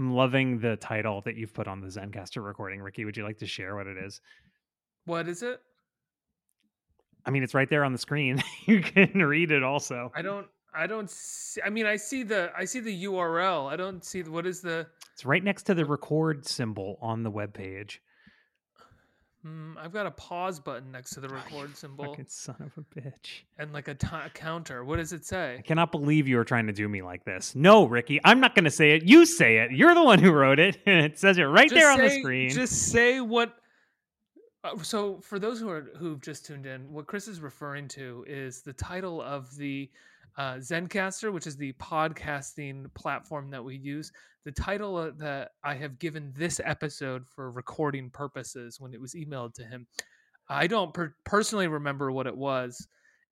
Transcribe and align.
I'm 0.00 0.14
loving 0.14 0.60
the 0.60 0.76
title 0.76 1.20
that 1.26 1.36
you've 1.36 1.52
put 1.52 1.68
on 1.68 1.82
the 1.82 1.88
Zencastr 1.88 2.42
recording. 2.42 2.80
Ricky, 2.80 3.04
would 3.04 3.18
you 3.18 3.22
like 3.22 3.36
to 3.38 3.46
share 3.46 3.76
what 3.76 3.86
it 3.86 3.98
is? 3.98 4.22
What 5.04 5.28
is 5.28 5.42
it? 5.42 5.60
I 7.26 7.30
mean, 7.30 7.42
it's 7.42 7.52
right 7.52 7.68
there 7.68 7.84
on 7.84 7.92
the 7.92 7.98
screen. 7.98 8.42
you 8.64 8.80
can 8.80 9.12
read 9.12 9.50
it 9.50 9.62
also. 9.62 10.10
I 10.14 10.22
don't. 10.22 10.46
I 10.74 10.86
don't. 10.86 11.10
See, 11.10 11.60
I 11.60 11.68
mean, 11.68 11.84
I 11.84 11.96
see 11.96 12.22
the. 12.22 12.50
I 12.56 12.64
see 12.64 12.80
the 12.80 13.04
URL. 13.04 13.70
I 13.70 13.76
don't 13.76 14.02
see 14.02 14.22
what 14.22 14.46
is 14.46 14.62
the. 14.62 14.86
It's 15.12 15.26
right 15.26 15.44
next 15.44 15.64
to 15.64 15.74
the 15.74 15.84
record 15.84 16.46
symbol 16.46 16.96
on 17.02 17.22
the 17.22 17.30
web 17.30 17.52
page. 17.52 18.00
Mm, 19.46 19.76
I've 19.78 19.92
got 19.92 20.04
a 20.06 20.10
pause 20.10 20.60
button 20.60 20.92
next 20.92 21.10
to 21.10 21.20
the 21.20 21.28
record 21.28 21.74
symbol 21.74 22.04
Fucking 22.04 22.26
son 22.28 22.56
of 22.60 22.72
a 22.76 23.00
bitch. 23.00 23.42
and 23.58 23.72
like 23.72 23.88
a 23.88 23.94
counter. 24.34 24.84
What 24.84 24.96
does 24.96 25.14
it 25.14 25.24
say? 25.24 25.56
I 25.58 25.62
cannot 25.62 25.92
believe 25.92 26.28
you 26.28 26.38
are 26.38 26.44
trying 26.44 26.66
to 26.66 26.74
do 26.74 26.88
me 26.88 27.00
like 27.00 27.24
this. 27.24 27.54
No, 27.54 27.86
Ricky, 27.86 28.20
I'm 28.22 28.40
not 28.40 28.54
going 28.54 28.66
to 28.66 28.70
say 28.70 28.90
it. 28.92 29.04
You 29.04 29.24
say 29.24 29.58
it. 29.58 29.72
You're 29.72 29.94
the 29.94 30.02
one 30.02 30.18
who 30.18 30.30
wrote 30.30 30.58
it. 30.58 30.76
it 30.86 31.18
says 31.18 31.38
it 31.38 31.44
right 31.44 31.70
there 31.70 31.90
on 31.90 32.00
the 32.00 32.10
screen. 32.10 32.50
Just 32.50 32.90
say 32.90 33.20
what. 33.20 33.56
Uh, 34.62 34.76
so, 34.82 35.18
for 35.22 35.38
those 35.38 35.58
who 35.58 35.70
are 35.70 35.88
who've 35.96 36.20
just 36.20 36.44
tuned 36.44 36.66
in, 36.66 36.92
what 36.92 37.06
Chris 37.06 37.26
is 37.26 37.40
referring 37.40 37.88
to 37.88 38.26
is 38.28 38.60
the 38.60 38.74
title 38.74 39.22
of 39.22 39.56
the 39.56 39.88
uh, 40.36 40.54
Zencastr, 40.54 41.32
which 41.32 41.46
is 41.46 41.56
the 41.56 41.72
podcasting 41.74 42.92
platform 42.94 43.50
that 43.50 43.64
we 43.64 43.76
use. 43.76 44.12
The 44.44 44.52
title 44.52 44.96
uh, 44.96 45.10
that 45.18 45.50
I 45.64 45.74
have 45.74 45.98
given 45.98 46.32
this 46.36 46.60
episode 46.64 47.26
for 47.28 47.50
recording 47.50 48.10
purposes 48.10 48.80
when 48.80 48.94
it 48.94 49.00
was 49.00 49.14
emailed 49.14 49.54
to 49.54 49.64
him. 49.64 49.86
I 50.48 50.66
don't 50.66 50.92
per- 50.94 51.14
personally 51.24 51.68
remember 51.68 52.10
what 52.10 52.26
it 52.26 52.36
was, 52.36 52.86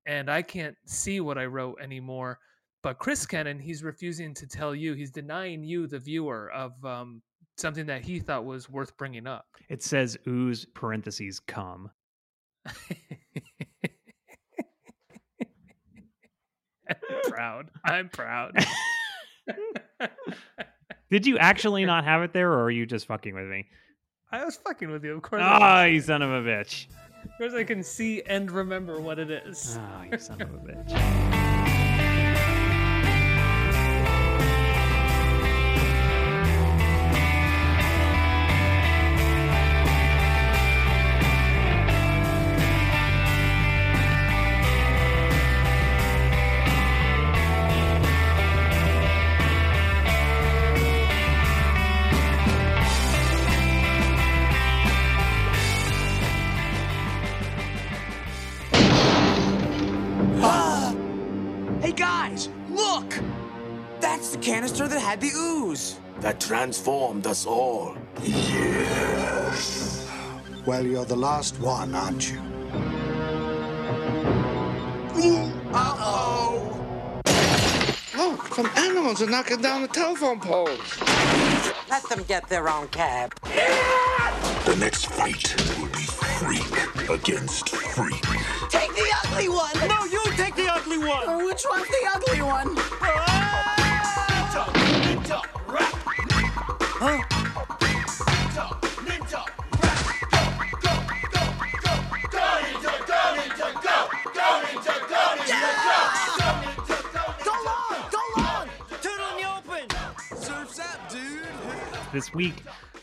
and 0.07 0.31
I 0.31 0.43
can't 0.43 0.77
see 0.87 1.21
what 1.21 1.39
I 1.39 1.47
wrote 1.47 1.79
anymore. 1.83 2.39
But 2.83 2.99
Chris 2.99 3.27
Kennan, 3.27 3.59
he's 3.59 3.83
refusing 3.83 4.35
to 4.35 4.47
tell 4.47 4.75
you. 4.75 4.95
He's 4.95 5.11
denying 5.11 5.65
you, 5.65 5.87
the 5.87 5.99
viewer, 5.99 6.51
of 6.53 6.73
um, 6.85 7.23
something 7.57 7.87
that 7.87 8.03
he 8.05 8.21
thought 8.21 8.45
was 8.45 8.71
worth 8.71 8.97
bringing 8.97 9.27
up. 9.27 9.47
it 9.69 9.83
says 9.83 10.17
ooze 10.27 10.65
parentheses 10.75 11.41
come. 11.41 11.91
proud. 17.25 17.71
I'm 17.85 18.09
proud. 18.09 18.55
Did 21.11 21.27
you 21.27 21.39
actually 21.39 21.85
not 21.87 22.05
have 22.05 22.23
it 22.23 22.33
there, 22.33 22.53
or 22.53 22.65
are 22.65 22.71
you 22.71 22.85
just 22.87 23.07
fucking 23.07 23.35
with 23.35 23.47
me? 23.47 23.67
I 24.31 24.45
was 24.45 24.57
fucking 24.57 24.91
with 24.91 25.05
you. 25.05 25.15
Of 25.17 25.23
course, 25.23 25.43
Ah, 25.45 25.85
can- 25.85 25.95
you 25.95 26.01
son 26.03 26.21
of 26.23 26.31
a 26.31 26.47
bitch. 26.47 26.87
of 27.25 27.31
course 27.39 27.55
I 27.55 27.65
can 27.65 27.83
see 27.83 28.21
and 28.23 28.51
remember 28.51 29.01
what 29.01 29.19
it 29.19 29.31
is. 29.31 29.79
Ah, 29.81 30.05
you 30.11 30.19
son 30.19 30.43
of 30.43 30.53
a 30.55 30.59
bitch. 30.59 31.35
guys, 61.99 62.49
look! 62.71 63.13
That's 64.01 64.31
the 64.31 64.39
canister 64.39 64.87
that 64.87 65.01
had 65.01 65.21
the 65.21 65.33
ooze. 65.37 65.99
that 66.21 66.41
transformed 66.41 67.27
us 67.27 67.45
all. 67.47 67.97
Yes. 68.23 70.09
Well, 70.65 70.85
you're 70.85 71.05
the 71.05 71.17
last 71.17 71.59
one, 71.61 71.95
aren't 71.95 72.31
you? 72.31 72.41
Uh-oh! 75.73 77.21
Oh, 78.15 78.49
some 78.53 78.71
animals 78.77 79.23
are 79.23 79.31
knocking 79.31 79.61
down 79.61 79.83
the 79.83 79.89
telephone 79.89 80.41
poles. 80.41 80.99
Let 81.91 82.09
them 82.09 82.23
get 82.25 82.49
their 82.49 82.69
own 82.69 82.89
cab. 82.89 83.35
The 83.45 84.77
next 84.79 85.07
fight 85.07 85.55
will 85.79 85.89
be 85.89 86.07
freak 86.39 87.11
against 87.11 87.69
freak. 87.71 88.23
Take 88.71 88.95
the 88.95 89.08
ugly 89.31 89.49
one! 89.49 89.89
No, 89.89 90.05
you 90.05 90.23
take 90.37 90.55
the 90.55 90.73
ugly 90.73 90.99
one! 90.99 91.25
Oh, 91.27 91.45
which 91.47 91.65
one's 91.69 91.89
the 91.89 92.11
ugly 92.15 92.43
one? 92.43 92.75
Go 107.45 107.53
long! 107.65 108.11
Go 108.11 108.21
long! 108.37 108.69
Turtle 109.01 109.27
in 109.31 109.37
the 109.37 109.47
open! 109.57 109.89
Surf's 110.37 110.81
up, 110.81 111.11
dude! 111.11 111.47
This 112.13 112.33
week, 112.35 112.63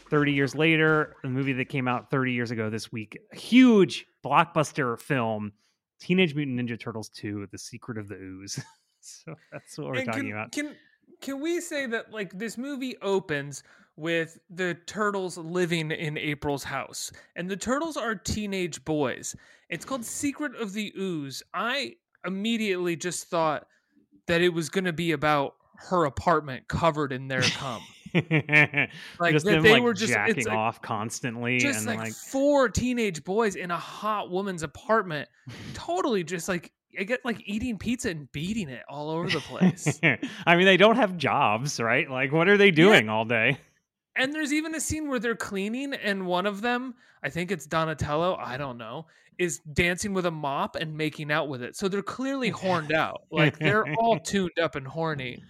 30 0.09 0.34
years 0.34 0.56
later, 0.56 1.16
the 1.22 1.30
movie 1.30 1.53
that 1.53 1.69
came 1.69 1.88
out 1.88 2.09
30 2.09 2.34
years 2.34 2.52
ago 2.52 2.69
this 2.69 2.92
week, 2.92 3.18
a 3.31 3.36
huge 3.36 4.06
blockbuster 4.24 5.00
film, 5.00 5.53
Teenage 6.00 6.35
Mutant 6.35 6.59
Ninja 6.59 6.79
Turtles 6.79 7.09
2: 7.09 7.47
The 7.51 7.57
Secret 7.57 7.97
of 7.97 8.07
the 8.07 8.16
Ooze. 8.16 8.59
so 9.00 9.35
that's 9.51 9.78
what 9.78 9.88
we're 9.88 9.95
And 9.95 10.06
talking 10.07 10.23
can, 10.23 10.31
about. 10.31 10.51
Can 10.51 10.75
can 11.22 11.41
we 11.41 11.61
say 11.61 11.85
that 11.88 12.11
like 12.11 12.38
this 12.38 12.57
movie 12.57 12.97
opens 13.01 13.63
with 13.95 14.38
the 14.50 14.75
turtles 14.85 15.38
living 15.38 15.91
in 15.91 16.17
April's 16.17 16.63
house, 16.63 17.11
and 17.35 17.50
the 17.50 17.57
turtles 17.57 17.97
are 17.97 18.16
teenage 18.16 18.83
boys. 18.83 19.35
It's 19.69 19.85
called 19.85 20.06
Secret 20.06 20.56
of 20.56 20.73
the 20.73 20.94
Ooze. 20.97 21.41
I 21.53 21.95
immediately 22.25 22.95
just 22.95 23.29
thought 23.29 23.67
that 24.27 24.41
it 24.41 24.50
was 24.50 24.69
going 24.69 24.85
to 24.85 24.94
be 24.94 25.12
about 25.12 25.56
her 25.77 26.06
apartment 26.06 26.67
covered 26.67 27.12
in 27.12 27.27
their 27.27 27.41
cum. 27.41 27.81
Like, 29.19 29.33
just 29.33 29.45
them 29.45 29.63
they 29.63 29.73
like 29.73 29.83
were 29.83 29.93
just- 29.93 30.13
jacking 30.13 30.45
like- 30.45 30.55
off 30.55 30.81
constantly 30.81 31.57
just 31.59 31.79
and 31.79 31.87
like, 31.87 31.99
like 31.99 32.13
four 32.13 32.69
teenage 32.69 33.23
boys 33.23 33.55
in 33.55 33.71
a 33.71 33.77
hot 33.77 34.29
woman's 34.29 34.63
apartment, 34.63 35.29
totally 35.73 36.23
just 36.23 36.47
like 36.47 36.71
I 36.99 37.03
get 37.03 37.25
like 37.25 37.41
eating 37.45 37.77
pizza 37.77 38.09
and 38.09 38.31
beating 38.31 38.69
it 38.69 38.83
all 38.87 39.09
over 39.09 39.29
the 39.29 39.39
place. 39.41 39.99
I 40.45 40.55
mean, 40.55 40.65
they 40.65 40.77
don't 40.77 40.95
have 40.95 41.17
jobs, 41.17 41.79
right? 41.79 42.09
Like, 42.09 42.31
what 42.31 42.47
are 42.47 42.57
they 42.57 42.71
doing 42.71 43.09
all 43.09 43.25
day? 43.25 43.57
And 44.17 44.33
there's 44.33 44.53
even 44.53 44.73
a 44.75 44.79
scene 44.79 45.09
where 45.09 45.19
they're 45.19 45.35
cleaning, 45.35 45.93
and 45.93 46.25
one 46.25 46.45
of 46.45 46.61
them, 46.61 46.95
I 47.21 47.29
think 47.29 47.51
it's 47.51 47.65
Donatello, 47.65 48.37
I 48.37 48.55
don't 48.55 48.77
know, 48.77 49.07
is 49.37 49.59
dancing 49.73 50.13
with 50.13 50.25
a 50.25 50.31
mop 50.31 50.77
and 50.77 50.95
making 50.95 51.33
out 51.33 51.49
with 51.49 51.61
it. 51.61 51.75
So 51.75 51.89
they're 51.89 52.01
clearly 52.01 52.47
horned 52.47 52.93
out. 52.93 53.23
Like 53.29 53.59
they're 53.59 53.85
all 53.99 54.17
tuned 54.17 54.57
up 54.57 54.75
and 54.75 54.87
horny. 54.87 55.43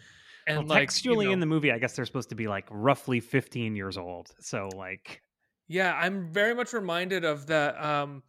And 0.48 0.58
well, 0.60 0.68
like 0.68 0.82
you 0.82 0.86
textually 0.86 1.32
in 1.32 1.40
the 1.40 1.46
movie, 1.46 1.72
I 1.72 1.80
guess 1.80 1.96
they're 1.96 2.06
supposed 2.06 2.30
to 2.30 2.36
be 2.36 2.48
like 2.48 2.66
roughly 2.70 3.20
15 3.20 3.76
years 3.76 3.98
old. 3.98 4.32
So, 4.40 4.70
like, 4.76 5.22
Yeah, 5.68 5.94
I'm 5.94 6.32
very 6.32 6.54
much 6.54 6.74
reminded 6.74 7.26
of 7.26 7.48
that 7.48 7.84
um 7.84 8.24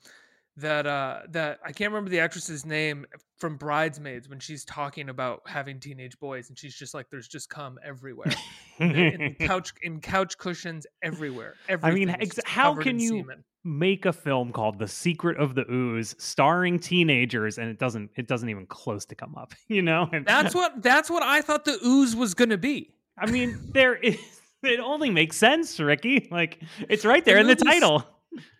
that 0.57 0.87
uh 0.87 1.21
that 1.31 1.59
I 1.65 1.73
can't 1.73 1.93
remember 1.93 2.11
the 2.11 2.21
actress's 2.21 2.65
name 2.65 3.05
from 3.37 3.57
Bridesmaids 3.57 4.29
when 4.29 4.39
she's 4.39 4.65
talking 4.65 5.11
about 5.11 5.43
having 5.47 5.79
teenage 5.79 6.19
boys 6.19 6.49
and 6.49 6.59
she's 6.59 6.75
just 6.75 6.95
like 6.95 7.11
there's 7.11 7.29
just 7.29 7.51
cum 7.51 7.79
everywhere. 7.85 8.33
in 8.81 9.37
couch 9.41 9.73
in 9.83 10.01
couch 10.01 10.39
cushions 10.39 10.87
everywhere. 11.03 11.55
I 11.83 11.91
mean, 11.91 12.09
ex- 12.09 12.41
how 12.47 12.75
can 12.75 12.99
you 12.99 13.19
semen. 13.21 13.45
Make 13.67 14.07
a 14.07 14.13
film 14.13 14.53
called 14.53 14.79
The 14.79 14.87
Secret 14.87 15.39
of 15.39 15.55
the 15.55 15.71
Ooze 15.71 16.15
starring 16.19 16.79
teenagers 16.79 17.59
and 17.59 17.69
it 17.69 17.79
doesn't 17.79 18.11
it 18.17 18.29
doesn't 18.29 18.49
even 18.49 18.67
close 18.67 19.05
to 19.07 19.15
come 19.15 19.35
up, 19.37 19.53
you 19.69 19.83
know? 19.83 20.09
And 20.13 20.25
That's 20.25 20.55
what 20.55 20.83
that's 20.83 21.11
what 21.11 21.23
I 21.23 21.43
thought 21.43 21.65
the 21.65 21.79
ooze 21.85 22.15
was 22.15 22.33
gonna 22.35 22.57
be. 22.57 22.95
I 23.19 23.31
mean, 23.31 23.59
there 23.73 23.95
is 24.03 24.17
it 24.63 24.81
only 24.81 25.11
makes 25.11 25.37
sense, 25.37 25.79
Ricky. 25.81 26.29
Like 26.31 26.63
it's 26.89 27.05
right 27.05 27.25
there 27.25 27.37
The 27.37 27.41
in 27.41 27.47
the 27.49 27.57
title. 27.57 28.05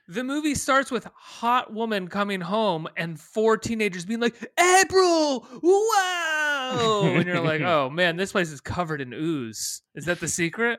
The 0.09 0.23
movie 0.23 0.55
starts 0.55 0.93
with 0.93 1.09
hot 1.17 1.73
woman 1.73 2.07
coming 2.07 2.41
home 2.41 2.87
and 2.97 3.19
four 3.19 3.57
teenagers 3.57 4.05
being 4.05 4.21
like, 4.21 4.37
April, 4.57 5.45
wow. 5.61 7.01
And 7.03 7.27
you're 7.27 7.41
like, 7.41 7.61
oh 7.63 7.91
man, 7.91 8.17
this 8.17 8.31
place 8.31 8.51
is 8.51 8.61
covered 8.61 9.01
in 9.01 9.13
ooze. 9.13 9.83
Is 9.97 10.05
that 10.05 10.21
the 10.21 10.29
secret? 10.29 10.79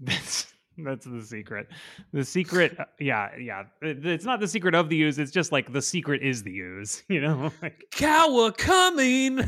That's 0.00 0.49
that's 0.84 1.06
the 1.06 1.22
secret. 1.22 1.68
The 2.12 2.24
secret, 2.24 2.78
uh, 2.78 2.84
yeah, 2.98 3.30
yeah. 3.38 3.64
It's 3.82 4.24
not 4.24 4.40
the 4.40 4.48
secret 4.48 4.74
of 4.74 4.88
the 4.88 5.02
ooze. 5.02 5.18
It's 5.18 5.30
just 5.30 5.52
like 5.52 5.72
the 5.72 5.82
secret 5.82 6.22
is 6.22 6.42
the 6.42 6.58
ooze. 6.58 7.02
You 7.08 7.20
know, 7.20 7.52
like 7.62 7.84
Cowa 7.90 8.52
coming. 8.56 9.40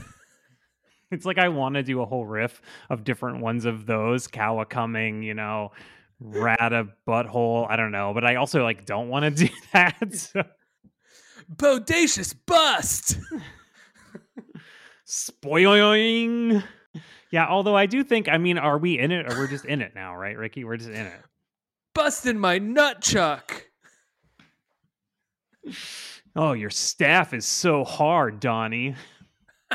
it's 1.11 1.25
like 1.25 1.39
I 1.39 1.49
want 1.49 1.75
to 1.77 1.83
do 1.83 2.03
a 2.03 2.07
whole 2.07 2.27
riff 2.27 2.61
of 2.91 3.05
different 3.05 3.41
ones 3.41 3.65
of 3.65 3.87
those. 3.87 4.27
Kawa 4.27 4.67
coming, 4.67 5.23
you 5.23 5.35
know, 5.35 5.73
rata 6.21 6.89
butthole. 7.07 7.67
I 7.71 7.77
don't 7.77 7.93
know, 7.93 8.13
but 8.15 8.25
I 8.25 8.37
also 8.37 8.63
like 8.63 8.85
don't 8.85 9.09
want 9.09 9.25
to 9.25 9.47
do 9.47 9.53
that. 9.73 10.15
So, 10.15 10.43
Bodacious 11.55 12.35
bust. 12.47 13.19
spoiling. 15.05 16.63
Yeah, 17.33 17.47
although 17.49 17.75
I 17.75 17.87
do 17.87 18.05
think, 18.05 18.29
I 18.29 18.37
mean, 18.37 18.59
are 18.59 18.77
we 18.77 18.99
in 18.99 19.11
it 19.11 19.27
or 19.27 19.37
we're 19.37 19.49
just 19.49 19.65
in 19.65 19.81
it 19.81 19.95
now, 19.95 20.15
right, 20.15 20.37
Ricky? 20.37 20.65
We're 20.65 20.77
just 20.77 20.91
in 20.91 21.07
it. 21.07 21.21
Busting 21.95 22.39
my 22.39 22.59
nut 22.59 23.01
chuck. 23.01 23.67
Oh, 26.37 26.53
your 26.53 26.69
staff 26.69 27.33
is 27.33 27.47
so 27.47 27.85
hard, 27.85 28.39
Donnie. 28.39 28.95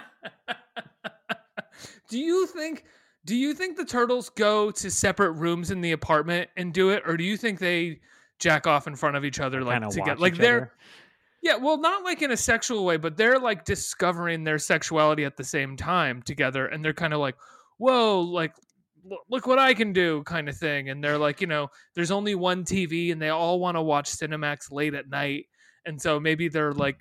do 2.10 2.20
you 2.20 2.46
think 2.46 2.84
do 3.26 3.36
you 3.36 3.54
think 3.54 3.76
the 3.76 3.86
turtles 3.86 4.30
go 4.30 4.72
to 4.72 4.92
separate 4.92 5.32
rooms 5.32 5.72
in 5.72 5.82
the 5.82 5.92
apartment 5.92 6.50
and 6.58 6.74
do 6.74 6.92
it 6.92 7.04
or 7.06 7.18
do 7.18 7.24
you 7.24 7.36
think 7.38 7.60
they 7.60 8.00
jack 8.40 8.68
off 8.68 8.86
in 8.88 8.96
front 8.96 9.18
of 9.18 9.26
each 9.26 9.40
other 9.40 9.64
like 9.64 9.82
together 9.90 10.16
like 10.16 10.36
they're 10.36 10.58
other. 10.58 10.72
Yeah 11.48 11.56
well 11.56 11.80
not 11.80 12.04
like 12.04 12.22
in 12.22 12.32
a 12.32 12.38
sexual 12.38 12.84
way 12.84 12.98
but 12.98 13.16
they're 13.16 13.40
like 13.40 13.64
discovering 13.64 14.44
their 14.44 14.60
sexuality 14.60 15.24
at 15.24 15.38
the 15.38 15.44
same 15.44 15.78
time 15.78 16.22
together 16.22 16.68
and 16.68 16.84
they're 16.84 16.94
kind 16.94 17.14
of 17.14 17.20
like 17.20 17.36
whoa 17.78 18.20
like 18.20 18.54
look 19.30 19.48
what 19.48 19.58
i 19.58 19.74
can 19.74 19.94
do 19.94 20.22
kind 20.24 20.50
of 20.50 20.58
thing 20.58 20.90
and 20.90 21.02
they're 21.02 21.18
like 21.18 21.40
you 21.40 21.48
know 21.48 21.70
there's 21.96 22.12
only 22.12 22.36
one 22.36 22.66
tv 22.66 23.12
and 23.12 23.22
they 23.22 23.30
all 23.30 23.60
want 23.60 23.78
to 23.78 23.82
watch 23.82 24.10
cinemax 24.10 24.72
late 24.72 24.94
at 24.94 25.10
night 25.10 25.46
and 25.86 26.02
so 26.02 26.20
maybe 26.20 26.50
they're 26.50 26.74
like 26.74 26.98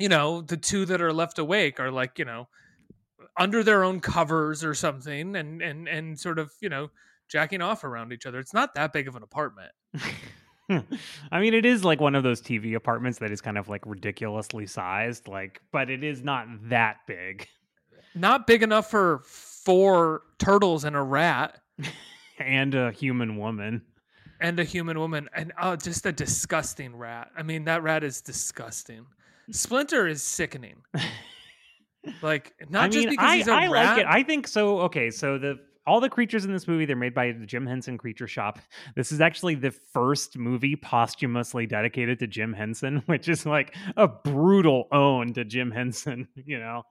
you 0.00 0.08
know 0.08 0.40
the 0.40 0.56
two 0.56 0.84
that 0.84 1.00
are 1.00 1.12
left 1.12 1.38
awake 1.38 1.78
are 1.78 1.92
like 1.92 2.18
you 2.18 2.24
know 2.24 2.48
under 3.38 3.62
their 3.62 3.84
own 3.84 4.00
covers 4.00 4.64
or 4.64 4.74
something 4.74 5.36
and 5.36 5.62
and 5.62 5.88
and 5.88 6.18
sort 6.18 6.40
of 6.40 6.50
you 6.60 6.68
know 6.68 6.90
jacking 7.28 7.62
off 7.62 7.84
around 7.84 8.12
each 8.12 8.26
other. 8.26 8.38
It's 8.38 8.54
not 8.54 8.74
that 8.74 8.92
big 8.92 9.08
of 9.08 9.16
an 9.16 9.22
apartment 9.22 9.72
I 11.30 11.40
mean, 11.40 11.54
it 11.54 11.64
is 11.66 11.84
like 11.84 12.00
one 12.00 12.14
of 12.14 12.22
those 12.22 12.40
TV 12.40 12.74
apartments 12.74 13.18
that 13.18 13.30
is 13.30 13.40
kind 13.40 13.58
of 13.58 13.68
like 13.68 13.82
ridiculously 13.86 14.66
sized, 14.66 15.28
like, 15.28 15.60
but 15.72 15.90
it 15.90 16.02
is 16.02 16.22
not 16.22 16.46
that 16.70 16.98
big. 17.06 17.46
not 18.14 18.46
big 18.46 18.62
enough 18.62 18.90
for 18.90 19.22
four 19.26 20.22
turtles 20.38 20.84
and 20.84 20.96
a 20.96 21.02
rat 21.02 21.58
And 22.38 22.74
a 22.74 22.90
human 22.92 23.36
woman. 23.36 23.82
and 24.40 24.58
a 24.58 24.64
human 24.64 24.98
woman 24.98 25.28
and 25.34 25.52
oh 25.60 25.76
just 25.76 26.04
a 26.06 26.12
disgusting 26.12 26.96
rat 26.96 27.30
i 27.36 27.42
mean 27.42 27.64
that 27.64 27.82
rat 27.84 28.02
is 28.02 28.20
disgusting 28.20 29.06
splinter 29.52 30.06
is 30.08 30.22
sickening 30.22 30.82
like 32.22 32.52
not 32.68 32.84
I 32.84 32.88
just 32.88 33.08
because 33.08 33.24
I, 33.30 33.36
he's 33.36 33.48
a 33.48 33.52
I 33.52 33.68
rat 33.68 33.96
like 33.96 33.98
it. 34.00 34.06
I 34.08 34.22
think 34.22 34.46
so. 34.48 34.80
Okay, 34.80 35.10
so 35.10 35.38
the 35.38 35.58
all 35.86 36.00
the 36.00 36.08
creatures 36.08 36.44
in 36.44 36.52
this 36.52 36.66
movie 36.66 36.84
they're 36.84 36.96
made 36.96 37.14
by 37.14 37.32
the 37.32 37.46
Jim 37.46 37.66
Henson 37.66 37.98
Creature 37.98 38.28
Shop. 38.28 38.58
This 38.96 39.12
is 39.12 39.20
actually 39.20 39.54
the 39.56 39.70
first 39.70 40.36
movie 40.38 40.76
posthumously 40.76 41.66
dedicated 41.66 42.18
to 42.20 42.26
Jim 42.26 42.52
Henson, 42.52 43.02
which 43.06 43.28
is 43.28 43.44
like 43.46 43.74
a 43.96 44.08
brutal 44.08 44.88
own 44.92 45.32
to 45.34 45.44
Jim 45.44 45.70
Henson. 45.70 46.28
You 46.46 46.58
know, 46.58 46.82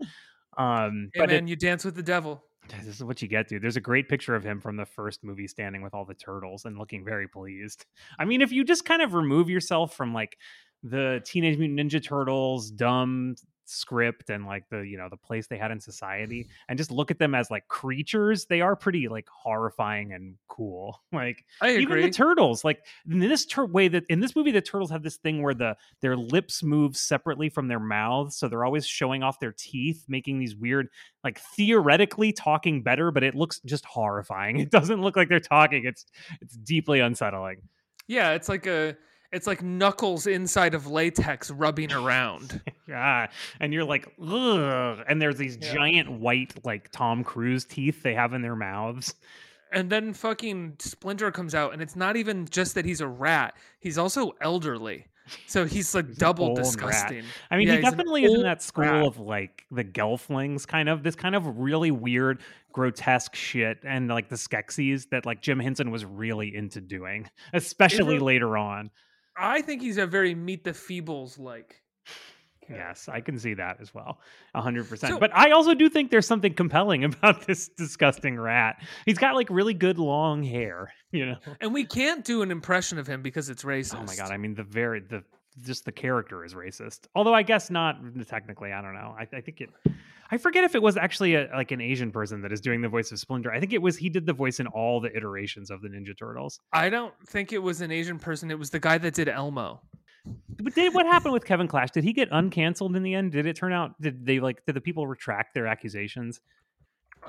um, 0.57 1.09
hey 1.13 1.19
but 1.21 1.31
it- 1.31 1.47
you 1.47 1.55
dance 1.55 1.85
with 1.85 1.95
the 1.95 2.03
devil 2.03 2.43
this 2.85 2.95
is 2.95 3.03
what 3.03 3.21
you 3.21 3.27
get, 3.27 3.49
dude. 3.49 3.61
There's 3.61 3.75
a 3.75 3.81
great 3.81 4.07
picture 4.07 4.35
of 4.35 4.43
him 4.45 4.61
from 4.61 4.77
the 4.77 4.85
first 4.85 5.21
movie 5.23 5.47
standing 5.47 5.81
with 5.81 5.93
all 5.93 6.05
the 6.05 6.13
turtles 6.13 6.63
and 6.65 6.77
looking 6.77 7.03
very 7.03 7.27
pleased. 7.27 7.85
I 8.17 8.23
mean, 8.25 8.41
if 8.41 8.53
you 8.53 8.63
just 8.63 8.85
kind 8.85 9.01
of 9.01 9.13
remove 9.13 9.49
yourself 9.49 9.95
from 9.95 10.13
like 10.13 10.37
the 10.81 11.21
Teenage 11.25 11.57
Mutant 11.57 11.79
Ninja 11.79 12.03
Turtles 12.03 12.71
dumb 12.71 13.35
script 13.73 14.29
and 14.29 14.45
like 14.45 14.67
the 14.69 14.79
you 14.79 14.97
know 14.97 15.09
the 15.09 15.17
place 15.17 15.47
they 15.47 15.57
had 15.57 15.71
in 15.71 15.79
society 15.79 16.47
and 16.69 16.77
just 16.77 16.91
look 16.91 17.11
at 17.11 17.19
them 17.19 17.35
as 17.35 17.49
like 17.51 17.67
creatures 17.67 18.45
they 18.45 18.61
are 18.61 18.75
pretty 18.75 19.07
like 19.07 19.27
horrifying 19.29 20.13
and 20.13 20.35
cool. 20.47 21.01
Like 21.13 21.45
i 21.61 21.69
even 21.77 22.01
the 22.01 22.09
turtles 22.09 22.63
like 22.63 22.85
in 23.09 23.19
this 23.19 23.45
tur- 23.45 23.65
way 23.65 23.87
that 23.87 24.03
in 24.09 24.19
this 24.19 24.35
movie 24.35 24.51
the 24.51 24.61
turtles 24.61 24.89
have 24.89 25.03
this 25.03 25.17
thing 25.17 25.41
where 25.41 25.53
the 25.53 25.75
their 26.01 26.17
lips 26.17 26.63
move 26.63 26.97
separately 26.97 27.49
from 27.49 27.67
their 27.67 27.79
mouths 27.79 28.35
so 28.35 28.47
they're 28.47 28.65
always 28.65 28.85
showing 28.85 29.21
off 29.21 29.39
their 29.39 29.53
teeth 29.55 30.03
making 30.07 30.39
these 30.39 30.55
weird 30.55 30.89
like 31.23 31.39
theoretically 31.55 32.33
talking 32.33 32.81
better 32.81 33.11
but 33.11 33.23
it 33.23 33.35
looks 33.35 33.59
just 33.65 33.85
horrifying. 33.85 34.59
It 34.63 34.71
doesn't 34.71 35.01
look 35.01 35.15
like 35.15 35.29
they're 35.29 35.39
talking. 35.39 35.85
It's 35.85 36.05
it's 36.41 36.55
deeply 36.55 36.99
unsettling. 36.99 37.61
Yeah 38.07 38.31
it's 38.31 38.49
like 38.49 38.65
a 38.65 38.95
it's 39.33 39.47
like 39.47 39.61
knuckles 39.63 40.27
inside 40.27 40.73
of 40.73 40.87
latex 40.87 41.51
rubbing 41.51 41.91
around 41.91 42.61
yeah 42.87 43.27
and 43.59 43.73
you're 43.73 43.83
like 43.83 44.07
Ugh. 44.21 44.99
and 45.07 45.21
there's 45.21 45.37
these 45.37 45.57
Yeah. 45.61 45.73
giant 45.73 46.11
white 46.11 46.53
like 46.65 46.91
tom 46.91 47.23
cruise 47.23 47.65
teeth 47.65 48.03
they 48.03 48.13
have 48.13 48.33
in 48.33 48.41
their 48.41 48.55
mouths 48.55 49.15
and 49.71 49.89
then 49.89 50.13
fucking 50.13 50.75
splinter 50.79 51.31
comes 51.31 51.55
out 51.55 51.73
and 51.73 51.81
it's 51.81 51.95
not 51.95 52.15
even 52.15 52.45
just 52.47 52.75
that 52.75 52.85
he's 52.85 53.01
a 53.01 53.07
rat 53.07 53.55
he's 53.79 53.97
also 53.97 54.33
elderly 54.41 55.05
so 55.47 55.65
he's 55.65 55.95
like 55.95 56.07
He's 56.07 56.17
double 56.17 56.47
old 56.47 56.57
rat. 56.57 56.65
disgusting 56.65 57.23
I 57.49 57.55
mean, 57.55 57.69
Yeah, 57.69 57.77
he 57.77 57.81
definitely 57.81 58.25
is 58.25 58.33
in 58.33 58.41
that 58.43 58.61
school 58.61 58.83
rat. 58.83 59.05
of 59.05 59.19
like 59.19 59.63
the 59.71 59.85
Gelflings, 59.85 60.67
kind 60.67 60.89
of 60.89 61.01
this 61.01 61.15
kind 61.15 61.33
of 61.33 61.59
really 61.59 61.91
weird, 61.91 62.41
grotesque 62.73 63.33
shit, 63.33 63.79
and 63.85 64.09
like 64.09 64.27
the 64.27 64.35
Skeksis 64.35 65.09
that 65.11 65.25
like 65.25 65.41
Jim 65.41 65.61
Henson 65.61 65.91
was 65.91 66.03
really 66.03 66.53
into 66.53 66.81
doing, 66.81 67.29
especially 67.53 68.19
later 68.19 68.57
on. 68.57 68.91
I 69.37 69.61
think 69.61 69.81
he's 69.81 69.97
a 69.97 70.05
very 70.05 70.35
meet 70.35 70.63
the 70.63 70.71
feebles 70.71 71.39
like 71.39 71.75
Yes, 72.69 73.09
I 73.09 73.19
can 73.19 73.37
see 73.37 73.53
that 73.55 73.81
as 73.81 73.93
well, 73.93 74.19
a 74.55 74.61
hundred 74.61 74.87
percent. 74.87 75.13
So- 75.15 75.19
But 75.19 75.35
I 75.35 75.51
also 75.51 75.73
do 75.73 75.89
think 75.89 76.11
there's 76.11 76.25
something 76.25 76.53
compelling 76.53 77.03
about 77.03 77.45
this 77.45 77.67
disgusting 77.67 78.39
rat. 78.39 78.81
He's 79.05 79.17
got 79.17 79.35
like 79.35 79.49
really 79.49 79.73
good 79.73 79.99
long 79.99 80.41
hair, 80.43 80.93
you 81.11 81.25
know. 81.25 81.35
and 81.59 81.73
we 81.73 81.83
can't 81.83 82.23
do 82.23 82.41
an 82.41 82.51
impression 82.51 82.97
of 82.99 83.05
him 83.05 83.21
because 83.21 83.49
it's 83.49 83.63
racist 83.63 83.95
Oh 83.99 84.05
my 84.05 84.15
god! 84.15 84.31
I 84.31 84.37
mean, 84.37 84.55
the 84.55 84.63
very 84.63 85.01
the 85.01 85.25
just 85.61 85.83
the 85.83 85.91
character 85.91 86.45
is 86.45 86.53
racist. 86.53 87.01
Although 87.15 87.33
I 87.33 87.43
guess 87.43 87.69
not 87.69 87.97
technically. 88.29 88.71
I 88.71 88.81
don't 88.81 88.93
know. 88.93 89.13
I, 89.19 89.27
I 89.35 89.41
think 89.41 89.59
it. 89.59 89.69
I 90.33 90.37
forget 90.37 90.63
if 90.63 90.73
it 90.73 90.81
was 90.81 90.97
actually 90.97 91.35
a, 91.35 91.47
like 91.53 91.69
an 91.69 91.79
Asian 91.79 92.11
person 92.11 92.41
that 92.41 92.51
is 92.51 92.59
doing 92.59 92.81
the 92.81 92.89
voice 92.89 93.11
of 93.11 93.19
Splinter. 93.19 93.51
I 93.51 93.59
think 93.59 93.71
it 93.71 93.83
was 93.83 93.95
he 93.95 94.09
did 94.09 94.25
the 94.25 94.33
voice 94.33 94.59
in 94.59 94.65
all 94.65 94.99
the 94.99 95.15
iterations 95.15 95.69
of 95.69 95.83
the 95.83 95.89
Ninja 95.89 96.17
Turtles. 96.17 96.59
I 96.73 96.89
don't 96.89 97.13
think 97.27 97.53
it 97.53 97.59
was 97.59 97.81
an 97.81 97.91
Asian 97.91 98.17
person. 98.17 98.49
It 98.49 98.57
was 98.57 98.71
the 98.71 98.79
guy 98.79 98.97
that 98.97 99.13
did 99.13 99.29
Elmo. 99.29 99.83
But 100.59 100.73
did 100.73 100.91
what 100.95 101.05
happened 101.05 101.33
with 101.33 101.45
Kevin 101.45 101.67
Clash? 101.67 101.91
Did 101.91 102.03
he 102.03 102.13
get 102.13 102.31
uncanceled 102.31 102.95
in 102.95 103.03
the 103.03 103.13
end? 103.13 103.33
Did 103.33 103.45
it 103.45 103.55
turn 103.55 103.73
out? 103.73 104.01
Did 104.01 104.25
they 104.25 104.39
like? 104.39 104.65
Did 104.65 104.75
the 104.75 104.81
people 104.81 105.05
retract 105.05 105.53
their 105.53 105.67
accusations? 105.67 106.41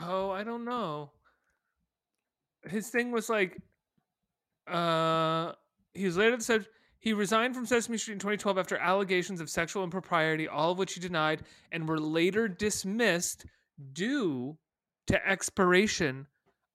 Oh, 0.00 0.30
I 0.30 0.42
don't 0.42 0.64
know. 0.64 1.10
His 2.66 2.88
thing 2.88 3.12
was 3.12 3.28
like, 3.28 3.60
uh, 4.66 5.52
he 5.92 6.06
was 6.06 6.16
later 6.16 6.40
said 6.40 6.66
he 7.04 7.12
resigned 7.12 7.54
from 7.54 7.66
Sesame 7.66 7.98
Street 7.98 8.14
in 8.14 8.18
2012 8.18 8.56
after 8.56 8.78
allegations 8.78 9.38
of 9.42 9.50
sexual 9.50 9.84
impropriety, 9.84 10.48
all 10.48 10.72
of 10.72 10.78
which 10.78 10.94
he 10.94 11.00
denied, 11.00 11.42
and 11.70 11.86
were 11.86 12.00
later 12.00 12.48
dismissed 12.48 13.44
due 13.92 14.56
to 15.08 15.28
expiration 15.28 16.26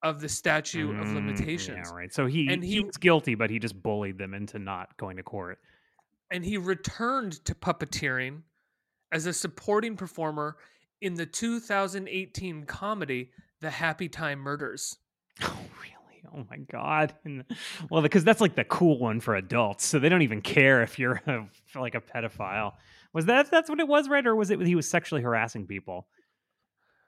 of 0.03 0.21
the 0.21 0.29
statute 0.29 0.91
of 0.99 1.07
Mm, 1.07 1.15
limitations. 1.15 1.87
Yeah, 1.89 1.95
right. 1.95 2.13
So 2.13 2.27
he 2.27 2.47
And 2.47 2.63
he 2.63 2.73
he- 2.75 2.79
was 2.81 2.95
guilty, 2.97 3.33
but 3.33 3.49
he 3.49 3.57
just 3.57 3.81
bullied 3.81 4.19
them 4.19 4.35
into 4.35 4.59
not 4.59 4.95
going 4.97 5.17
to 5.17 5.23
court. 5.23 5.59
and 6.31 6.45
he 6.45 6.57
returned 6.57 7.43
to 7.45 7.55
puppeteering 7.55 8.43
as 9.11 9.25
a 9.25 9.33
supporting 9.33 9.97
performer 9.97 10.57
in 11.01 11.15
the 11.15 11.25
2018 11.25 12.65
comedy 12.65 13.31
The 13.61 13.71
Happy 13.71 14.07
Time 14.09 14.39
Murders. 14.39 14.97
Oh, 15.41 15.57
really? 15.81 15.95
Oh 16.33 16.45
my 16.49 16.57
god! 16.57 17.13
And, 17.25 17.43
well, 17.89 18.01
because 18.01 18.23
that's 18.23 18.41
like 18.41 18.55
the 18.55 18.63
cool 18.65 18.99
one 18.99 19.19
for 19.19 19.35
adults, 19.35 19.85
so 19.85 19.99
they 19.99 20.09
don't 20.09 20.21
even 20.21 20.41
care 20.41 20.81
if 20.83 20.97
you're 20.99 21.21
a, 21.27 21.45
like 21.79 21.95
a 21.95 22.01
pedophile. 22.01 22.73
Was 23.13 23.25
that 23.25 23.49
that's 23.51 23.69
what 23.69 23.79
it 23.79 23.87
was, 23.87 24.07
right? 24.09 24.25
Or 24.25 24.35
was 24.35 24.49
it 24.51 24.59
he 24.61 24.75
was 24.75 24.87
sexually 24.87 25.21
harassing 25.21 25.65
people? 25.65 26.07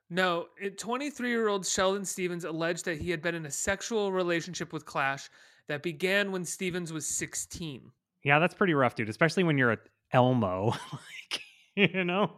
No, 0.10 0.48
23 0.77 1.30
year 1.30 1.48
old 1.48 1.65
Sheldon 1.65 2.03
Stephens 2.03 2.44
alleged 2.44 2.86
that 2.86 2.98
he 3.00 3.10
had 3.10 3.22
been 3.22 3.36
in 3.36 3.46
a 3.46 3.51
sexual 3.51 4.12
relationship 4.12 4.74
with 4.74 4.86
Clash 4.86 5.30
that 5.68 5.84
began 5.84 6.32
when 6.32 6.44
Stephens 6.44 6.91
was 6.91 7.06
16. 7.08 7.89
Yeah, 8.24 8.39
that's 8.39 8.53
pretty 8.53 8.74
rough, 8.74 8.96
dude. 8.96 9.10
Especially 9.10 9.44
when 9.44 9.58
you're 9.58 9.72
a 9.72 9.77
Elmo, 10.12 10.74
like 10.91 11.41
you 11.75 12.03
know, 12.03 12.32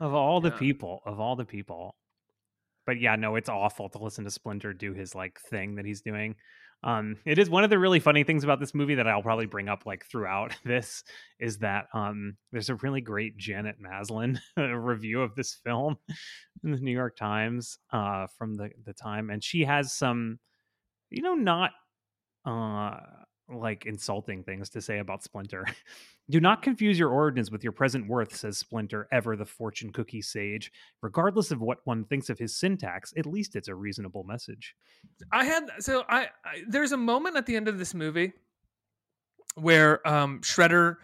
of 0.00 0.14
all 0.14 0.40
the 0.40 0.50
Yeah. 0.50 0.58
people, 0.58 1.02
of 1.04 1.18
all 1.18 1.34
the 1.34 1.44
people. 1.44 1.96
But 2.86 3.00
yeah, 3.00 3.16
no, 3.16 3.36
it's 3.36 3.48
awful 3.48 3.88
to 3.90 3.98
listen 3.98 4.24
to 4.24 4.30
Splinter 4.30 4.72
do 4.72 4.92
his 4.92 5.14
like 5.14 5.40
thing 5.40 5.76
that 5.76 5.86
he's 5.86 6.02
doing. 6.02 6.36
Um, 6.82 7.16
it 7.24 7.38
is 7.38 7.48
one 7.48 7.64
of 7.64 7.70
the 7.70 7.78
really 7.78 7.98
funny 7.98 8.24
things 8.24 8.44
about 8.44 8.60
this 8.60 8.74
movie 8.74 8.96
that 8.96 9.08
I'll 9.08 9.22
probably 9.22 9.46
bring 9.46 9.70
up 9.70 9.86
like 9.86 10.04
throughout 10.04 10.54
this 10.64 11.02
is 11.40 11.58
that 11.58 11.86
um, 11.94 12.36
there's 12.52 12.68
a 12.68 12.74
really 12.76 13.00
great 13.00 13.38
Janet 13.38 13.76
Maslin 13.80 14.38
review 14.56 15.22
of 15.22 15.34
this 15.34 15.54
film 15.64 15.96
in 16.64 16.72
the 16.72 16.78
New 16.78 16.92
York 16.92 17.16
Times 17.16 17.78
uh, 17.90 18.26
from 18.38 18.54
the 18.54 18.70
the 18.84 18.92
time, 18.92 19.30
and 19.30 19.42
she 19.42 19.64
has 19.64 19.94
some, 19.94 20.38
you 21.10 21.22
know, 21.22 21.34
not 21.34 21.70
uh 22.44 23.00
like 23.52 23.86
insulting 23.86 24.42
things 24.42 24.70
to 24.70 24.80
say 24.80 24.98
about 24.98 25.22
Splinter. 25.22 25.66
Do 26.30 26.40
not 26.40 26.62
confuse 26.62 26.98
your 26.98 27.10
origins 27.10 27.50
with 27.50 27.62
your 27.62 27.72
present 27.72 28.08
worth, 28.08 28.34
says 28.34 28.56
Splinter, 28.56 29.06
ever 29.12 29.36
the 29.36 29.44
fortune 29.44 29.92
cookie 29.92 30.22
sage. 30.22 30.72
Regardless 31.02 31.50
of 31.50 31.60
what 31.60 31.78
one 31.84 32.04
thinks 32.04 32.30
of 32.30 32.38
his 32.38 32.56
syntax, 32.56 33.12
at 33.16 33.26
least 33.26 33.56
it's 33.56 33.68
a 33.68 33.74
reasonable 33.74 34.24
message. 34.24 34.74
I 35.30 35.44
had, 35.44 35.64
so 35.80 36.04
I, 36.08 36.28
I 36.44 36.62
there's 36.66 36.92
a 36.92 36.96
moment 36.96 37.36
at 37.36 37.44
the 37.44 37.56
end 37.56 37.68
of 37.68 37.78
this 37.78 37.92
movie 37.92 38.32
where 39.56 40.06
um, 40.08 40.40
Shredder 40.40 40.96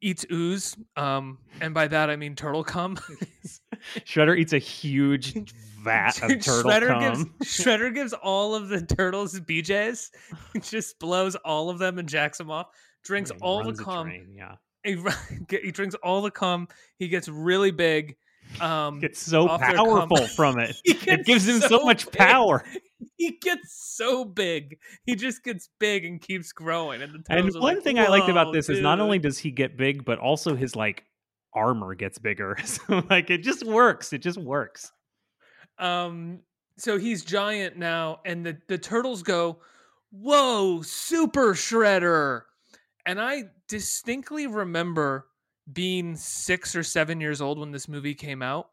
eats 0.00 0.24
ooze. 0.30 0.76
Um, 0.96 1.38
and 1.60 1.74
by 1.74 1.88
that, 1.88 2.10
I 2.10 2.16
mean 2.16 2.34
turtle 2.34 2.64
cum. 2.64 2.96
Shredder 4.00 4.38
eats 4.38 4.52
a 4.52 4.58
huge 4.58 5.34
vat 5.84 6.20
of 6.22 6.28
Dude, 6.28 6.42
turtle 6.42 6.70
Shredder 6.70 6.88
cum. 6.88 7.00
gives 7.00 7.24
Shredder 7.64 7.94
gives 7.94 8.12
all 8.14 8.54
of 8.54 8.68
the 8.68 8.80
turtles 8.82 9.38
BJ's. 9.40 10.10
He 10.52 10.58
just 10.60 10.98
blows 10.98 11.34
all 11.36 11.70
of 11.70 11.78
them 11.78 11.98
and 11.98 12.08
jacks 12.08 12.38
them 12.38 12.50
off. 12.50 12.68
Drinks 13.04 13.30
all 13.42 13.62
the 13.62 13.74
cum. 13.74 14.06
train, 14.08 14.32
Yeah, 14.34 14.54
He, 14.82 14.96
he 15.62 15.70
drinks 15.70 15.94
all 15.96 16.22
the 16.22 16.30
cum. 16.30 16.68
He 16.98 17.08
gets 17.08 17.28
really 17.28 17.70
big. 17.70 18.16
Um, 18.60 19.00
gets 19.00 19.20
so 19.20 19.48
off 19.48 19.60
their 19.60 19.74
cum. 19.74 19.86
powerful 19.86 20.26
from 20.28 20.58
it. 20.58 20.76
It 20.84 21.24
gives 21.26 21.46
him 21.48 21.60
so, 21.60 21.68
so 21.68 21.84
much 21.84 22.04
big. 22.06 22.14
power. 22.14 22.64
he 23.16 23.38
gets 23.42 23.74
so 23.96 24.24
big. 24.24 24.78
He 25.04 25.16
just 25.16 25.42
gets 25.44 25.68
big 25.80 26.04
and 26.04 26.20
keeps 26.20 26.52
growing. 26.52 27.02
And 27.02 27.12
the 27.14 27.22
And 27.32 27.44
one 27.54 27.74
like, 27.76 27.82
thing 27.84 27.98
I 27.98 28.08
liked 28.08 28.28
about 28.28 28.48
"Whoa, 28.48 28.52
this 28.54 28.68
is 28.68 28.80
not 28.80 29.00
only 29.00 29.18
does 29.18 29.38
he 29.38 29.50
get 29.50 29.76
big, 29.76 30.04
but 30.04 30.18
also 30.18 30.54
his 30.54 30.76
like 30.76 31.04
armor 31.54 31.94
gets 31.94 32.18
bigger. 32.18 32.56
So 32.64 33.02
like 33.10 33.30
it 33.30 33.42
just 33.42 33.64
works. 33.64 34.12
It 34.12 34.18
just 34.22 34.38
works. 34.38 34.92
Um, 35.78 36.40
so 36.78 36.98
he's 36.98 37.24
giant 37.24 37.76
now, 37.76 38.20
and 38.24 38.44
the 38.44 38.58
the 38.68 38.78
turtles 38.78 39.22
go, 39.22 39.60
"Whoa, 40.10 40.82
super 40.82 41.54
shredder!" 41.54 42.42
And 43.06 43.20
I 43.20 43.44
distinctly 43.68 44.46
remember 44.46 45.28
being 45.72 46.16
six 46.16 46.74
or 46.76 46.82
seven 46.82 47.20
years 47.20 47.40
old 47.40 47.58
when 47.58 47.72
this 47.72 47.88
movie 47.88 48.14
came 48.14 48.42
out, 48.42 48.70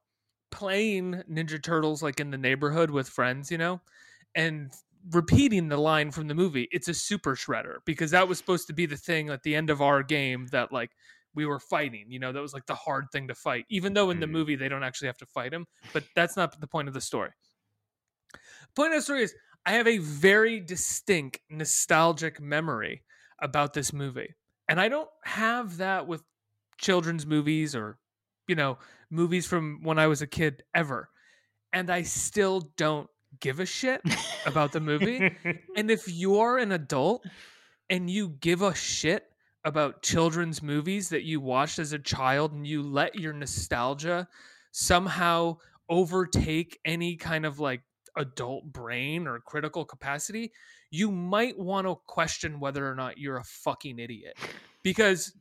playing 0.51 1.24
Ninja 1.29 1.62
Turtles 1.62 2.03
like 2.03 2.20
in 2.20 2.31
the 2.31 2.38
neighborhood 2.38 2.91
with 2.91 3.10
friends, 3.10 3.51
you 3.51 3.58
know, 3.58 3.81
and 4.36 4.72
repeating 5.12 5.67
the 5.70 5.77
line 5.77 6.12
from 6.12 6.27
the 6.27 6.36
movie, 6.36 6.67
"It's 6.72 6.88
a 6.88 6.93
super 6.93 7.36
shredder," 7.36 7.79
because 7.86 8.12
that 8.12 8.27
was 8.27 8.38
supposed 8.38 8.67
to 8.67 8.74
be 8.74 8.86
the 8.86 8.98
thing 8.98 9.29
at 9.29 9.43
the 9.43 9.55
end 9.55 9.70
of 9.70 9.81
our 9.81 10.03
game 10.03 10.48
that 10.48 10.72
like 10.72 10.91
we 11.33 11.45
were 11.45 11.59
fighting. 11.59 12.05
You 12.09 12.19
know, 12.19 12.31
that 12.31 12.41
was 12.41 12.53
like 12.53 12.65
the 12.65 12.75
hard 12.75 13.05
thing 13.11 13.27
to 13.29 13.35
fight, 13.35 13.65
even 13.69 13.93
though 13.93 14.09
in 14.09 14.19
the 14.19 14.25
Mhm. 14.25 14.31
movie 14.31 14.55
they 14.55 14.69
don't 14.69 14.83
actually 14.83 15.07
have 15.07 15.17
to 15.19 15.25
fight 15.25 15.53
him. 15.53 15.65
But 15.93 16.05
that's 16.15 16.35
not 16.35 16.59
the 16.59 16.67
point 16.67 16.88
of 16.88 16.93
the 16.93 17.01
story. 17.01 17.31
The 18.31 18.39
point 18.75 18.93
of 18.93 18.97
the 19.00 19.03
story 19.03 19.23
is 19.23 19.35
I 19.65 19.73
have 19.73 19.88
a 19.88 19.97
very 20.00 20.59
distinct 20.59 21.39
nostalgic 21.50 22.39
memory 22.41 23.03
about 23.39 23.73
this 23.73 23.93
movie. 23.93 24.35
And 24.67 24.79
I 24.79 24.89
don't 24.89 25.09
have 25.23 25.77
that 25.77 26.07
with 26.07 26.23
children's 26.77 27.25
movies 27.25 27.75
or, 27.75 27.97
you 28.47 28.55
know, 28.55 28.79
movies 29.09 29.45
from 29.45 29.83
when 29.83 30.00
I 30.00 30.07
was 30.07 30.21
a 30.21 30.27
kid 30.27 30.63
ever. 30.73 31.09
And 31.73 31.89
I 31.89 32.01
still 32.03 32.71
don't 32.77 33.09
give 33.39 33.59
a 33.59 33.65
shit 33.65 34.01
about 34.45 34.71
the 34.71 34.79
movie. 34.81 35.19
And 35.77 35.89
if 35.89 36.07
you're 36.09 36.57
an 36.57 36.73
adult 36.73 37.25
and 37.89 38.09
you 38.09 38.29
give 38.29 38.61
a 38.61 38.75
shit 38.75 39.30
about 39.63 40.01
children's 40.01 40.61
movies 40.61 41.09
that 41.09 41.23
you 41.23 41.39
watched 41.39 41.79
as 41.79 41.93
a 41.93 41.99
child 41.99 42.51
and 42.53 42.65
you 42.65 42.81
let 42.81 43.15
your 43.15 43.33
nostalgia 43.33 44.27
somehow 44.71 45.57
overtake 45.89 46.79
any 46.85 47.15
kind 47.15 47.45
of 47.45 47.59
like 47.59 47.81
adult 48.17 48.65
brain 48.71 49.27
or 49.27 49.39
critical 49.39 49.85
capacity, 49.85 50.51
you 50.89 51.11
might 51.11 51.57
want 51.57 51.87
to 51.87 51.95
question 52.07 52.59
whether 52.59 52.89
or 52.89 52.95
not 52.95 53.17
you're 53.17 53.37
a 53.37 53.43
fucking 53.43 53.99
idiot. 53.99 54.37
Because 54.83 55.33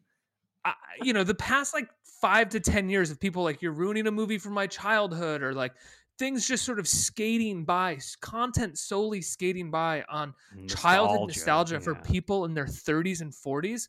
I, 0.64 0.74
you 1.02 1.12
know, 1.12 1.24
the 1.24 1.34
past 1.34 1.72
like 1.72 1.88
five 2.04 2.50
to 2.50 2.60
10 2.60 2.90
years 2.90 3.10
of 3.10 3.18
people 3.18 3.42
like, 3.42 3.62
you're 3.62 3.72
ruining 3.72 4.06
a 4.06 4.10
movie 4.10 4.38
from 4.38 4.52
my 4.52 4.66
childhood, 4.66 5.42
or 5.42 5.54
like 5.54 5.72
things 6.18 6.46
just 6.46 6.64
sort 6.64 6.78
of 6.78 6.86
skating 6.86 7.64
by, 7.64 7.98
content 8.20 8.76
solely 8.76 9.22
skating 9.22 9.70
by 9.70 10.04
on 10.10 10.34
childhood 10.68 11.28
nostalgia 11.28 11.80
for 11.80 11.94
people 11.94 12.44
in 12.44 12.52
their 12.52 12.66
30s 12.66 13.22
and 13.22 13.32
40s. 13.32 13.88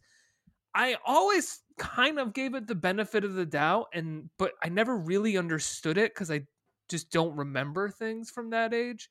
I 0.73 0.97
always 1.05 1.59
kind 1.77 2.19
of 2.19 2.33
gave 2.33 2.55
it 2.55 2.67
the 2.67 2.75
benefit 2.75 3.23
of 3.23 3.33
the 3.33 3.45
doubt, 3.45 3.87
and 3.93 4.29
but 4.37 4.53
I 4.63 4.69
never 4.69 4.97
really 4.97 5.37
understood 5.37 5.97
it 5.97 6.13
because 6.13 6.31
I 6.31 6.41
just 6.89 7.11
don't 7.11 7.35
remember 7.35 7.89
things 7.89 8.29
from 8.29 8.51
that 8.51 8.73
age. 8.73 9.09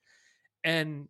And 0.64 1.08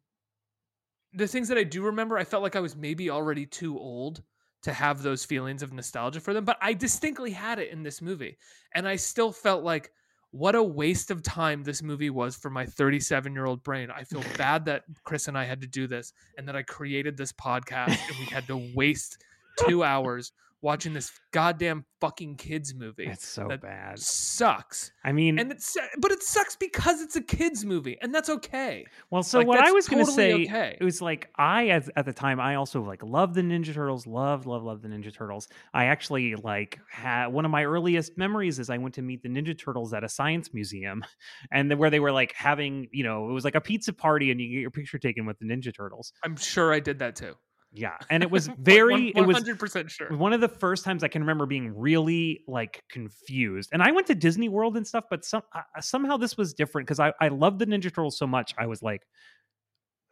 the 1.13 1.27
things 1.27 1.49
that 1.49 1.59
I 1.59 1.65
do 1.65 1.83
remember, 1.83 2.17
I 2.17 2.25
felt 2.25 2.43
like 2.43 2.57
I 2.57 2.61
was 2.61 2.77
maybe 2.77 3.11
already 3.11 3.47
too 3.47 3.79
old 3.79 4.23
to 4.63 4.73
have 4.73 5.03
those 5.03 5.25
feelings 5.25 5.63
of 5.63 5.73
nostalgia 5.73 6.21
for 6.21 6.35
them, 6.35 6.45
but 6.45 6.59
I 6.61 6.73
distinctly 6.75 7.31
had 7.31 7.59
it 7.59 7.71
in 7.71 7.83
this 7.83 8.03
movie. 8.03 8.37
And 8.75 8.87
I 8.87 8.97
still 8.97 9.33
felt 9.33 9.65
like 9.65 9.91
what 10.33 10.55
a 10.55 10.63
waste 10.63 11.11
of 11.11 11.23
time 11.23 11.65
this 11.65 11.83
movie 11.83 12.11
was 12.11 12.37
for 12.37 12.51
my 12.51 12.65
37 12.67 13.33
year 13.33 13.47
old 13.47 13.63
brain. 13.63 13.91
I 13.91 14.05
feel 14.05 14.23
bad 14.39 14.65
that 14.67 14.85
Chris 15.05 15.29
and 15.29 15.37
I 15.37 15.45
had 15.45 15.61
to 15.63 15.67
do 15.67 15.87
this 15.87 16.13
and 16.37 16.47
that 16.47 16.57
I 16.57 16.63
created 16.63 17.17
this 17.17 17.33
podcast 17.33 17.99
and 18.09 18.19
we 18.19 18.27
had 18.27 18.47
to 18.47 18.71
waste 18.75 19.19
two 19.59 19.83
hours 19.85 20.33
watching 20.63 20.93
this 20.93 21.11
goddamn 21.33 21.85
fucking 22.01 22.37
kids 22.37 22.75
movie. 22.75 23.07
It's 23.07 23.27
so 23.27 23.47
that 23.49 23.63
bad. 23.63 23.99
Sucks. 23.99 24.93
I 25.05 25.13
mean, 25.13 25.39
And 25.39 25.51
it's 25.51 25.77
but 25.99 26.11
it 26.11 26.23
sucks 26.23 26.57
because 26.57 27.01
it's 27.01 27.17
a 27.17 27.23
kids 27.23 27.65
movie 27.65 27.97
and 28.01 28.15
that's 28.15 28.29
okay. 28.29 28.85
well, 29.11 29.23
so 29.23 29.39
like, 29.39 29.47
what 29.47 29.61
I 29.61 29.73
was 29.73 29.89
going 29.89 30.05
to 30.05 30.11
say 30.11 30.45
okay. 30.45 30.77
it 30.79 30.85
was 30.85 31.01
like 31.01 31.31
I 31.37 31.69
at, 31.69 31.89
at 31.97 32.05
the 32.05 32.13
time 32.13 32.41
I 32.41 32.57
also 32.57 32.83
like 32.83 33.03
loved 33.03 33.35
the 33.35 33.43
Ninja 33.43 33.75
Turtles, 33.75 34.07
loved, 34.07 34.47
love, 34.47 34.63
love 34.63 34.83
the 34.83 34.89
Ninja 34.89 35.13
Turtles. 35.13 35.49
I 35.73 35.87
actually 35.87 36.35
like 36.37 36.79
had 36.91 37.29
one 37.29 37.45
of 37.45 37.51
my 37.51 37.65
earliest 37.65 38.19
memories 38.19 38.59
is 38.59 38.71
I 38.71 38.79
went 38.79 38.95
to 38.97 39.03
meet 39.03 39.23
the 39.23 39.29
Ninja 39.29 39.59
Turtles 39.59 39.93
at 39.93 40.05
a 40.05 40.09
science 40.09 40.53
museum, 40.53 41.05
and 41.53 41.71
then 41.71 41.79
where 41.79 41.91
they 41.91 42.01
were 42.01 42.13
like 42.13 42.33
having 42.35 42.89
you 42.93 43.05
know 43.05 43.29
it 43.31 43.33
was 43.33 43.45
like 43.45 43.55
a 43.55 43.61
pizza 43.61 43.93
party 43.93 44.31
and 44.31 44.41
you 44.41 44.49
get 44.49 44.61
your 44.61 44.71
picture 44.71 44.99
taken 44.99 45.27
with 45.27 45.39
the 45.39 45.47
Ninja 45.47 45.75
Turtles. 45.75 46.13
I'm 46.23 46.37
sure 46.37 46.73
I 46.73 46.81
did 46.81 46.99
that 46.99 47.17
too. 47.17 47.35
Yeah, 47.73 47.97
and 48.09 48.23
it 48.23 48.31
was 48.31 48.49
very 48.59 49.13
one- 49.13 49.25
it 49.25 49.27
was 49.27 49.39
100% 49.45 49.89
sure. 49.91 50.17
one 50.17 50.33
of 50.33 50.41
the 50.41 50.49
first 50.49 50.85
times 50.85 51.05
I 51.05 51.09
can 51.09 51.23
remember 51.23 51.47
being 51.47 51.79
really 51.79 52.43
like 52.49 52.83
confused. 52.91 53.71
And 53.73 53.83
I 53.83 53.93
went 53.93 54.07
to 54.09 54.15
Disney 54.15 54.49
World 54.49 54.77
and 54.77 54.87
stuff, 54.87 55.05
but 55.09 55.25
some 55.25 55.43
uh, 55.55 55.63
somehow 55.81 56.17
this 56.17 56.37
was 56.37 56.53
different 56.55 56.87
because 56.89 57.01
I 57.01 57.13
I 57.21 57.29
loved 57.29 57.61
the 57.61 57.67
Ninja 57.67 57.85
Turtles 57.85 58.19
so 58.19 58.27
much. 58.27 58.55
I 58.59 58.67
was 58.67 58.83
like, 58.83 59.03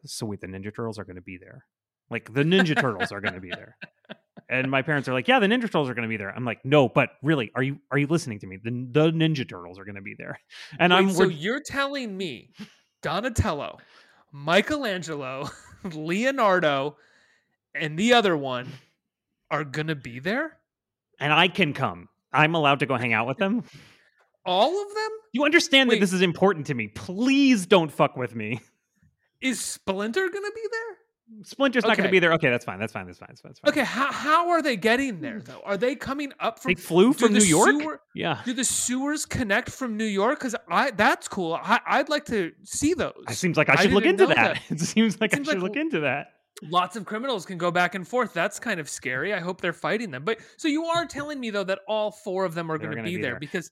so 0.05 0.27
wait, 0.27 0.41
the 0.41 0.47
Ninja 0.47 0.75
Turtles 0.75 0.99
are 0.99 1.05
going 1.05 1.17
to 1.17 1.23
be 1.23 1.39
there. 1.39 1.65
Like 2.11 2.33
the 2.33 2.43
Ninja 2.43 2.81
Turtles 2.81 3.13
are 3.13 3.21
going 3.21 3.35
to 3.35 3.41
be 3.41 3.51
there. 3.51 3.77
And 4.49 4.71
my 4.71 4.81
parents 4.81 5.09
are 5.09 5.13
like, 5.13 5.29
yeah, 5.29 5.41
the 5.41 5.47
Ninja 5.47 5.63
Turtles 5.63 5.91
are 5.91 5.95
going 5.95 6.05
to 6.05 6.09
be 6.09 6.17
there. 6.17 6.31
I'm 6.35 6.45
like, 6.45 6.65
no, 6.65 6.89
but 6.89 7.11
really, 7.23 7.51
are 7.55 7.63
you 7.63 7.81
are 7.91 7.99
you 7.99 8.07
listening 8.07 8.39
to 8.41 8.47
me? 8.47 8.57
The 8.63 8.71
the 8.71 9.11
Ninja 9.11 9.47
Turtles 9.47 9.79
are 9.79 9.85
going 9.85 9.97
to 9.97 10.03
be 10.03 10.15
there. 10.17 10.39
And 10.79 10.93
Wait, 10.93 10.99
I'm 10.99 11.11
so 11.11 11.25
you're 11.25 11.61
telling 11.61 12.17
me 12.17 12.51
Donatello, 13.03 13.79
Michelangelo, 14.33 15.51
Leonardo, 15.93 16.97
and 17.75 17.99
the 17.99 18.13
other 18.15 18.37
one 18.37 18.69
are 19.51 19.65
gonna 19.65 19.95
be 19.95 20.19
there? 20.19 20.57
and 21.21 21.33
I 21.33 21.49
can 21.49 21.73
come. 21.73 22.09
I'm 22.33 22.55
allowed 22.55 22.79
to 22.81 22.87
go 22.87 22.97
hang 22.97 23.13
out 23.13 23.27
with 23.27 23.39
them. 23.39 23.65
All 24.45 24.81
of 24.83 24.95
them? 24.95 25.11
You 25.33 25.45
understand 25.45 25.89
Wait. 25.89 25.97
that 25.97 26.01
this 26.01 26.13
is 26.13 26.23
important 26.23 26.67
to 26.67 26.75
me. 26.75 26.89
Please 26.89 27.67
don't 27.67 27.91
fuck 27.91 28.17
with 28.17 28.35
me. 28.37 28.61
Is 29.41 29.61
Splinter 29.61 30.29
gonna 30.29 30.51
be 30.55 30.63
there? 30.71 30.97
Splinter's 31.43 31.85
not 31.85 31.97
going 31.97 32.07
to 32.07 32.11
be 32.11 32.21
there. 32.21 32.33
Okay, 32.33 32.49
that's 32.49 32.65
fine. 32.65 32.79
That's 32.79 32.93
fine. 32.93 33.07
That's 33.07 33.19
fine. 33.19 33.29
That's 33.29 33.41
fine. 33.43 33.51
That's 33.51 33.61
fine. 33.61 33.71
Okay, 33.71 33.85
how, 33.85 34.11
how 34.11 34.49
are 34.49 34.63
they 34.63 34.77
getting 34.77 35.21
there 35.21 35.41
though? 35.41 35.61
Are 35.65 35.77
they 35.77 35.95
coming 35.95 36.33
up 36.41 36.59
from 36.59 36.71
They 36.73 36.81
flew 36.81 37.13
from 37.13 37.35
New 37.35 37.45
York. 37.45 37.69
sewer- 37.69 38.01
yeah, 38.15 38.41
do 38.47 38.55
the 38.55 38.65
sewers 38.65 39.27
connect 39.27 39.71
from 39.71 39.97
New 39.97 40.07
York? 40.07 40.39
Because 40.39 40.57
I 40.71 40.91
that's 40.93 41.29
cool. 41.29 41.59
I, 41.63 41.81
I'd 41.87 42.09
like 42.09 42.25
to 42.27 42.53
see 42.65 42.95
those. 42.95 43.13
it 43.29 43.35
seems 43.35 43.59
like 43.59 43.69
I 43.69 43.75
I 43.75 43.77
should 43.83 43.93
look 43.93 44.07
into 44.07 44.27
know 44.27 44.35
that. 44.35 44.61
It 44.71 44.81
seems 44.81 45.21
like 45.21 45.35
seems 45.35 45.49
I 45.49 45.53
should 45.53 45.63
like 45.63 45.71
look 45.71 45.77
into 45.81 46.01
that. 46.01 46.29
Lots 46.63 46.97
of 46.97 47.05
criminals 47.05 47.47
can 47.47 47.59
go 47.59 47.71
back 47.71 47.95
and 47.95 48.07
forth. 48.07 48.33
That's 48.33 48.59
kind 48.59 48.81
of 48.81 48.89
scary. 48.89 49.33
I 49.35 49.41
hope 49.41 49.61
they're 49.61 49.73
fighting 49.73 50.11
them. 50.11 50.25
But 50.25 50.41
so 50.57 50.69
you 50.69 50.85
are 50.85 51.07
telling 51.07 51.41
me 51.41 51.51
though 51.51 51.65
that 51.65 51.81
all 51.87 52.11
four 52.11 52.45
of 52.45 52.55
them 52.55 52.71
are 52.71 52.79
going 52.79 52.97
to 52.97 53.03
be, 53.03 53.17
be 53.17 53.23
there, 53.23 53.33
there. 53.33 53.41
because 53.41 53.71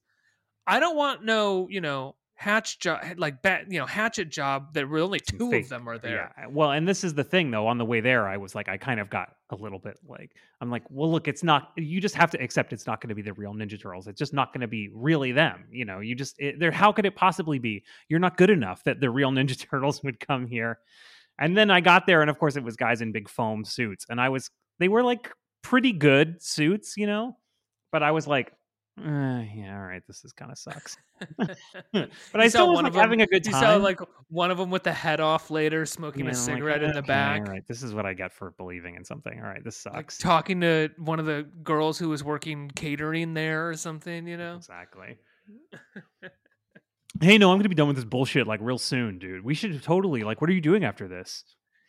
I 0.66 0.80
don't 0.80 0.96
want 0.96 1.24
no, 1.24 1.68
you 1.70 1.80
know, 1.80 2.16
hatch 2.36 2.78
job 2.80 3.00
like 3.16 3.40
bat, 3.40 3.64
you 3.70 3.78
know, 3.78 3.86
hatchet 3.86 4.28
job 4.30 4.74
that 4.74 4.86
really 4.86 5.04
only 5.06 5.20
two 5.20 5.50
fake- 5.50 5.64
of 5.64 5.70
them 5.70 5.88
are 5.88 5.98
there. 5.98 6.32
Yeah. 6.36 6.46
Well, 6.48 6.72
and 6.72 6.86
this 6.86 7.02
is 7.02 7.14
the 7.14 7.24
thing 7.24 7.50
though. 7.50 7.66
On 7.66 7.78
the 7.78 7.84
way 7.84 8.00
there, 8.00 8.28
I 8.28 8.36
was 8.36 8.54
like, 8.54 8.68
I 8.68 8.76
kind 8.76 9.00
of 9.00 9.08
got 9.08 9.34
a 9.50 9.56
little 9.56 9.78
bit 9.78 9.98
like, 10.06 10.32
I'm 10.60 10.70
like, 10.70 10.82
well, 10.90 11.10
look, 11.10 11.28
it's 11.28 11.42
not. 11.42 11.72
You 11.76 12.00
just 12.00 12.14
have 12.14 12.30
to 12.32 12.42
accept 12.42 12.72
it's 12.72 12.86
not 12.86 13.00
going 13.00 13.08
to 13.08 13.14
be 13.14 13.22
the 13.22 13.32
real 13.32 13.54
Ninja 13.54 13.80
Turtles. 13.80 14.06
It's 14.06 14.18
just 14.18 14.34
not 14.34 14.52
going 14.52 14.60
to 14.60 14.68
be 14.68 14.90
really 14.92 15.32
them. 15.32 15.64
You 15.70 15.86
know, 15.86 16.00
you 16.00 16.14
just 16.14 16.38
it, 16.38 16.60
there. 16.60 16.70
How 16.70 16.92
could 16.92 17.06
it 17.06 17.16
possibly 17.16 17.58
be? 17.58 17.82
You're 18.08 18.20
not 18.20 18.36
good 18.36 18.50
enough 18.50 18.84
that 18.84 19.00
the 19.00 19.10
real 19.10 19.30
Ninja 19.30 19.58
Turtles 19.70 20.02
would 20.02 20.20
come 20.20 20.46
here. 20.46 20.78
And 21.38 21.56
then 21.56 21.70
I 21.70 21.80
got 21.80 22.06
there, 22.06 22.20
and 22.22 22.30
of 22.30 22.38
course, 22.38 22.56
it 22.56 22.62
was 22.64 22.76
guys 22.76 23.00
in 23.02 23.12
big 23.12 23.28
foam 23.28 23.64
suits, 23.64 24.06
and 24.08 24.20
I 24.20 24.28
was. 24.30 24.50
They 24.78 24.88
were 24.88 25.02
like 25.02 25.30
pretty 25.62 25.92
good 25.92 26.42
suits, 26.42 26.94
you 26.96 27.06
know, 27.06 27.36
but 27.92 28.02
I 28.02 28.10
was 28.12 28.26
like. 28.26 28.52
Uh, 28.98 29.44
yeah, 29.54 29.76
all 29.78 29.86
right. 29.86 30.00
This 30.06 30.24
is 30.24 30.32
kind 30.32 30.50
of 30.50 30.56
sucks, 30.56 30.96
but 31.36 31.50
You 31.92 32.06
I 32.34 32.48
saw 32.48 32.48
still 32.48 32.68
was 32.68 32.76
like, 32.76 32.86
of 32.86 32.96
'em- 32.96 33.00
having 33.02 33.20
a 33.20 33.26
good 33.26 33.44
You 33.44 33.52
time. 33.52 33.60
saw 33.62 33.76
like 33.76 34.00
one 34.28 34.50
of 34.50 34.56
them 34.56 34.70
with 34.70 34.84
the 34.84 34.92
head 34.94 35.20
off 35.20 35.50
later, 35.50 35.84
smoking 35.84 36.24
Yeah, 36.24 36.30
a 36.30 36.34
I'm 36.34 36.36
like, 36.46 36.54
cigarette 36.56 36.82
in 36.82 36.92
the 36.92 37.00
"Okay, 37.00 37.06
back. 37.08 37.42
All 37.42 37.52
right, 37.52 37.66
this 37.68 37.82
is 37.82 37.92
what 37.92 38.06
I 38.06 38.14
get 38.14 38.32
for 38.32 38.52
believing 38.52 38.94
in 38.94 39.04
something. 39.04 39.38
All 39.38 39.46
right, 39.46 39.62
this 39.62 39.84
Like 39.84 40.10
sucks. 40.10 40.16
talking 40.16 40.62
to 40.62 40.88
one 40.96 41.18
of 41.20 41.26
the 41.26 41.42
girls 41.62 41.98
who 41.98 42.08
was 42.08 42.24
working 42.24 42.70
catering 42.70 43.34
there 43.34 43.68
or 43.68 43.74
something, 43.76 44.26
you 44.26 44.38
know? 44.38 44.56
Exactly. 44.56 45.18
hey, 47.20 47.38
no, 47.38 47.50
I'm 47.50 47.58
gonna 47.58 47.68
be 47.68 47.74
done 47.74 47.88
with 47.88 47.96
this 47.96 48.04
bullshit 48.04 48.46
like 48.46 48.60
real 48.62 48.78
soon, 48.78 49.18
dude. 49.18 49.44
We 49.44 49.54
should 49.54 49.82
totally 49.82 50.22
like. 50.22 50.40
What 50.40 50.50
are 50.50 50.52
you 50.54 50.60
doing 50.60 50.84
after 50.84 51.08
this? 51.08 51.44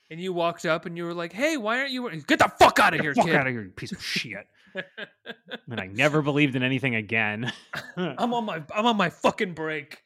And 0.10 0.22
you 0.22 0.32
walked 0.32 0.66
up 0.66 0.86
and 0.86 0.96
you 0.98 1.04
were 1.04 1.14
like, 1.14 1.34
"Hey, 1.34 1.58
why 1.58 1.80
aren't 1.80 1.92
you? 1.92 2.10
Get 2.22 2.40
the 2.40 2.52
fuck 2.60 2.80
out 2.80 2.94
of 2.94 3.02
here, 3.02 3.14
Fuck 3.14 3.26
kid!" 3.26 3.36
out 3.36 3.48
of 3.48 3.54
here, 3.54 3.64
you 3.64 3.70
piece 3.70 3.92
of 3.92 4.02
shit. 4.02 4.48
and 4.76 5.80
I 5.80 5.88
never 5.88 6.22
believed 6.22 6.56
in 6.56 6.64
anything 6.64 6.96
again. 6.96 7.52
I'm 7.98 8.34
on 8.34 8.46
my 8.46 8.64
I'm 8.74 8.86
on 8.86 8.98
my 8.98 9.10
fucking 9.10 9.54
break. 9.54 10.04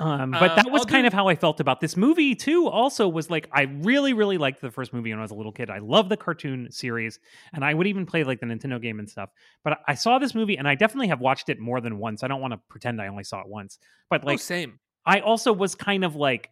Um, 0.00 0.30
but 0.30 0.54
that 0.56 0.66
Um, 0.66 0.72
was 0.72 0.82
I'll 0.82 0.86
kind 0.86 1.02
do- 1.04 1.08
of 1.08 1.12
how 1.12 1.26
I 1.28 1.34
felt 1.34 1.60
about 1.60 1.80
this 1.80 1.96
movie 1.96 2.34
too. 2.34 2.68
Also, 2.68 3.08
was 3.08 3.30
like 3.30 3.48
I 3.52 3.62
really, 3.62 4.12
really 4.12 4.38
liked 4.38 4.60
the 4.60 4.70
first 4.70 4.92
movie 4.92 5.10
when 5.10 5.18
I 5.18 5.22
was 5.22 5.30
a 5.30 5.34
little 5.34 5.52
kid. 5.52 5.70
I 5.70 5.78
love 5.78 6.08
the 6.08 6.16
cartoon 6.16 6.70
series, 6.70 7.18
and 7.52 7.64
I 7.64 7.74
would 7.74 7.86
even 7.86 8.06
play 8.06 8.22
like 8.24 8.40
the 8.40 8.46
Nintendo 8.46 8.80
game 8.80 8.98
and 8.98 9.08
stuff. 9.10 9.30
But 9.64 9.78
I 9.88 9.94
saw 9.94 10.18
this 10.18 10.34
movie, 10.34 10.56
and 10.56 10.68
I 10.68 10.74
definitely 10.74 11.08
have 11.08 11.20
watched 11.20 11.48
it 11.48 11.58
more 11.58 11.80
than 11.80 11.98
once. 11.98 12.22
I 12.22 12.28
don't 12.28 12.40
want 12.40 12.52
to 12.52 12.60
pretend 12.68 13.00
I 13.02 13.08
only 13.08 13.24
saw 13.24 13.40
it 13.40 13.48
once, 13.48 13.78
but 14.08 14.22
oh, 14.22 14.26
like 14.26 14.38
same. 14.40 14.78
I 15.04 15.20
also 15.20 15.52
was 15.52 15.74
kind 15.74 16.04
of 16.04 16.14
like, 16.16 16.50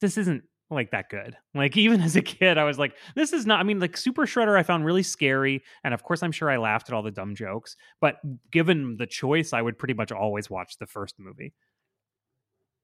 this 0.00 0.16
isn't 0.16 0.44
like 0.70 0.92
that 0.92 1.08
good. 1.10 1.36
Like 1.54 1.76
even 1.76 2.00
as 2.00 2.16
a 2.16 2.22
kid, 2.22 2.56
I 2.58 2.64
was 2.64 2.78
like, 2.78 2.94
this 3.14 3.32
is 3.32 3.44
not. 3.44 3.60
I 3.60 3.64
mean, 3.64 3.80
like 3.80 3.96
Super 3.96 4.24
Shredder, 4.24 4.56
I 4.58 4.62
found 4.62 4.84
really 4.84 5.02
scary, 5.02 5.62
and 5.84 5.92
of 5.92 6.02
course, 6.02 6.22
I'm 6.22 6.32
sure 6.32 6.48
I 6.50 6.56
laughed 6.58 6.88
at 6.88 6.94
all 6.94 7.02
the 7.02 7.10
dumb 7.10 7.34
jokes. 7.34 7.76
But 8.00 8.16
given 8.50 8.96
the 8.96 9.06
choice, 9.06 9.52
I 9.52 9.60
would 9.62 9.78
pretty 9.78 9.94
much 9.94 10.12
always 10.12 10.48
watch 10.48 10.78
the 10.78 10.86
first 10.86 11.16
movie. 11.18 11.52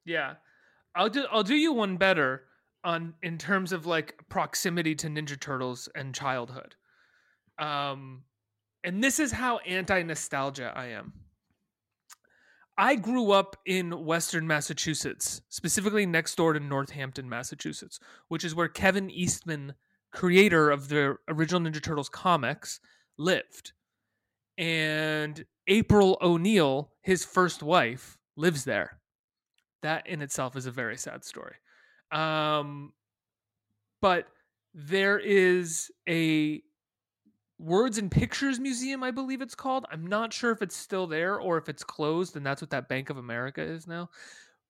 Yeah. 0.06 0.34
I'll 0.94 1.10
do 1.10 1.26
I'll 1.30 1.42
do 1.42 1.56
you 1.56 1.72
one 1.75 1.98
better 1.98 2.44
on 2.84 3.14
in 3.22 3.36
terms 3.36 3.72
of 3.72 3.84
like 3.84 4.14
proximity 4.30 4.94
to 4.94 5.08
Ninja 5.08 5.38
Turtles 5.38 5.88
and 5.94 6.14
childhood. 6.14 6.76
Um 7.58 8.22
and 8.84 9.02
this 9.02 9.18
is 9.18 9.32
how 9.32 9.58
anti-nostalgia 9.58 10.72
I 10.75 10.86
am. 10.86 11.12
I 12.78 12.94
grew 12.94 13.32
up 13.32 13.56
in 13.66 14.04
Western 14.04 14.46
Massachusetts, 14.46 15.40
specifically 15.48 16.06
next 16.06 16.36
door 16.36 16.52
to 16.52 16.60
Northampton, 16.60 17.28
Massachusetts, 17.28 17.98
which 18.28 18.44
is 18.44 18.54
where 18.54 18.68
Kevin 18.68 19.10
Eastman, 19.10 19.75
creator 20.12 20.70
of 20.70 20.88
the 20.88 21.16
original 21.26 21.60
Ninja 21.60 21.82
Turtles 21.82 22.10
comics, 22.10 22.78
lived. 23.18 23.72
And 24.58 25.44
April 25.66 26.18
O'Neil, 26.20 26.92
his 27.00 27.25
first 27.25 27.62
wife, 27.62 28.18
lives 28.36 28.64
there 28.64 29.00
that 29.86 30.06
in 30.06 30.20
itself 30.20 30.56
is 30.56 30.66
a 30.66 30.70
very 30.70 30.96
sad 30.96 31.24
story. 31.24 31.54
Um, 32.12 32.92
but 34.02 34.26
there 34.74 35.18
is 35.18 35.90
a 36.08 36.62
Words 37.58 37.96
and 37.96 38.10
Pictures 38.10 38.60
Museum, 38.60 39.02
I 39.02 39.10
believe 39.10 39.40
it's 39.40 39.54
called. 39.54 39.86
I'm 39.90 40.06
not 40.06 40.32
sure 40.32 40.50
if 40.50 40.60
it's 40.60 40.76
still 40.76 41.06
there 41.06 41.40
or 41.40 41.56
if 41.56 41.68
it's 41.68 41.82
closed, 41.82 42.36
and 42.36 42.44
that's 42.44 42.60
what 42.60 42.70
that 42.70 42.88
Bank 42.88 43.08
of 43.08 43.16
America 43.16 43.62
is 43.62 43.86
now. 43.86 44.10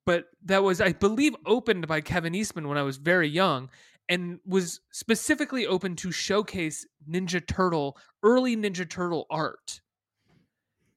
But 0.05 0.27
that 0.45 0.63
was, 0.63 0.81
I 0.81 0.93
believe, 0.93 1.35
opened 1.47 1.89
by 1.89 2.01
Kevin 2.01 2.35
Eastman 2.35 2.69
when 2.69 2.79
I 2.79 2.83
was 2.83 2.97
very 2.97 3.29
young 3.29 3.69
and 4.09 4.39
was 4.47 4.81
specifically 4.93 5.67
open 5.67 5.97
to 5.97 6.13
showcase 6.13 6.87
Ninja 7.11 7.45
Turtle, 7.45 7.99
early 8.23 8.57
Ninja 8.57 8.89
Turtle 8.89 9.27
art. 9.31 9.81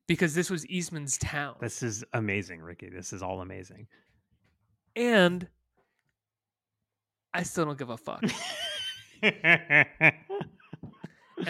Because 0.07 0.35
this 0.35 0.49
was 0.49 0.65
Eastman's 0.67 1.17
town. 1.17 1.55
This 1.59 1.81
is 1.81 2.03
amazing, 2.13 2.61
Ricky. 2.61 2.89
This 2.89 3.13
is 3.13 3.23
all 3.23 3.41
amazing. 3.41 3.87
And 4.95 5.47
I 7.33 7.43
still 7.43 7.65
don't 7.65 7.77
give 7.77 7.89
a 7.89 7.97
fuck. 7.97 8.23
and 9.21 9.33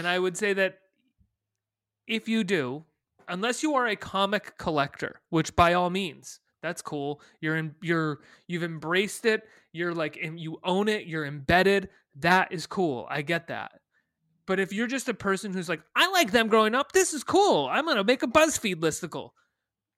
I 0.06 0.20
would 0.20 0.38
say 0.38 0.54
that 0.54 0.80
if 2.08 2.28
you 2.28 2.44
do, 2.44 2.84
unless 3.28 3.64
you 3.64 3.76
are 3.76 3.88
a 3.88 3.96
comic 3.96 4.58
collector, 4.58 5.22
which 5.30 5.56
by 5.56 5.74
all 5.74 5.90
means, 5.90 6.40
that's 6.62 6.82
cool. 6.82 7.22
You're 7.40 7.56
in 7.56 7.76
you're 7.82 8.20
you've 8.48 8.64
embraced 8.64 9.26
it. 9.26 9.44
You're 9.72 9.94
like 9.94 10.18
you 10.18 10.60
own 10.64 10.90
it, 10.90 11.06
you're 11.06 11.26
embedded. 11.26 11.90
That 12.16 12.52
is 12.52 12.66
cool. 12.66 13.08
I 13.10 13.22
get 13.22 13.48
that. 13.48 13.80
But 14.46 14.60
if 14.60 14.74
you're 14.74 14.88
just 14.88 15.08
a 15.08 15.14
person 15.14 15.54
who's 15.54 15.70
like, 15.70 15.82
I 15.96 16.10
like 16.10 16.32
them 16.32 16.48
growing 16.48 16.74
up, 16.74 16.92
this 16.92 17.14
is 17.14 17.24
cool. 17.24 17.68
I'm 17.72 17.86
gonna 17.86 18.04
make 18.04 18.24
a 18.24 18.28
BuzzFeed 18.28 18.78
listicle. 18.78 19.30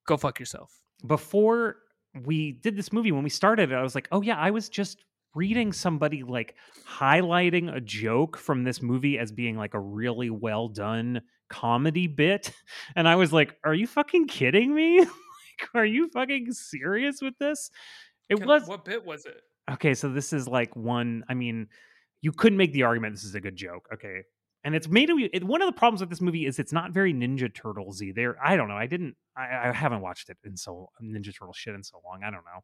Go 0.06 0.18
fuck 0.18 0.40
yourself. 0.40 0.82
Before 1.08 1.78
we 2.26 2.54
did 2.54 2.76
this 2.76 2.92
movie, 2.92 3.12
when 3.12 3.24
we 3.24 3.30
started 3.30 3.72
it, 3.72 3.76
I 3.76 3.84
was 3.84 3.96
like, 3.96 4.08
oh 4.12 4.22
yeah, 4.22 4.38
I 4.38 4.52
was 4.52 4.70
just 4.70 5.04
reading 5.34 5.72
somebody 5.72 6.24
like 6.24 6.56
highlighting 6.88 7.74
a 7.74 7.80
joke 7.80 8.38
from 8.38 8.64
this 8.64 8.82
movie 8.82 9.18
as 9.18 9.32
being 9.32 9.58
like 9.58 9.74
a 9.74 9.80
really 9.80 10.30
well 10.30 10.68
done 10.68 11.22
comedy 11.50 12.08
bit. 12.08 12.52
And 12.96 13.08
I 13.08 13.16
was 13.16 13.32
like, 13.32 13.56
are 13.64 13.74
you 13.74 13.88
fucking 13.88 14.28
kidding 14.28 14.74
me? 14.76 15.00
like, 15.00 15.70
are 15.74 15.86
you 15.86 16.10
fucking 16.10 16.52
serious 16.52 17.22
with 17.22 17.38
this? 17.40 17.72
It 18.30 18.38
Can- 18.38 18.48
was 18.48 18.68
what 18.68 18.86
bit 18.86 19.06
was 19.06 19.26
it? 19.26 19.42
okay 19.70 19.94
so 19.94 20.10
this 20.10 20.34
is 20.34 20.48
like 20.48 20.76
one 20.76 21.24
i 21.30 21.36
mean 21.36 21.68
you 22.22 22.32
couldn't 22.32 22.58
make 22.58 22.74
the 22.74 22.84
argument 22.84 23.14
this 23.14 23.24
is 23.24 23.36
a 23.36 23.40
good 23.40 23.56
joke 23.56 23.88
okay 23.94 24.24
and 24.64 24.76
it's 24.76 24.88
made 24.88 25.10
it, 25.10 25.44
one 25.44 25.62
of 25.62 25.68
the 25.68 25.78
problems 25.78 26.02
with 26.02 26.10
this 26.10 26.22
movie 26.22 26.46
is 26.46 26.60
it's 26.60 26.74
not 26.74 26.92
very 26.92 27.14
ninja 27.14 27.52
turtlesy. 27.52 28.14
There 28.14 28.38
i 28.44 28.56
don't 28.56 28.68
know 28.68 28.76
i 28.76 28.88
didn't 28.88 29.16
I, 29.36 29.70
I 29.70 29.72
haven't 29.72 30.02
watched 30.02 30.30
it 30.30 30.38
in 30.44 30.56
so 30.58 30.90
ninja 31.02 31.38
turtle 31.38 31.54
shit 31.54 31.76
in 31.76 31.84
so 31.84 32.02
long 32.06 32.22
i 32.24 32.32
don't 32.32 32.46
know. 32.46 32.64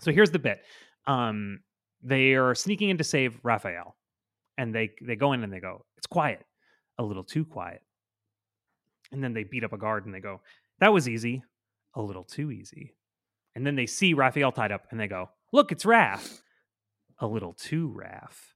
So 0.00 0.12
here's 0.12 0.30
the 0.30 0.38
bit. 0.38 0.62
Um 1.06 1.60
they 2.02 2.34
are 2.34 2.54
sneaking 2.54 2.90
in 2.90 2.98
to 2.98 3.04
save 3.04 3.38
raphael. 3.42 3.96
And 4.56 4.74
they 4.74 4.90
they 5.02 5.16
go 5.16 5.32
in 5.32 5.42
and 5.42 5.52
they 5.52 5.60
go 5.60 5.84
it's 5.96 6.06
quiet. 6.06 6.44
A 6.98 7.02
little 7.02 7.24
too 7.24 7.44
quiet. 7.44 7.82
And 9.12 9.22
then 9.22 9.32
they 9.32 9.44
beat 9.44 9.64
up 9.64 9.72
a 9.72 9.78
guard 9.78 10.06
and 10.06 10.14
they 10.14 10.20
go 10.20 10.40
that 10.80 10.92
was 10.92 11.08
easy. 11.08 11.42
A 11.94 12.02
little 12.02 12.24
too 12.24 12.50
easy. 12.52 12.94
And 13.54 13.66
then 13.66 13.74
they 13.74 13.86
see 13.86 14.14
raphael 14.14 14.52
tied 14.52 14.72
up 14.72 14.86
and 14.90 15.00
they 15.00 15.08
go 15.08 15.30
look 15.52 15.72
it's 15.72 15.84
raph. 15.84 16.40
A 17.20 17.26
little 17.26 17.54
too 17.54 17.92
raph 17.96 18.54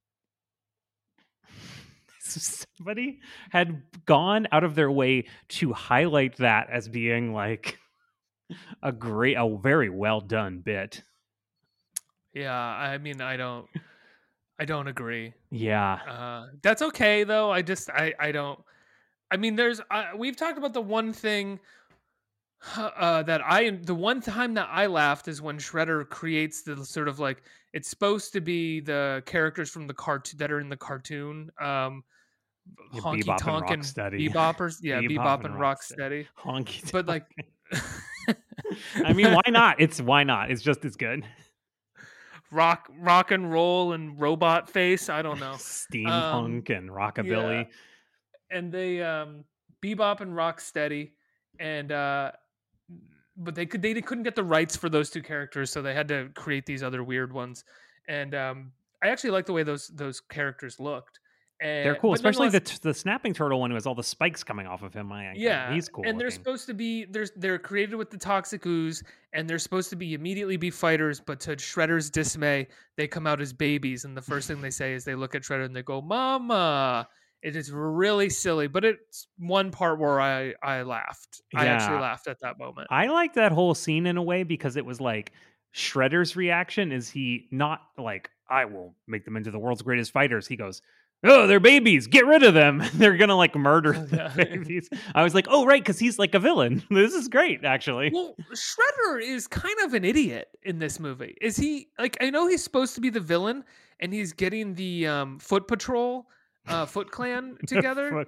somebody 2.78 3.20
had 3.50 3.82
gone 4.06 4.46
out 4.52 4.64
of 4.64 4.74
their 4.74 4.90
way 4.90 5.26
to 5.48 5.72
highlight 5.72 6.36
that 6.36 6.68
as 6.70 6.88
being 6.88 7.32
like 7.32 7.78
a 8.82 8.92
great 8.92 9.36
a 9.36 9.58
very 9.58 9.88
well 9.90 10.20
done 10.20 10.60
bit 10.60 11.02
Yeah, 12.34 12.54
I 12.54 12.98
mean, 12.98 13.20
I 13.20 13.36
don't, 13.36 13.66
I 14.58 14.64
don't 14.64 14.88
agree. 14.88 15.34
yeah 15.50 16.00
Uh, 16.06 16.46
that's 16.62 16.82
okay 16.82 17.24
though. 17.24 17.50
I 17.50 17.62
just, 17.62 17.90
I, 17.90 18.14
I 18.18 18.32
don't. 18.32 18.58
I 19.30 19.36
mean, 19.38 19.56
there's, 19.56 19.80
uh, 19.90 20.10
we've 20.16 20.36
talked 20.36 20.58
about 20.58 20.74
the 20.74 20.82
one 20.82 21.12
thing 21.12 21.58
uh, 22.76 23.22
that 23.24 23.40
I, 23.44 23.70
the 23.70 23.94
one 23.94 24.20
time 24.20 24.54
that 24.54 24.68
I 24.70 24.86
laughed 24.86 25.28
is 25.28 25.42
when 25.42 25.58
Shredder 25.58 26.08
creates 26.08 26.62
the 26.62 26.84
sort 26.84 27.08
of 27.08 27.18
like 27.18 27.42
it's 27.72 27.88
supposed 27.88 28.32
to 28.34 28.40
be 28.40 28.80
the 28.80 29.22
characters 29.26 29.70
from 29.70 29.86
the 29.86 29.94
cartoon 29.94 30.38
that 30.38 30.52
are 30.52 30.60
in 30.60 30.68
the 30.68 30.76
cartoon. 30.76 31.50
Um, 31.60 32.04
Yeah, 32.92 33.00
Honky 33.00 33.22
Bebop 33.24 33.30
and 33.30 33.38
Tonk 33.40 33.70
and 33.70 33.82
Rocksteady. 33.82 34.30
Beboppers, 34.30 34.78
yeah, 34.82 35.00
Bebop 35.00 35.16
Bebop, 35.16 35.44
and 35.44 35.54
and 35.54 35.54
Rocksteady. 35.54 36.26
Rocksteady. 36.26 36.26
honky 36.38 36.92
But 36.92 37.06
like, 37.06 37.26
i 39.04 39.12
mean 39.12 39.32
why 39.32 39.42
not 39.48 39.80
it's 39.80 40.00
why 40.00 40.22
not 40.22 40.50
it's 40.50 40.62
just 40.62 40.84
as 40.84 40.94
good 40.94 41.24
rock, 42.52 42.90
rock 43.00 43.30
and 43.30 43.50
roll 43.50 43.94
and 43.94 44.20
robot 44.20 44.68
face. 44.68 45.08
I 45.08 45.22
don't 45.22 45.40
know. 45.40 45.52
steampunk 45.56 46.70
and 46.70 46.90
rockabilly 46.90 47.66
and 48.52 48.70
they 48.70 49.02
um 49.02 49.44
bebop 49.82 50.20
and 50.20 50.32
rocksteady 50.32 51.12
and 51.58 51.90
uh 51.90 52.30
but 53.36 53.54
they 53.54 53.66
could 53.66 53.82
they 53.82 53.94
couldn't 54.00 54.24
get 54.24 54.36
the 54.36 54.44
rights 54.44 54.76
for 54.76 54.88
those 54.88 55.10
two 55.10 55.22
characters 55.22 55.70
so 55.70 55.82
they 55.82 55.94
had 55.94 56.08
to 56.08 56.28
create 56.34 56.66
these 56.66 56.82
other 56.82 57.02
weird 57.02 57.32
ones 57.32 57.64
and 58.08 58.34
um 58.34 58.72
i 59.02 59.08
actually 59.08 59.30
like 59.30 59.46
the 59.46 59.52
way 59.52 59.62
those 59.62 59.88
those 59.88 60.20
characters 60.20 60.78
looked 60.78 61.18
and, 61.60 61.86
they're 61.86 61.94
cool 61.94 62.12
especially 62.12 62.48
the 62.48 62.78
the 62.82 62.92
snapping 62.92 63.32
turtle 63.32 63.60
one 63.60 63.70
who 63.70 63.74
has 63.74 63.86
all 63.86 63.94
the 63.94 64.02
spikes 64.02 64.42
coming 64.42 64.66
off 64.66 64.82
of 64.82 64.92
him 64.92 65.12
I, 65.12 65.32
yeah 65.34 65.72
he's 65.72 65.88
cool 65.88 66.04
and 66.06 66.20
they're 66.20 66.30
supposed 66.30 66.66
to 66.66 66.74
be 66.74 67.04
there's 67.04 67.30
they're 67.36 67.58
created 67.58 67.94
with 67.94 68.10
the 68.10 68.18
toxic 68.18 68.66
ooze 68.66 69.02
and 69.32 69.48
they're 69.48 69.58
supposed 69.60 69.88
to 69.90 69.96
be 69.96 70.14
immediately 70.14 70.56
be 70.56 70.70
fighters 70.70 71.20
but 71.20 71.40
to 71.40 71.56
shredder's 71.56 72.10
dismay 72.10 72.66
they 72.96 73.06
come 73.06 73.26
out 73.26 73.40
as 73.40 73.52
babies 73.52 74.04
and 74.04 74.16
the 74.16 74.22
first 74.22 74.48
thing 74.48 74.60
they 74.60 74.70
say 74.70 74.92
is 74.92 75.04
they 75.04 75.14
look 75.14 75.34
at 75.34 75.42
shredder 75.42 75.64
and 75.64 75.74
they 75.74 75.82
go 75.82 76.00
mama 76.00 77.08
it 77.42 77.56
is 77.56 77.70
really 77.72 78.30
silly 78.30 78.66
but 78.68 78.84
it's 78.84 79.26
one 79.38 79.70
part 79.70 79.98
where 79.98 80.20
i 80.20 80.54
i 80.62 80.82
laughed 80.82 81.42
i 81.54 81.66
actually 81.66 81.98
laughed 82.00 82.26
at 82.28 82.38
that 82.40 82.58
moment 82.58 82.86
I 82.90 83.06
like 83.08 83.34
that 83.34 83.52
whole 83.52 83.74
scene 83.74 84.06
in 84.06 84.16
a 84.16 84.22
way 84.22 84.42
because 84.42 84.76
it 84.76 84.84
was 84.86 85.00
like 85.00 85.32
Shredder's 85.74 86.36
reaction 86.36 86.92
is 86.92 87.08
he 87.08 87.48
not 87.50 87.80
like 87.96 88.30
I 88.48 88.66
will 88.66 88.94
make 89.06 89.24
them 89.24 89.36
into 89.36 89.50
the 89.50 89.58
world's 89.58 89.80
greatest 89.80 90.12
fighters. 90.12 90.46
He 90.46 90.54
goes, 90.56 90.82
"Oh, 91.24 91.46
they're 91.46 91.60
babies. 91.60 92.06
Get 92.06 92.26
rid 92.26 92.42
of 92.42 92.52
them. 92.52 92.82
they're 92.94 93.16
gonna 93.16 93.36
like 93.36 93.54
murder 93.56 93.94
Oh, 93.96 94.04
the 94.04 94.16
yeah. 94.16 94.28
babies." 94.36 94.90
I 95.14 95.22
was 95.22 95.34
like, 95.34 95.46
"Oh, 95.48 95.64
right," 95.64 95.80
because 95.82 95.98
he's 95.98 96.18
like 96.18 96.34
a 96.34 96.38
villain. 96.38 96.82
This 96.90 97.14
is 97.14 97.28
great, 97.28 97.64
actually. 97.64 98.10
well 98.12 98.36
shredder 98.54 99.22
is 99.22 99.46
kind 99.46 99.78
of 99.84 99.94
an 99.94 100.04
idiot 100.04 100.48
in 100.62 100.78
this 100.78 101.00
movie 101.00 101.34
is 101.40 101.56
he 101.56 101.88
like 101.98 102.16
i 102.20 102.28
know 102.28 102.46
he's 102.46 102.62
supposed 102.62 102.94
to 102.96 103.00
be 103.00 103.08
the 103.08 103.20
villain 103.20 103.64
and 104.00 104.12
he's 104.12 104.32
getting 104.34 104.74
the 104.74 105.06
um 105.06 105.38
foot 105.38 105.66
patrol 105.66 106.26
uh 106.68 106.86
foot 106.86 107.10
clan 107.10 107.56
together. 107.66 108.24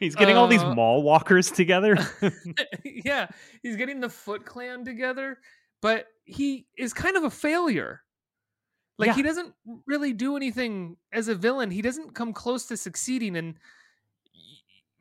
He's 0.00 0.14
getting 0.14 0.36
all 0.36 0.46
these 0.48 0.62
Uh, 0.62 0.74
mall 0.74 1.02
walkers 1.02 1.50
together. 1.50 1.96
yeah, 2.84 3.26
he's 3.62 3.76
getting 3.76 4.00
the 4.00 4.08
Foot 4.08 4.46
Clan 4.46 4.84
together, 4.84 5.38
but 5.82 6.06
he 6.24 6.66
is 6.78 6.94
kind 6.94 7.16
of 7.16 7.24
a 7.24 7.30
failure. 7.30 8.00
Like 8.98 9.08
Yeah. 9.08 9.14
he 9.16 9.22
doesn't 9.22 9.52
really 9.86 10.14
do 10.14 10.34
anything 10.36 10.96
as 11.12 11.28
a 11.28 11.34
villain. 11.34 11.70
He 11.70 11.82
doesn't 11.82 12.14
come 12.14 12.32
close 12.32 12.64
to 12.66 12.76
succeeding 12.76 13.36
and 13.36 13.54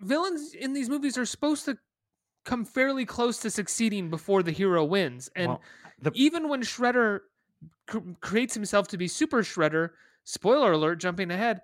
villains 0.02 0.54
in 0.54 0.74
these 0.74 0.90
movies 0.90 1.18
are 1.18 1.26
supposed 1.26 1.66
to 1.66 1.78
come 2.44 2.66
fairly 2.66 3.06
close 3.06 3.38
to 3.40 3.50
succeeding 3.50 4.10
before 4.10 4.44
the 4.44 4.52
hero 4.52 4.84
wins. 4.84 5.30
And 5.36 5.48
Well, 5.50 5.62
the- 6.02 6.12
even 6.16 6.50
when 6.50 6.62
Shredder 6.62 7.22
cr- 7.88 8.00
creates 8.20 8.54
himself 8.54 8.88
to 8.90 8.98
be 8.98 9.08
Super 9.08 9.42
Shredder, 9.42 9.92
spoiler 10.26 10.74
alert, 10.74 10.96
jumping 11.00 11.32
ahead, 11.32 11.62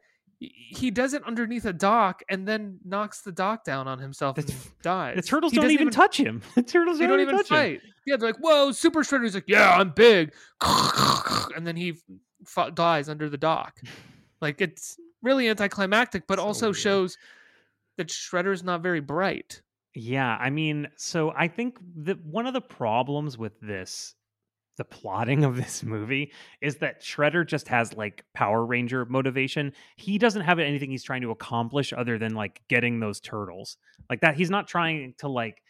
he- 0.49 0.89
does 0.91 1.13
it 1.13 1.23
underneath 1.25 1.65
a 1.65 1.73
dock 1.73 2.23
and 2.30 2.47
then 2.47 2.80
knocks 2.84 3.21
the 3.21 3.32
dock 3.32 3.63
down 3.63 3.88
on 3.88 3.99
himself 3.99 4.38
and 4.38 4.54
dies. 4.82 5.15
The 5.17 5.21
turtles 5.21 5.51
He 5.51 5.60
don't 5.60 5.71
even, 5.71 5.89
touch 5.91 6.17
him. 6.19 6.41
The 6.56 6.63
turtles 6.63 6.97
They 6.99 7.08
don't 7.08 7.19
even 7.19 7.36
touch 7.38 7.49
him. 7.49 7.56
fight. 7.58 7.82
Yeah, 8.08 8.17
they're 8.17 8.30
like, 8.30 8.39
"Whoa, 8.39 8.71
Super 8.71 9.01
Shredder's 9.04 9.36
like, 9.36 9.43
yeah, 9.47 9.69
I'm 9.75 9.91
big," 9.91 10.34
and 11.56 11.65
then 11.67 11.75
he 11.75 11.97
f- 12.58 12.73
dies 12.73 13.10
under 13.10 13.30
the 13.30 13.38
dock. 13.38 13.80
Like 14.41 14.60
it's 14.60 14.97
really 15.21 15.47
anticlimactic, 15.49 16.23
but 16.27 16.39
So 16.39 16.43
also 16.45 16.65
weird. 16.67 16.77
shows 16.77 17.17
that 17.97 18.08
Shredder's 18.08 18.63
not 18.63 18.82
very 18.82 19.01
bright. 19.01 19.62
Yeah, 19.93 20.36
I 20.39 20.49
mean, 20.49 20.88
so 20.95 21.32
I 21.38 21.47
think 21.47 21.77
that 21.97 22.23
one 22.25 22.47
of 22.47 22.54
the 22.54 22.62
problems 22.62 23.38
with 23.38 23.60
this, 23.62 24.15
the 24.77 24.86
plotting 24.86 25.43
of 25.43 25.55
this 25.55 25.84
movie, 25.84 26.31
is 26.62 26.77
that 26.77 27.01
Shredder 27.01 27.45
just 27.45 27.67
has 27.67 27.93
like 27.93 28.23
Power 28.34 28.65
Ranger 28.65 29.05
motivation. 29.05 29.73
He 29.97 30.17
doesn't 30.17 30.41
have 30.41 30.60
anything 30.60 30.91
he's 30.91 31.03
trying 31.03 31.21
to 31.21 31.31
accomplish 31.31 31.93
other 31.93 32.17
than 32.17 32.36
like 32.36 32.62
getting 32.67 32.99
those 32.99 33.19
turtles. 33.19 33.77
Like 34.10 34.21
that, 34.21 34.36
he's 34.36 34.49
not 34.49 34.67
trying 34.67 35.13
to 35.19 35.27
like 35.27 35.62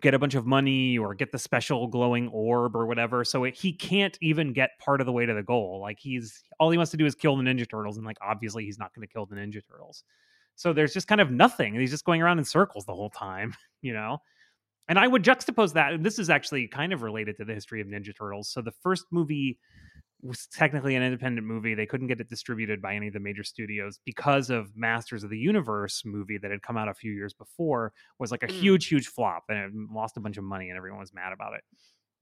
get 0.00 0.14
a 0.14 0.18
bunch 0.18 0.34
of 0.34 0.46
money 0.46 0.96
or 0.96 1.14
get 1.14 1.30
the 1.30 1.38
special 1.38 1.86
glowing 1.86 2.28
orb 2.28 2.74
or 2.74 2.86
whatever. 2.86 3.24
So 3.24 3.44
it, 3.44 3.54
he 3.54 3.72
can't 3.72 4.16
even 4.20 4.52
get 4.52 4.70
part 4.78 5.00
of 5.00 5.06
the 5.06 5.12
way 5.12 5.26
to 5.26 5.34
the 5.34 5.42
goal. 5.42 5.80
Like 5.80 5.98
he's 5.98 6.42
all 6.58 6.70
he 6.70 6.76
wants 6.78 6.90
to 6.92 6.96
do 6.96 7.06
is 7.06 7.14
kill 7.14 7.36
the 7.36 7.42
Ninja 7.42 7.68
Turtles, 7.68 7.96
and 7.96 8.06
like 8.06 8.18
obviously 8.22 8.64
he's 8.64 8.78
not 8.78 8.94
going 8.94 9.06
to 9.06 9.12
kill 9.12 9.26
the 9.26 9.36
Ninja 9.36 9.60
Turtles. 9.66 10.04
So 10.56 10.72
there's 10.72 10.94
just 10.94 11.08
kind 11.08 11.20
of 11.20 11.30
nothing. 11.30 11.74
He's 11.74 11.90
just 11.90 12.04
going 12.04 12.22
around 12.22 12.38
in 12.38 12.44
circles 12.44 12.84
the 12.84 12.94
whole 12.94 13.10
time, 13.10 13.54
you 13.82 13.92
know? 13.92 14.18
And 14.88 14.98
I 14.98 15.06
would 15.06 15.22
juxtapose 15.22 15.72
that. 15.74 15.92
And 15.94 16.04
this 16.04 16.18
is 16.18 16.28
actually 16.30 16.68
kind 16.68 16.92
of 16.92 17.02
related 17.02 17.36
to 17.38 17.44
the 17.44 17.54
history 17.54 17.80
of 17.80 17.86
Ninja 17.86 18.16
Turtles. 18.16 18.50
So 18.50 18.60
the 18.60 18.72
first 18.82 19.06
movie 19.10 19.58
was 20.22 20.46
technically 20.46 20.94
an 20.94 21.02
independent 21.02 21.46
movie. 21.46 21.74
They 21.74 21.86
couldn't 21.86 22.06
get 22.06 22.20
it 22.20 22.28
distributed 22.28 22.80
by 22.80 22.94
any 22.94 23.08
of 23.08 23.12
the 23.14 23.20
major 23.20 23.44
studios 23.44 23.98
because 24.06 24.48
of 24.50 24.74
Masters 24.74 25.22
of 25.24 25.30
the 25.30 25.38
Universe 25.38 26.02
movie 26.04 26.38
that 26.38 26.50
had 26.50 26.62
come 26.62 26.76
out 26.78 26.88
a 26.88 26.94
few 26.94 27.12
years 27.12 27.34
before 27.34 27.92
was 28.18 28.30
like 28.30 28.42
a 28.42 28.46
Mm. 28.46 28.52
huge, 28.52 28.86
huge 28.86 29.06
flop 29.08 29.44
and 29.50 29.58
it 29.58 29.92
lost 29.92 30.16
a 30.16 30.20
bunch 30.20 30.38
of 30.38 30.44
money 30.44 30.70
and 30.70 30.76
everyone 30.76 31.00
was 31.00 31.12
mad 31.12 31.32
about 31.32 31.54
it. 31.54 31.62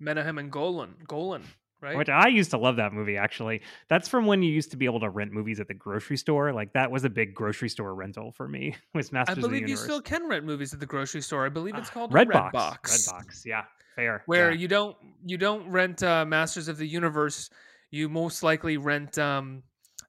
Menahem 0.01 0.39
and 0.39 0.51
Golan, 0.51 0.97
Golan, 1.07 1.45
right? 1.83 1.97
Which 1.97 2.09
I 2.09 2.29
used 2.29 2.51
to 2.53 2.59
love 2.59 2.77
that 2.77 2.93
movie 2.93 3.17
actually. 3.17 3.61
That's 3.89 4.09
from 4.09 4.25
when 4.27 4.43
you 4.43 4.51
used 4.53 4.71
to 4.71 4.77
be 4.77 4.85
able 4.87 5.01
to 5.01 5.11
rent 5.11 5.33
movies 5.33 5.61
at 5.61 5.69
the 5.69 5.75
grocery 5.75 6.17
store. 6.17 6.53
Like 6.53 6.73
that 6.75 6.91
was 6.91 7.05
a 7.05 7.11
big 7.11 7.35
grocery 7.35 7.69
store 7.69 7.95
rental 7.95 8.33
for 8.33 8.49
me. 8.49 8.75
Was 8.95 9.11
I 9.13 9.17
Masters 9.19 9.39
of 9.39 9.43
the 9.43 9.49
believe 9.49 9.69
you 9.69 9.77
still 9.77 10.01
can 10.01 10.29
rent 10.29 10.45
movies 10.47 10.73
at 10.73 10.81
the 10.81 10.87
grocery 10.87 11.21
store. 11.21 11.45
I 11.45 11.49
believe 11.49 11.75
it's 11.77 11.89
Ah, 11.91 11.93
called 11.93 12.13
Redbox. 12.13 12.53
Red 12.53 12.53
Box, 12.53 13.45
Yeah, 13.45 13.65
fair. 13.97 14.23
where 14.27 14.51
yeah. 14.53 14.59
you 14.59 14.69
don't 14.69 14.97
you 15.27 15.37
don't 15.37 15.69
rent 15.69 16.03
uh, 16.03 16.25
Masters 16.25 16.69
of 16.69 16.79
the 16.79 16.87
Universe. 16.87 17.51
You 17.91 18.09
most 18.09 18.43
likely 18.43 18.77
rent 18.79 19.19
um, 19.19 19.63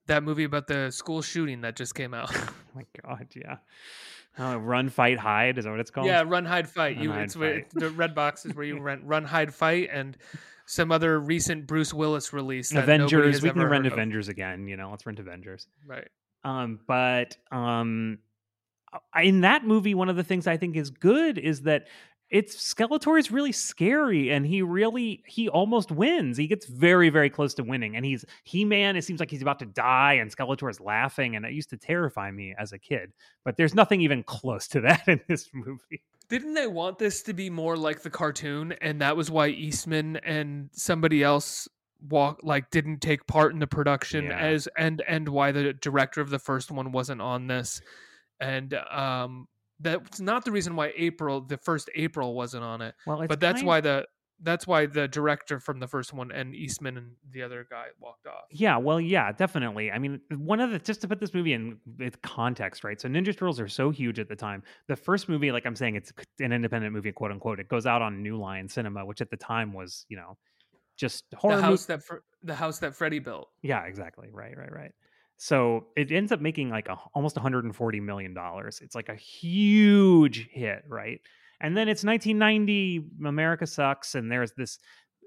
that 0.08 0.24
movie 0.24 0.44
about 0.46 0.68
the 0.68 0.92
school 0.92 1.22
shooting 1.22 1.62
that 1.62 1.76
just 1.76 1.96
came 1.96 2.14
out. 2.14 2.30
Oh 2.34 2.50
my 2.76 2.86
god, 3.04 3.28
yeah. 3.36 3.58
Uh, 4.40 4.58
run, 4.58 4.90
fight, 4.90 5.20
hide 5.20 5.60
is 5.60 5.66
that 5.66 5.72
what 5.72 5.80
it's 5.80 5.92
called? 5.92 6.08
yeah, 6.08 6.24
Run 6.26 6.44
Hide 6.44 6.68
Fight. 6.68 6.96
Run, 6.96 7.04
you 7.04 7.12
Hide, 7.12 7.24
it's 7.24 7.36
where 7.36 7.54
Fight. 7.62 7.70
the 7.76 7.90
Red 7.92 8.16
Box 8.16 8.46
is 8.48 8.56
where 8.56 8.66
you 8.66 8.80
rent 8.80 9.04
Run 9.06 9.24
Hide 9.26 9.54
Fight 9.54 9.90
and 9.94 10.18
some 10.66 10.92
other 10.92 11.20
recent 11.20 11.68
Bruce 11.68 11.94
Willis 11.94 12.34
release. 12.34 12.70
That 12.70 12.84
Avengers. 12.84 13.42
We 13.42 13.50
can 13.50 13.62
rent 13.62 13.84
heard 13.84 13.86
of. 13.88 13.94
Avengers 13.94 14.28
again. 14.28 14.68
You 14.68 14.78
know, 14.78 14.92
let's 14.92 15.06
rent 15.06 15.20
Avengers. 15.20 15.68
Right. 15.86 16.08
Um, 16.44 16.80
but 16.88 17.38
um, 17.52 18.20
in 19.22 19.42
that 19.42 19.66
movie, 19.66 19.94
one 19.94 20.10
of 20.10 20.16
the 20.16 20.24
things 20.24 20.48
I 20.48 20.58
think 20.58 20.76
is 20.76 20.90
good 20.90 21.38
is 21.38 21.62
that 21.62 21.88
it's 22.34 22.74
Skeletor 22.74 23.18
is 23.20 23.32
really 23.32 23.52
scary, 23.52 24.32
and 24.32 24.44
he 24.46 24.64
really 24.64 25.24
he 25.28 25.48
almost 25.48 25.92
wins. 25.92 26.36
He 26.36 26.48
gets 26.48 26.66
very 26.66 27.10
very 27.10 27.30
close 27.30 27.54
to 27.54 27.64
winning, 27.64 27.96
and 27.96 28.04
he's 28.04 28.26
He 28.44 28.66
Man. 28.66 28.96
It 28.96 29.04
seems 29.04 29.20
like 29.20 29.30
he's 29.30 29.44
about 29.44 29.60
to 29.60 29.68
die, 29.68 30.14
and 30.14 30.36
Skeletor 30.36 30.70
is 30.70 30.82
laughing, 30.82 31.36
and 31.36 31.46
it 31.46 31.54
used 31.54 31.70
to 31.70 31.78
terrify 31.78 32.32
me 32.32 32.56
as 32.58 32.74
a 32.74 32.80
kid. 32.80 33.14
But 33.46 33.56
there's 33.56 33.76
nothing 33.76 34.02
even 34.02 34.24
close 34.24 34.68
to 34.70 34.82
that 34.88 35.08
in 35.08 35.22
this 35.28 35.52
movie. 35.54 36.02
Didn't 36.28 36.56
they 36.56 36.66
want 36.68 36.98
this 36.98 37.22
to 37.24 37.34
be 37.34 37.52
more 37.52 37.78
like 37.78 38.02
the 38.02 38.10
cartoon, 38.10 38.72
and 38.82 39.00
that 39.02 39.16
was 39.16 39.30
why 39.30 39.50
Eastman 39.50 40.16
and 40.18 40.70
somebody 40.74 41.22
else 41.22 41.68
walk 42.10 42.40
like 42.42 42.70
didn't 42.72 43.00
take 43.00 43.28
part 43.28 43.54
in 43.54 43.60
the 43.60 43.68
production 43.68 44.26
Yeah. 44.26 44.40
as 44.40 44.68
and 44.76 45.04
and 45.08 45.30
why 45.30 45.52
the 45.52 45.72
director 45.74 46.20
of 46.20 46.32
the 46.32 46.40
first 46.40 46.72
one 46.72 46.92
wasn't 46.92 47.22
on 47.22 47.46
this, 47.46 47.80
and 48.40 48.74
um 48.74 49.48
that's 49.80 50.20
not 50.20 50.46
the 50.46 50.52
reason 50.52 50.76
why 50.76 50.94
April 50.96 51.42
the 51.42 51.58
first 51.58 51.90
April 51.96 52.34
wasn't 52.34 52.64
on 52.64 52.82
it, 52.82 52.96
Well, 53.06 53.26
but 53.28 53.40
that's 53.40 53.64
why 53.64 53.82
the 53.82 54.06
that's 54.42 54.68
why 54.68 54.86
the 54.86 55.08
director 55.08 55.60
from 55.60 55.80
the 55.80 55.88
first 55.88 56.14
one 56.14 56.32
and 56.32 56.54
Eastman 56.54 56.98
and 56.98 57.12
the 57.32 57.42
other 57.42 57.66
guy 57.70 57.86
walked 58.00 58.28
off. 58.28 58.44
Yeah, 58.52 58.78
well, 58.78 59.00
yeah, 59.00 59.32
definitely. 59.32 59.92
I 59.92 60.00
mean, 60.00 60.20
one 60.36 60.60
of 60.60 60.72
the 60.72 60.80
just 60.80 61.02
to 61.02 61.08
put 61.08 61.20
this 61.20 61.34
movie 61.34 61.54
in 61.54 61.80
context, 62.24 62.84
right? 62.84 63.00
So 63.00 63.08
Ninja 63.08 63.36
Turtles 63.38 63.60
are 63.60 63.70
so 63.70 63.90
huge 63.90 64.20
at 64.20 64.28
the 64.28 64.36
time. 64.36 64.64
The 64.88 64.96
first 64.96 65.30
movie, 65.30 65.52
like 65.52 65.66
I'm 65.66 65.76
saying, 65.76 65.96
it's 65.96 66.12
an 66.40 66.52
independent 66.52 66.94
movie, 66.94 67.12
quote 67.12 67.32
unquote. 67.32 67.60
It 67.60 67.70
goes 67.70 67.86
out 67.86 68.02
on 68.02 68.22
New 68.22 68.38
Line 68.38 68.68
Cinema, 68.68 69.06
which 69.06 69.22
at 69.22 69.30
the 69.30 69.38
time 69.38 69.74
was, 69.74 70.06
you 70.10 70.18
know, 70.18 70.38
just 70.98 71.24
horror. 71.36 71.56
the 71.58 71.62
house 71.62 71.86
that 71.86 72.02
the 72.44 72.56
house 72.56 72.80
that 72.80 72.96
Freddie 72.96 73.20
built. 73.20 73.50
yeah, 73.62 73.84
exactly. 73.86 74.30
Right, 74.32 74.58
right, 74.58 74.72
right. 74.72 74.92
So 75.38 75.88
it 75.98 76.12
ends 76.12 76.32
up 76.32 76.40
making 76.40 76.70
like 76.70 76.88
a, 76.88 76.98
almost 77.14 77.36
140 77.36 78.00
million 78.00 78.34
dollars. 78.34 78.80
It's 78.82 78.96
like 78.96 79.10
a 79.10 79.16
huge 79.16 80.48
hit, 80.52 80.84
right? 80.88 81.20
And 81.62 81.76
then 81.76 81.88
it's 81.88 82.04
1990. 82.04 83.06
America 83.26 83.66
sucks, 83.68 84.16
and 84.16 84.32
there's 84.32 84.52
this 84.54 84.80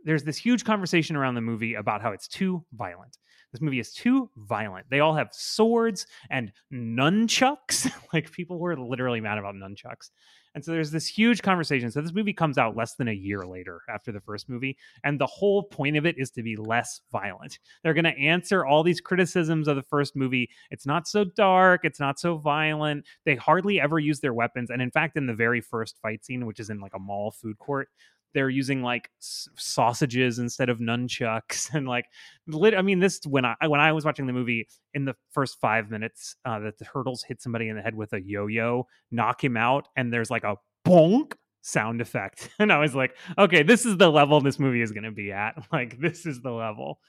there's 0.04 0.22
this 0.22 0.36
huge 0.36 0.64
conversation 0.64 1.16
around 1.16 1.34
the 1.34 1.40
movie 1.40 1.74
about 1.74 2.00
how 2.00 2.12
it's 2.12 2.28
too 2.28 2.64
violent. 2.74 3.18
This 3.52 3.60
movie 3.60 3.80
is 3.80 3.92
too 3.92 4.30
violent. 4.36 4.86
They 4.90 5.00
all 5.00 5.14
have 5.14 5.28
swords 5.32 6.06
and 6.30 6.52
nunchucks. 6.72 7.90
like 8.12 8.30
people 8.30 8.58
were 8.58 8.76
literally 8.76 9.20
mad 9.20 9.38
about 9.38 9.54
nunchucks. 9.54 10.10
And 10.56 10.64
so 10.64 10.72
there's 10.72 10.90
this 10.90 11.06
huge 11.06 11.42
conversation. 11.42 11.90
So 11.90 12.00
this 12.00 12.14
movie 12.14 12.32
comes 12.32 12.56
out 12.56 12.78
less 12.78 12.94
than 12.94 13.08
a 13.08 13.12
year 13.12 13.46
later 13.46 13.82
after 13.90 14.10
the 14.10 14.22
first 14.22 14.48
movie. 14.48 14.78
And 15.04 15.20
the 15.20 15.26
whole 15.26 15.62
point 15.62 15.98
of 15.98 16.06
it 16.06 16.16
is 16.18 16.30
to 16.30 16.42
be 16.42 16.56
less 16.56 17.02
violent. 17.12 17.58
They're 17.82 17.92
going 17.92 18.04
to 18.04 18.18
answer 18.18 18.64
all 18.64 18.82
these 18.82 19.02
criticisms 19.02 19.68
of 19.68 19.76
the 19.76 19.82
first 19.82 20.16
movie. 20.16 20.48
It's 20.70 20.86
not 20.86 21.06
so 21.06 21.24
dark. 21.24 21.82
It's 21.84 22.00
not 22.00 22.18
so 22.18 22.38
violent. 22.38 23.04
They 23.26 23.36
hardly 23.36 23.78
ever 23.82 23.98
use 23.98 24.20
their 24.20 24.32
weapons. 24.32 24.70
And 24.70 24.80
in 24.80 24.90
fact, 24.90 25.18
in 25.18 25.26
the 25.26 25.34
very 25.34 25.60
first 25.60 25.98
fight 26.00 26.24
scene, 26.24 26.46
which 26.46 26.58
is 26.58 26.70
in 26.70 26.80
like 26.80 26.94
a 26.94 26.98
mall 26.98 27.32
food 27.32 27.58
court, 27.58 27.90
they're 28.34 28.50
using 28.50 28.82
like 28.82 29.10
s- 29.20 29.48
sausages 29.56 30.38
instead 30.38 30.68
of 30.68 30.78
nunchucks 30.78 31.68
and 31.74 31.86
like 31.88 32.06
lit 32.46 32.74
i 32.74 32.82
mean 32.82 32.98
this 32.98 33.20
when 33.26 33.44
i 33.44 33.54
when 33.66 33.80
i 33.80 33.92
was 33.92 34.04
watching 34.04 34.26
the 34.26 34.32
movie 34.32 34.66
in 34.94 35.04
the 35.04 35.14
first 35.30 35.58
five 35.60 35.90
minutes 35.90 36.36
uh 36.44 36.58
that 36.58 36.78
the 36.78 36.84
turtles 36.84 37.22
hit 37.22 37.40
somebody 37.42 37.68
in 37.68 37.76
the 37.76 37.82
head 37.82 37.94
with 37.94 38.12
a 38.12 38.20
yo-yo 38.22 38.86
knock 39.10 39.42
him 39.42 39.56
out 39.56 39.88
and 39.96 40.12
there's 40.12 40.30
like 40.30 40.44
a 40.44 40.56
bonk 40.86 41.32
sound 41.62 42.00
effect. 42.00 42.48
And 42.60 42.72
i 42.72 42.78
was 42.78 42.94
like 42.94 43.16
okay 43.36 43.62
this 43.64 43.84
is 43.84 43.96
the 43.96 44.08
level 44.08 44.40
this 44.40 44.58
movie 44.58 44.82
is 44.82 44.92
going 44.92 45.04
to 45.04 45.10
be 45.10 45.32
at. 45.32 45.54
Like 45.72 45.98
this 46.00 46.24
is 46.26 46.40
the 46.40 46.52
level. 46.52 47.00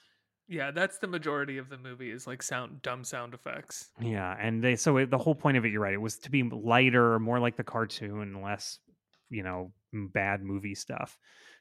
Yeah, 0.50 0.70
that's 0.70 0.96
the 0.98 1.06
majority 1.06 1.58
of 1.58 1.68
the 1.68 1.76
movie 1.76 2.10
is 2.10 2.26
like 2.26 2.42
sound 2.42 2.80
dumb 2.80 3.04
sound 3.04 3.34
effects. 3.34 3.90
yeah 4.00 4.34
and 4.40 4.64
they 4.64 4.74
so 4.76 4.96
it, 4.96 5.10
the 5.10 5.18
whole 5.18 5.34
point 5.34 5.56
of 5.58 5.64
it 5.64 5.68
you're 5.72 5.82
right 5.82 5.92
it 5.94 6.00
was 6.00 6.18
to 6.20 6.30
be 6.30 6.42
lighter 6.42 7.18
more 7.20 7.38
like 7.38 7.56
the 7.56 7.62
cartoon 7.62 8.40
less 8.42 8.78
you 9.30 9.42
know 9.42 9.72
bad 9.92 10.42
movie 10.42 10.74
stuff 10.74 11.18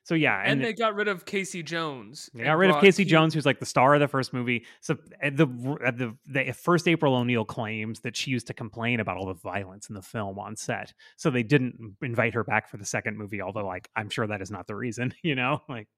so 0.07 0.15
yeah 0.15 0.39
And, 0.39 0.53
and, 0.53 0.63
they 0.63 0.71
got 0.71 0.95
rid 0.95 1.09
of 1.09 1.25
Casey 1.25 1.61
Jones. 1.61 2.29
They 2.33 2.45
got 2.45 2.53
rid 2.53 2.69
of 2.69 2.79
Casey 2.79 3.03
Keith- 3.03 3.11
Jones, 3.11 3.33
who's 3.33 3.45
like 3.45 3.59
the 3.59 3.65
star 3.65 3.93
of 3.93 3.99
the 3.99 4.07
first 4.07 4.31
movie. 4.31 4.65
So 4.79 4.95
at 5.21 5.35
the 5.35 5.47
at 5.85 5.95
eh, 5.95 5.97
the 5.97 6.17
the 6.27 6.47
eh, 6.47 6.51
first 6.53 6.87
April 6.87 7.13
O'Neil 7.13 7.43
claims 7.43 7.99
that 8.01 8.15
she 8.15 8.31
used 8.31 8.47
to 8.47 8.53
complain 8.53 9.01
about 9.01 9.17
all 9.17 9.25
the 9.25 9.33
violence 9.33 9.89
in 9.89 9.95
the 9.95 10.01
film 10.01 10.39
on 10.39 10.55
set, 10.55 10.93
so 11.17 11.29
they 11.29 11.43
didn't 11.43 11.97
invite 12.01 12.35
her 12.35 12.45
back 12.45 12.69
for 12.69 12.77
the 12.77 12.85
second 12.85 13.17
movie. 13.17 13.41
Although, 13.41 13.65
like, 13.65 13.89
I'm 13.97 14.09
sure 14.09 14.25
that 14.27 14.41
is 14.41 14.49
not 14.49 14.65
the 14.65 14.75
reason. 14.75 15.13
You 15.23 15.35
know, 15.35 15.61
like 15.67 15.89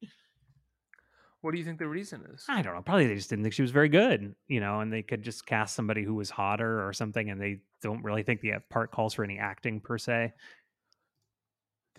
What 1.41 1.51
do 1.51 1.59
you 1.59 1.63
think 1.63 1.77
the 1.77 1.87
reason 1.87 2.25
is? 2.33 2.45
I 2.49 2.63
don't 2.63 2.73
know. 2.73 2.81
Probably 2.81 3.05
they 3.05 3.13
just 3.13 3.29
didn't 3.29 3.43
think 3.43 3.53
she 3.53 3.61
was 3.61 3.69
very 3.69 3.89
good. 3.89 4.33
You 4.47 4.59
know, 4.59 4.79
and 4.79 4.91
they 4.91 5.03
could 5.03 5.21
just 5.21 5.45
cast 5.45 5.75
somebody 5.75 6.03
who 6.03 6.15
was 6.15 6.31
hotter 6.31 6.87
or 6.87 6.93
something, 6.93 7.29
and 7.29 7.39
they 7.39 7.59
don't 7.83 8.03
really 8.03 8.23
think 8.23 8.41
the 8.41 8.53
part 8.71 8.91
calls 8.91 9.13
for 9.13 9.23
any 9.23 9.37
acting 9.37 9.81
per 9.81 9.99
se. 9.99 10.33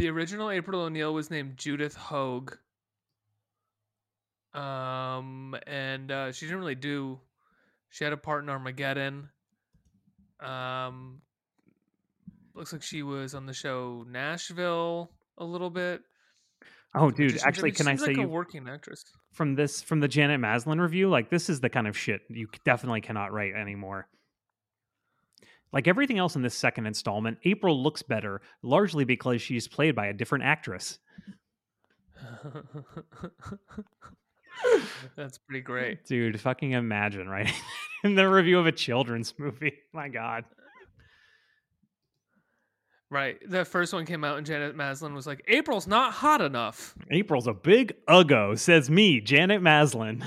The 0.00 0.08
original 0.08 0.50
April 0.50 0.80
O'Neil 0.80 1.12
was 1.12 1.30
named 1.30 1.58
Judith 1.58 1.94
Hoag. 1.94 2.56
Um, 4.54 5.54
and 5.66 6.10
uh, 6.10 6.32
she 6.32 6.46
didn't 6.46 6.60
really 6.60 6.74
do. 6.74 7.20
She 7.90 8.04
had 8.04 8.14
a 8.14 8.16
part 8.16 8.42
in 8.42 8.48
Armageddon. 8.48 9.28
Um, 10.40 11.20
looks 12.54 12.72
like 12.72 12.82
she 12.82 13.02
was 13.02 13.34
on 13.34 13.44
the 13.44 13.52
show 13.52 14.06
Nashville 14.08 15.10
a 15.36 15.44
little 15.44 15.68
bit. 15.68 16.00
Oh, 16.94 17.10
dude, 17.10 17.32
seems- 17.32 17.44
actually, 17.44 17.72
can 17.72 17.86
I 17.86 17.96
say 17.96 18.06
like 18.06 18.16
a 18.16 18.20
you 18.20 18.28
working 18.28 18.70
actress? 18.70 19.04
from 19.32 19.54
this 19.54 19.82
from 19.82 20.00
the 20.00 20.08
Janet 20.08 20.40
Maslin 20.40 20.80
review, 20.80 21.10
like 21.10 21.28
this 21.28 21.50
is 21.50 21.60
the 21.60 21.68
kind 21.68 21.86
of 21.86 21.94
shit 21.94 22.22
you 22.30 22.48
definitely 22.64 23.02
cannot 23.02 23.34
write 23.34 23.52
anymore. 23.52 24.08
Like 25.72 25.86
everything 25.86 26.18
else 26.18 26.34
in 26.36 26.42
this 26.42 26.54
second 26.54 26.86
installment, 26.86 27.38
April 27.44 27.80
looks 27.80 28.02
better, 28.02 28.40
largely 28.62 29.04
because 29.04 29.40
she's 29.40 29.68
played 29.68 29.94
by 29.94 30.06
a 30.06 30.12
different 30.12 30.44
actress. 30.44 30.98
That's 35.16 35.38
pretty 35.38 35.62
great. 35.62 36.04
Dude, 36.04 36.40
fucking 36.40 36.72
imagine, 36.72 37.28
right? 37.28 37.52
in 38.04 38.14
the 38.14 38.28
review 38.28 38.58
of 38.58 38.66
a 38.66 38.72
children's 38.72 39.34
movie. 39.38 39.74
My 39.92 40.08
God. 40.08 40.44
Right. 43.10 43.38
The 43.48 43.64
first 43.64 43.92
one 43.92 44.06
came 44.06 44.22
out 44.22 44.38
and 44.38 44.46
Janet 44.46 44.76
Maslin 44.76 45.14
was 45.14 45.26
like, 45.26 45.44
April's 45.48 45.88
not 45.88 46.12
hot 46.12 46.40
enough. 46.40 46.94
April's 47.10 47.48
a 47.48 47.52
big 47.52 47.92
uggo, 48.08 48.56
says 48.56 48.88
me, 48.88 49.20
Janet 49.20 49.60
Maslin. 49.62 50.24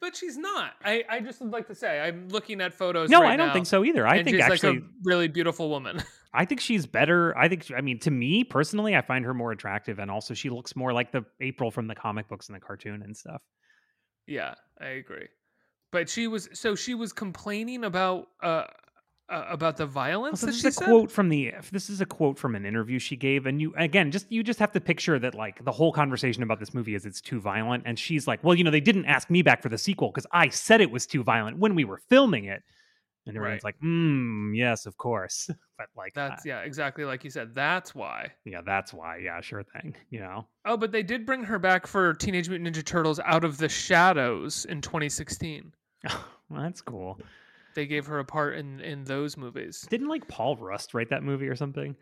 But 0.00 0.16
she's 0.16 0.36
not. 0.36 0.72
I, 0.84 1.04
I 1.08 1.20
just 1.20 1.40
would 1.40 1.50
like 1.50 1.66
to 1.68 1.74
say, 1.74 2.00
I'm 2.00 2.28
looking 2.28 2.60
at 2.60 2.72
photos. 2.74 3.10
No, 3.10 3.20
right 3.20 3.32
I 3.32 3.36
don't 3.36 3.48
now, 3.48 3.52
think 3.52 3.66
so 3.66 3.84
either. 3.84 4.06
I 4.06 4.22
think 4.22 4.36
she's 4.36 4.44
actually, 4.44 4.74
like 4.74 4.82
a 4.82 4.86
really 5.04 5.28
beautiful 5.28 5.68
woman. 5.68 6.02
I 6.32 6.44
think 6.44 6.60
she's 6.60 6.86
better. 6.86 7.36
I 7.36 7.48
think, 7.48 7.70
I 7.76 7.80
mean, 7.80 7.98
to 8.00 8.10
me 8.10 8.44
personally, 8.44 8.96
I 8.96 9.02
find 9.02 9.24
her 9.24 9.34
more 9.34 9.52
attractive, 9.52 9.98
and 9.98 10.10
also 10.10 10.32
she 10.32 10.48
looks 10.48 10.76
more 10.76 10.92
like 10.92 11.12
the 11.12 11.24
April 11.40 11.70
from 11.70 11.86
the 11.86 11.94
comic 11.94 12.28
books 12.28 12.48
and 12.48 12.56
the 12.56 12.60
cartoon 12.60 13.02
and 13.02 13.16
stuff. 13.16 13.42
yeah, 14.26 14.54
I 14.80 14.86
agree. 14.86 15.28
But 15.92 16.08
she 16.08 16.28
was 16.28 16.48
so 16.52 16.76
she 16.76 16.94
was 16.94 17.12
complaining 17.12 17.84
about 17.84 18.28
uh, 18.42 18.64
uh 19.30 19.46
about 19.48 19.76
the 19.76 19.86
violence. 19.86 20.42
Also, 20.42 20.46
that 20.46 20.52
this 20.52 20.58
is 20.60 20.64
a 20.66 20.72
said? 20.72 20.84
quote 20.84 21.10
from 21.10 21.28
the. 21.28 21.54
This 21.72 21.88
is 21.88 22.00
a 22.00 22.06
quote 22.06 22.38
from 22.38 22.54
an 22.54 22.66
interview 22.66 22.98
she 22.98 23.16
gave, 23.16 23.46
and 23.46 23.60
you 23.60 23.72
again, 23.76 24.10
just 24.10 24.30
you 24.30 24.42
just 24.42 24.58
have 24.58 24.72
to 24.72 24.80
picture 24.80 25.18
that 25.18 25.34
like 25.34 25.64
the 25.64 25.72
whole 25.72 25.92
conversation 25.92 26.42
about 26.42 26.58
this 26.60 26.74
movie 26.74 26.94
is 26.94 27.06
it's 27.06 27.20
too 27.20 27.40
violent, 27.40 27.84
and 27.86 27.98
she's 27.98 28.26
like, 28.26 28.42
well, 28.44 28.54
you 28.54 28.64
know, 28.64 28.70
they 28.70 28.80
didn't 28.80 29.06
ask 29.06 29.30
me 29.30 29.42
back 29.42 29.62
for 29.62 29.68
the 29.68 29.78
sequel 29.78 30.08
because 30.10 30.26
I 30.32 30.48
said 30.48 30.80
it 30.80 30.90
was 30.90 31.06
too 31.06 31.22
violent 31.22 31.58
when 31.58 31.74
we 31.74 31.84
were 31.84 31.98
filming 32.08 32.46
it, 32.46 32.62
and 33.26 33.36
everyone's 33.36 33.62
Right. 33.62 33.74
like, 33.74 33.80
mm, 33.80 34.56
yes, 34.56 34.86
of 34.86 34.96
course, 34.96 35.48
but 35.78 35.86
like 35.96 36.12
That's 36.14 36.44
uh, 36.44 36.48
yeah, 36.48 36.60
exactly 36.60 37.04
like 37.04 37.22
you 37.22 37.30
said. 37.30 37.54
That's 37.54 37.94
why. 37.94 38.32
yeah, 38.44 38.60
that's 38.64 38.92
why, 38.92 39.18
yeah, 39.18 39.40
sure 39.40 39.62
thing, 39.62 39.94
you 40.10 40.20
know. 40.20 40.46
Oh, 40.64 40.76
but 40.76 40.90
they 40.92 41.02
did 41.02 41.24
bring 41.24 41.44
her 41.44 41.58
back 41.58 41.86
for 41.86 42.14
Teenage 42.14 42.48
Mutant 42.48 42.74
Ninja 42.74 42.84
Turtles 42.84 43.20
Out 43.20 43.44
of 43.44 43.58
the 43.58 43.68
Shadows 43.68 44.64
in 44.66 44.80
2016. 44.80 45.72
well, 46.48 46.62
that's 46.62 46.80
cool. 46.80 47.18
They 47.74 47.86
gave 47.86 48.06
her 48.06 48.18
a 48.18 48.24
part 48.24 48.56
in 48.56 48.80
in 48.80 49.04
those 49.04 49.36
movies. 49.36 49.86
Didn't 49.90 50.08
like 50.08 50.26
Paul 50.28 50.56
Rust 50.56 50.92
write 50.94 51.10
that 51.10 51.22
movie 51.22 51.48
or 51.48 51.56
something? 51.56 51.94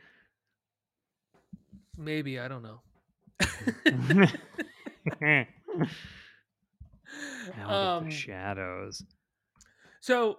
Maybe 1.97 2.39
I 2.39 2.49
don't 2.49 2.63
know. 2.63 2.81
Out 7.57 7.71
of 7.71 8.03
Um, 8.03 8.05
the 8.05 8.11
shadows. 8.11 9.03
So, 10.01 10.39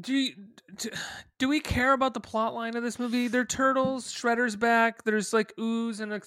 do 0.00 0.14
you, 0.14 0.32
d- 0.76 0.90
do 1.38 1.48
we 1.48 1.60
care 1.60 1.92
about 1.92 2.14
the 2.14 2.20
plot 2.20 2.54
line 2.54 2.76
of 2.76 2.82
this 2.82 2.98
movie? 2.98 3.28
They're 3.28 3.44
turtles. 3.44 4.12
Shredder's 4.12 4.56
back. 4.56 5.04
There's 5.04 5.32
like 5.32 5.52
ooze 5.58 6.00
and 6.00 6.12
a 6.12 6.22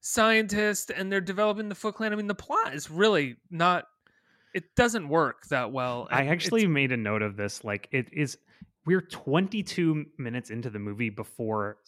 scientist, 0.00 0.90
and 0.94 1.12
they're 1.12 1.20
developing 1.20 1.68
the 1.68 1.74
Foot 1.74 1.96
Clan. 1.96 2.12
I 2.12 2.16
mean, 2.16 2.26
the 2.26 2.34
plot 2.34 2.74
is 2.74 2.90
really 2.90 3.36
not. 3.50 3.84
It 4.54 4.74
doesn't 4.76 5.08
work 5.08 5.46
that 5.48 5.72
well. 5.72 6.08
I 6.10 6.26
actually 6.26 6.66
made 6.66 6.92
a 6.92 6.96
note 6.96 7.22
of 7.22 7.36
this. 7.36 7.64
Like, 7.64 7.88
it 7.90 8.08
is. 8.12 8.38
We're 8.86 9.00
22 9.00 10.04
minutes 10.18 10.50
into 10.50 10.70
the 10.70 10.78
movie 10.78 11.10
before 11.10 11.78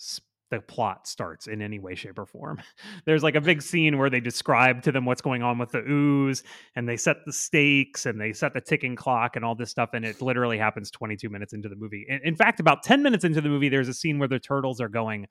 the 0.50 0.60
plot 0.60 1.08
starts 1.08 1.48
in 1.48 1.60
any 1.60 1.78
way, 1.78 1.94
shape, 1.94 2.18
or 2.18 2.26
form. 2.26 2.62
There's 3.04 3.22
like 3.22 3.34
a 3.34 3.40
big 3.40 3.62
scene 3.70 3.98
where 3.98 4.10
they 4.10 4.20
describe 4.20 4.82
to 4.82 4.92
them 4.92 5.04
what's 5.04 5.22
going 5.22 5.42
on 5.42 5.58
with 5.58 5.70
the 5.70 5.82
ooze, 5.88 6.42
and 6.74 6.88
they 6.88 6.96
set 6.96 7.18
the 7.26 7.32
stakes 7.32 8.06
and 8.06 8.20
they 8.20 8.32
set 8.32 8.54
the 8.54 8.60
ticking 8.60 8.96
clock 8.96 9.36
and 9.36 9.44
all 9.44 9.54
this 9.54 9.70
stuff. 9.70 9.90
And 9.92 10.04
it 10.04 10.22
literally 10.22 10.58
happens 10.58 10.90
22 10.90 11.28
minutes 11.28 11.52
into 11.52 11.68
the 11.68 11.76
movie. 11.76 12.06
In, 12.08 12.20
in 12.24 12.36
fact, 12.36 12.60
about 12.60 12.82
10 12.82 13.02
minutes 13.02 13.24
into 13.24 13.40
the 13.40 13.48
movie, 13.48 13.68
there's 13.68 13.88
a 13.88 13.94
scene 13.94 14.18
where 14.18 14.28
the 14.28 14.38
turtles 14.38 14.80
are 14.80 14.88
going. 14.88 15.26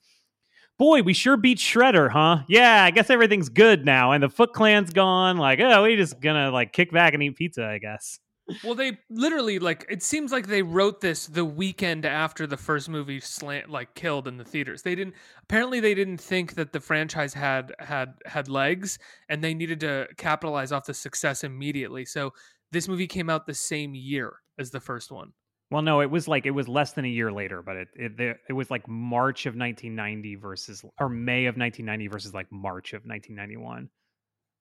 Boy, 0.78 1.04
we 1.04 1.14
sure 1.14 1.38
beat 1.38 1.58
Shredder, 1.58 2.10
huh? 2.10 2.44
Yeah, 2.50 2.84
I 2.84 2.92
guess 2.92 3.10
everything's 3.10 3.48
good 3.48 3.86
now. 3.86 4.12
And 4.12 4.24
the 4.24 4.30
Foot 4.30 4.54
Clan's 4.54 4.92
gone. 4.92 5.38
Like, 5.38 5.60
oh, 5.62 5.84
we 5.84 5.96
just 5.96 6.20
gonna 6.20 6.52
like 6.52 6.74
kick 6.74 6.92
back 6.92 7.14
and 7.14 7.24
eat 7.24 7.36
pizza, 7.38 7.66
I 7.66 7.78
guess. 7.78 8.20
Well, 8.64 8.76
they 8.76 9.00
literally 9.10 9.58
like 9.58 9.86
it 9.90 10.04
seems 10.04 10.32
like 10.32 10.48
they 10.48 10.62
wrote 10.62 11.02
this 11.02 11.26
the 11.26 11.46
weekend 11.46 12.06
after 12.06 12.46
the 12.46 12.58
first 12.58 12.90
movie 12.90 13.20
slant 13.20 13.70
like 13.70 13.96
killed 13.96 14.28
in 14.28 14.38
the 14.38 14.44
theaters. 14.44 14.84
They 14.84 14.94
didn't 14.94 15.16
apparently 15.44 15.80
they 15.80 15.96
didn't 15.96 16.20
think 16.20 16.54
that 16.54 16.72
the 16.72 16.80
franchise 16.80 17.34
had 17.34 17.74
had 17.80 18.14
had 18.26 18.48
legs 18.48 19.00
and 19.30 19.44
they 19.44 19.56
needed 19.56 19.80
to 19.80 20.08
capitalize 20.18 20.72
off 20.72 20.86
the 20.86 20.94
success 20.94 21.44
immediately. 21.44 22.06
So 22.06 22.34
this 22.72 22.88
movie 22.88 23.08
came 23.08 23.32
out 23.32 23.48
the 23.48 23.54
same 23.54 23.96
year 23.96 24.34
as 24.60 24.70
the 24.70 24.80
first 24.80 25.12
one. 25.12 25.32
Well, 25.72 25.82
no, 25.82 26.02
it 26.02 26.12
was 26.12 26.28
like 26.28 26.46
it 26.46 26.52
was 26.52 26.68
less 26.68 26.94
than 26.94 27.06
a 27.06 27.10
year 27.10 27.32
later, 27.32 27.62
but 27.62 27.76
it 27.76 27.88
it 27.96 28.38
it 28.50 28.54
was 28.54 28.70
like 28.70 28.88
March 28.88 29.46
of 29.46 29.56
1990 29.56 30.36
versus 30.36 30.86
or 31.00 31.10
May 31.10 31.46
of 31.46 31.58
1990 31.58 32.08
versus 32.08 32.34
like 32.34 32.52
March 32.52 32.94
of 32.94 33.02
1991. 33.06 33.90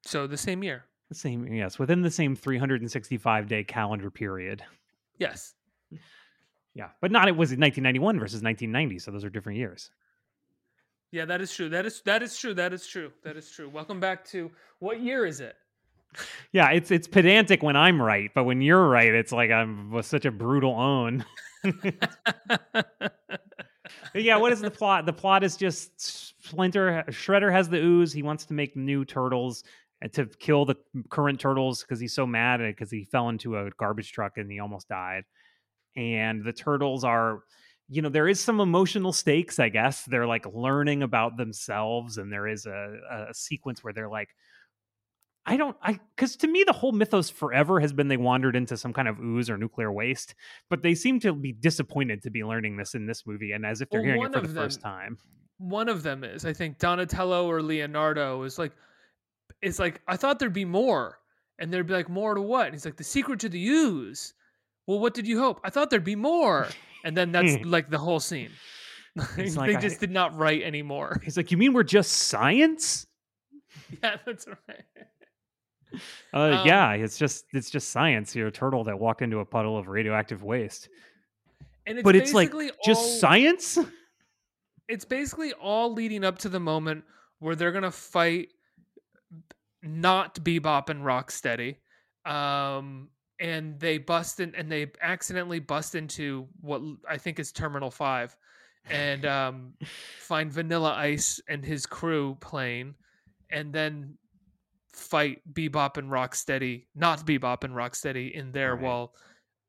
So 0.06 0.26
the 0.26 0.36
same 0.36 0.62
year. 0.62 0.84
The 1.10 1.14
same, 1.14 1.46
yes, 1.52 1.78
within 1.78 2.00
the 2.00 2.10
same 2.10 2.34
365 2.34 3.48
day 3.48 3.64
calendar 3.64 4.10
period. 4.10 4.62
Yes. 5.18 5.54
Yeah, 6.74 6.88
but 7.00 7.12
not 7.12 7.28
it 7.28 7.36
was 7.36 7.50
1991 7.50 8.18
versus 8.18 8.42
1990, 8.42 8.98
so 8.98 9.10
those 9.10 9.24
are 9.24 9.30
different 9.30 9.58
years. 9.58 9.90
Yeah, 11.12 11.24
that 11.26 11.40
is 11.40 11.54
true. 11.54 11.68
That 11.68 11.86
is 11.86 12.02
that 12.06 12.22
is 12.22 12.36
true. 12.36 12.54
That 12.54 12.72
is 12.72 12.86
true. 12.86 13.12
That 13.22 13.36
is 13.36 13.48
true. 13.50 13.68
Welcome 13.68 14.00
back 14.00 14.24
to 14.30 14.50
what 14.80 15.00
year 15.00 15.24
is 15.24 15.40
it? 15.40 15.54
Yeah, 16.52 16.70
it's 16.70 16.90
it's 16.90 17.08
pedantic 17.08 17.62
when 17.62 17.76
I'm 17.76 18.00
right, 18.00 18.30
but 18.34 18.44
when 18.44 18.60
you're 18.62 18.88
right, 18.88 19.12
it's 19.12 19.32
like 19.32 19.50
I'm 19.50 19.90
was 19.90 20.06
such 20.06 20.24
a 20.24 20.30
brutal 20.30 20.74
own. 20.78 21.24
Yeah, 24.14 24.36
what 24.36 24.52
is 24.52 24.60
the 24.60 24.70
plot? 24.70 25.06
The 25.06 25.12
plot 25.12 25.42
is 25.42 25.56
just 25.56 26.00
Splinter 26.44 27.04
Shredder 27.08 27.50
has 27.52 27.68
the 27.68 27.78
ooze. 27.78 28.12
He 28.12 28.22
wants 28.22 28.44
to 28.46 28.54
make 28.54 28.76
new 28.76 29.04
turtles 29.04 29.64
to 30.12 30.26
kill 30.38 30.64
the 30.64 30.76
current 31.10 31.40
turtles 31.40 31.82
because 31.82 31.98
he's 32.00 32.14
so 32.14 32.26
mad 32.26 32.60
at 32.60 32.68
it 32.68 32.76
because 32.76 32.90
he 32.90 33.04
fell 33.04 33.28
into 33.28 33.56
a 33.58 33.70
garbage 33.78 34.12
truck 34.12 34.36
and 34.36 34.50
he 34.50 34.60
almost 34.60 34.88
died. 34.88 35.24
And 35.96 36.44
the 36.44 36.52
turtles 36.52 37.04
are, 37.04 37.40
you 37.88 38.02
know, 38.02 38.08
there 38.08 38.28
is 38.28 38.40
some 38.40 38.60
emotional 38.60 39.12
stakes, 39.12 39.58
I 39.58 39.68
guess. 39.68 40.04
They're 40.04 40.26
like 40.26 40.46
learning 40.52 41.02
about 41.02 41.36
themselves, 41.36 42.18
and 42.18 42.32
there 42.32 42.46
is 42.46 42.66
a, 42.66 43.28
a 43.30 43.34
sequence 43.34 43.82
where 43.82 43.92
they're 43.92 44.08
like, 44.08 44.28
I 45.46 45.56
don't, 45.58 45.76
I, 45.82 46.00
because 46.16 46.36
to 46.36 46.46
me, 46.46 46.64
the 46.66 46.72
whole 46.72 46.92
mythos 46.92 47.28
forever 47.28 47.78
has 47.80 47.92
been 47.92 48.08
they 48.08 48.16
wandered 48.16 48.56
into 48.56 48.76
some 48.78 48.92
kind 48.94 49.08
of 49.08 49.20
ooze 49.20 49.50
or 49.50 49.58
nuclear 49.58 49.92
waste, 49.92 50.34
but 50.70 50.82
they 50.82 50.94
seem 50.94 51.20
to 51.20 51.34
be 51.34 51.52
disappointed 51.52 52.22
to 52.22 52.30
be 52.30 52.42
learning 52.44 52.76
this 52.78 52.94
in 52.94 53.06
this 53.06 53.26
movie, 53.26 53.52
and 53.52 53.66
as 53.66 53.80
if 53.82 53.90
they're 53.90 54.00
Well, 54.00 54.06
hearing 54.06 54.22
it 54.22 54.32
for 54.32 54.40
the 54.46 54.54
first 54.54 54.80
time. 54.80 55.18
one 55.58 55.88
of 55.88 56.02
them 56.02 56.24
is 56.24 56.44
i 56.44 56.52
think 56.52 56.78
donatello 56.78 57.46
or 57.48 57.62
leonardo 57.62 58.42
is 58.42 58.58
like 58.58 58.72
it's 59.62 59.78
like 59.78 60.00
i 60.08 60.16
thought 60.16 60.38
there'd 60.40 60.52
be 60.52 60.64
more 60.64 61.18
and 61.60 61.72
they'd 61.72 61.86
be 61.86 61.92
like 61.94 62.08
more 62.08 62.34
to 62.34 62.42
what? 62.42 62.66
And 62.66 62.74
he's 62.74 62.84
like 62.84 62.96
the 62.96 63.04
secret 63.04 63.38
to 63.40 63.48
the 63.48 63.64
ooze. 63.64 64.34
Well 64.88 64.98
what 64.98 65.14
did 65.14 65.28
you 65.28 65.38
hope? 65.38 65.60
I 65.62 65.70
thought 65.70 65.88
there'd 65.90 66.02
be 66.02 66.16
more. 66.16 66.66
And 67.04 67.16
then 67.16 67.30
that's 67.30 67.56
like 67.64 67.88
the 67.90 67.98
whole 67.98 68.18
scene. 68.18 68.50
It's 69.36 69.54
they 69.54 69.60
like, 69.60 69.76
I- 69.76 69.80
just 69.80 70.00
did 70.00 70.10
not 70.10 70.36
write 70.36 70.62
anymore. 70.62 71.20
He's 71.22 71.36
like, 71.36 71.52
you 71.52 71.56
mean 71.56 71.72
we're 71.72 71.84
just 71.84 72.10
science? 72.10 73.06
yeah 74.02 74.16
that's 74.26 74.46
right 74.68 74.84
Uh, 76.32 76.38
Um, 76.38 76.66
yeah, 76.66 76.92
it's 76.92 77.18
just 77.18 77.46
it's 77.52 77.70
just 77.70 77.90
science. 77.90 78.34
You're 78.34 78.48
a 78.48 78.52
turtle 78.52 78.84
that 78.84 78.98
walked 78.98 79.22
into 79.22 79.38
a 79.38 79.44
puddle 79.44 79.76
of 79.78 79.88
radioactive 79.88 80.42
waste, 80.42 80.88
and 81.86 81.98
it's 81.98 82.04
but 82.04 82.16
it's 82.16 82.34
like 82.34 82.50
basically 82.50 82.70
just 82.84 83.20
science. 83.20 83.78
it's 84.88 85.04
basically 85.04 85.52
all 85.54 85.92
leading 85.92 86.24
up 86.24 86.38
to 86.38 86.48
the 86.48 86.60
moment 86.60 87.04
where 87.38 87.56
they're 87.56 87.72
gonna 87.72 87.90
fight 87.90 88.48
not 89.82 90.34
bebop 90.36 90.88
and 90.88 91.02
rocksteady 91.02 91.76
um 92.24 93.08
and 93.38 93.78
they 93.80 93.98
bust 93.98 94.40
in 94.40 94.54
and 94.54 94.70
they 94.72 94.90
accidentally 95.02 95.58
bust 95.58 95.94
into 95.94 96.48
what 96.60 96.80
I 97.08 97.18
think 97.18 97.38
is 97.38 97.52
terminal 97.52 97.90
5 97.90 98.34
and 98.88 99.26
um 99.26 99.74
find 100.18 100.50
vanilla 100.50 100.94
ice 100.96 101.40
and 101.48 101.64
his 101.64 101.84
crew 101.84 102.36
playing 102.40 102.94
and 103.50 103.72
then 103.72 104.16
fight 104.94 105.40
bebop 105.52 105.96
and 105.96 106.08
rocksteady 106.10 106.84
not 106.94 107.26
bebop 107.26 107.64
and 107.64 107.74
rocksteady 107.74 108.32
in 108.32 108.52
there 108.52 108.74
Right. 108.74 108.82
while 108.84 109.14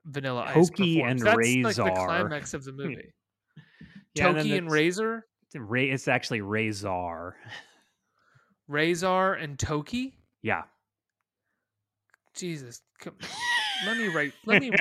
vanilla 0.05 0.43
ice 0.47 0.69
Toki 0.69 0.95
performs. 1.01 1.21
and 1.23 1.27
that's 1.27 1.37
like 1.63 1.75
the 1.75 1.91
climax 1.95 2.53
of 2.53 2.63
the 2.63 2.71
movie 2.81 3.13
Yeah, 4.13 4.27
and 4.27 4.37
toki 4.37 4.57
and 4.57 4.67
that's- 4.67 4.71
razor 4.73 5.25
it's 5.53 6.07
actually 6.09 6.41
Razor. 6.41 7.35
Razor 8.67 9.33
and 9.35 9.57
Toki. 9.57 10.17
Yeah. 10.41 10.63
Jesus, 12.35 12.81
come, 12.99 13.13
let 13.85 13.95
me 13.97 14.07
write. 14.09 14.33
Let 14.45 14.61
me 14.61 14.71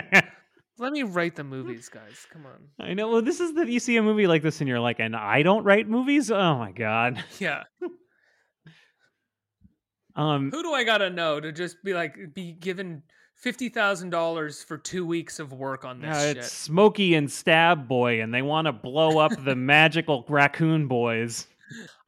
let 0.79 0.93
me 0.93 1.05
write 1.05 1.37
the 1.37 1.45
movies, 1.45 1.89
guys. 1.89 2.27
Come 2.33 2.47
on. 2.47 2.69
I 2.85 2.95
know. 2.95 3.09
Well, 3.09 3.23
this 3.23 3.39
is 3.39 3.55
that 3.55 3.69
you 3.69 3.79
see 3.79 3.97
a 3.97 4.03
movie 4.03 4.27
like 4.27 4.43
this 4.43 4.61
and 4.61 4.69
you're 4.69 4.81
like, 4.81 4.99
and 4.99 5.15
I 5.15 5.43
don't 5.45 5.63
write 5.63 5.89
movies. 5.89 6.31
Oh 6.31 6.57
my 6.59 6.73
god. 6.73 7.23
Yeah. 7.39 7.63
Um, 10.16 10.50
Who 10.50 10.62
do 10.62 10.72
I 10.72 10.85
gotta 10.85 11.11
know 11.11 11.40
to 11.40 11.53
just 11.53 11.83
be 11.83 11.92
like 11.94 12.35
be 12.35 12.53
given 12.53 13.03
fifty 13.35 13.68
thousand 13.68 14.11
dollars 14.11 14.62
for 14.62 14.79
two 14.79 15.05
weeks 15.05 15.38
of 15.40 15.53
work 15.53 15.85
on 15.85 16.00
this 16.00 16.09
Yeah, 16.16 16.27
shit. 16.29 16.37
it's 16.38 16.53
Smokey 16.53 17.14
and 17.14 17.31
Stab 17.31 17.88
Boy, 17.88 18.22
and 18.22 18.33
they 18.33 18.42
want 18.42 18.66
to 18.66 18.72
blow 18.72 19.18
up 19.18 19.33
the 19.44 19.57
magical 19.57 20.24
raccoon 20.29 20.87
boys. 20.87 21.46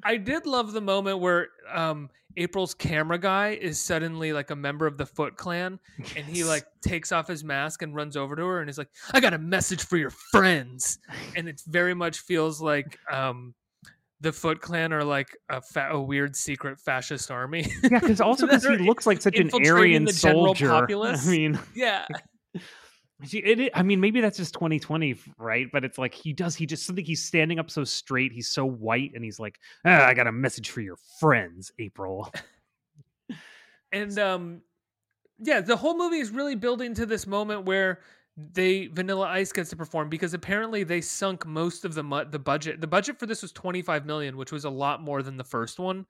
I 0.04 0.16
did 0.18 0.46
love 0.46 0.72
the 0.72 0.80
moment 0.80 1.18
where 1.18 1.48
um, 1.72 2.10
April's 2.36 2.74
camera 2.74 3.18
guy 3.18 3.58
is 3.60 3.80
suddenly 3.80 4.32
like 4.32 4.50
a 4.50 4.56
member 4.56 4.86
of 4.86 4.98
the 4.98 5.06
Foot 5.06 5.36
Clan, 5.36 5.80
and 6.16 6.24
he 6.26 6.44
like 6.44 6.64
takes 6.82 7.10
off 7.10 7.26
his 7.26 7.42
mask 7.42 7.82
and 7.82 7.94
runs 7.94 8.16
over 8.16 8.36
to 8.36 8.42
her 8.46 8.60
and 8.60 8.70
is 8.70 8.78
like, 8.78 8.90
"I 9.12 9.18
got 9.20 9.34
a 9.34 9.38
message 9.38 9.82
for 9.84 9.96
your 9.96 10.10
friends," 10.10 10.98
and 11.34 11.48
it 11.48 11.60
very 11.66 11.94
much 11.94 12.20
feels 12.20 12.60
like 12.60 12.98
um, 13.10 13.54
the 14.20 14.32
Foot 14.32 14.60
Clan 14.60 14.92
are 14.92 15.04
like 15.04 15.36
a, 15.48 15.60
fa- 15.60 15.88
a 15.92 16.00
weird 16.00 16.34
secret 16.36 16.78
fascist 16.80 17.30
army. 17.30 17.70
Yeah, 17.82 18.00
because 18.00 18.20
also 18.22 18.46
because 18.46 18.64
he 18.64 18.76
looks 18.78 19.06
like 19.06 19.20
such 19.20 19.38
an 19.38 19.50
Aryan 19.66 20.06
soldier. 20.08 20.68
populace. 20.70 21.26
I 21.26 21.30
mean, 21.30 21.58
yeah, 21.74 22.06
It, 23.32 23.58
it- 23.60 23.72
I 23.74 23.82
mean, 23.82 23.98
maybe 24.00 24.20
that's 24.20 24.36
just 24.36 24.52
2020, 24.54 25.16
right? 25.38 25.68
But 25.72 25.84
it's 25.84 25.96
like 25.96 26.12
he 26.12 26.34
does. 26.34 26.54
He 26.54 26.66
just 26.66 26.84
something. 26.84 27.04
He's 27.04 27.24
standing 27.24 27.58
up 27.58 27.70
so 27.70 27.82
straight. 27.84 28.30
He's 28.32 28.48
so 28.48 28.66
white, 28.66 29.12
and 29.14 29.24
he's 29.24 29.40
like, 29.40 29.58
ah, 29.86 30.04
"I 30.04 30.12
got 30.12 30.26
a 30.26 30.32
message 30.32 30.68
for 30.68 30.82
your 30.82 30.96
friends, 31.18 31.72
April." 31.78 32.30
and 33.92 34.18
um 34.18 34.60
yeah 35.38 35.60
the 35.60 35.76
whole 35.76 35.96
movie 35.96 36.18
is 36.18 36.30
really 36.30 36.56
building 36.56 36.92
to 36.92 37.06
this 37.06 37.24
moment 37.24 37.64
where 37.64 38.00
they 38.36 38.88
vanilla 38.88 39.26
ice 39.26 39.50
gets 39.50 39.70
to 39.70 39.76
perform 39.76 40.10
because 40.10 40.34
apparently 40.34 40.84
they 40.84 41.00
sunk 41.00 41.46
most 41.46 41.84
of 41.86 41.94
the 41.94 42.02
mu- 42.02 42.24
the 42.24 42.38
budget. 42.38 42.80
The 42.80 42.86
budget 42.86 43.18
for 43.18 43.26
this 43.26 43.40
was 43.40 43.52
25 43.52 44.04
million 44.04 44.36
which 44.36 44.52
was 44.52 44.64
a 44.64 44.70
lot 44.70 45.02
more 45.02 45.22
than 45.22 45.36
the 45.36 45.44
first 45.44 45.78
one. 45.78 46.04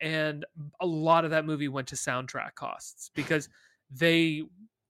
And 0.00 0.44
a 0.80 0.86
lot 0.86 1.24
of 1.24 1.30
that 1.32 1.44
movie 1.44 1.68
went 1.68 1.88
to 1.88 1.96
soundtrack 1.96 2.54
costs 2.54 3.10
because 3.14 3.48
they 3.90 4.44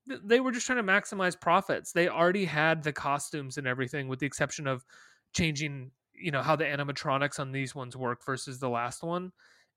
they 0.07 0.41
were 0.41 0.53
just 0.53 0.67
trying 0.67 0.85
to 0.85 0.93
maximize 0.93 1.41
profits. 1.41 1.93
They 1.93 2.09
already 2.09 2.45
had 2.45 2.83
the 2.83 2.93
costumes 2.93 3.57
and 3.57 3.67
everything 3.67 4.09
with 4.09 4.19
the 4.19 4.27
exception 4.27 4.67
of 4.67 4.85
changing 5.33 5.93
you 6.15 6.31
know 6.31 6.43
how 6.43 6.57
the 6.57 6.65
animatronics 6.65 7.41
on 7.41 7.53
these 7.53 7.75
ones 7.75 7.97
work 7.97 8.23
versus 8.25 8.59
the 8.59 8.69
last 8.69 9.03
one. 9.03 9.33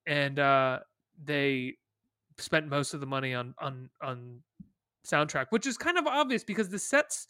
And 0.05 0.37
uh 0.37 0.79
they 1.23 1.77
spent 2.37 2.67
most 2.67 2.93
of 2.93 2.99
the 2.99 3.05
money 3.05 3.33
on 3.33 3.55
on 3.59 3.89
on 4.01 4.41
soundtrack, 5.05 5.47
which 5.49 5.67
is 5.67 5.77
kind 5.77 5.97
of 5.97 6.07
obvious 6.07 6.43
because 6.43 6.69
the 6.69 6.79
sets 6.79 7.27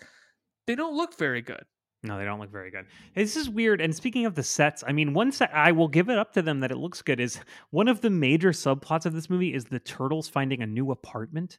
they 0.67 0.75
don't 0.75 0.95
look 0.95 1.17
very 1.17 1.41
good. 1.41 1.63
No, 2.03 2.19
they 2.19 2.25
don't 2.25 2.39
look 2.39 2.51
very 2.51 2.69
good. 2.69 2.85
This 3.15 3.35
is 3.35 3.49
weird. 3.49 3.81
And 3.81 3.95
speaking 3.95 4.25
of 4.25 4.35
the 4.35 4.43
sets, 4.43 4.83
I 4.85 4.91
mean, 4.91 5.13
one 5.13 5.31
set 5.31 5.49
I 5.53 5.71
will 5.71 5.87
give 5.87 6.09
it 6.09 6.19
up 6.19 6.33
to 6.33 6.41
them 6.41 6.59
that 6.59 6.71
it 6.71 6.77
looks 6.77 7.01
good 7.01 7.19
is 7.19 7.39
one 7.71 7.87
of 7.87 8.01
the 8.01 8.09
major 8.09 8.51
subplots 8.51 9.05
of 9.05 9.13
this 9.13 9.29
movie 9.29 9.53
is 9.53 9.65
the 9.65 9.79
turtles 9.79 10.29
finding 10.29 10.61
a 10.61 10.67
new 10.67 10.91
apartment. 10.91 11.57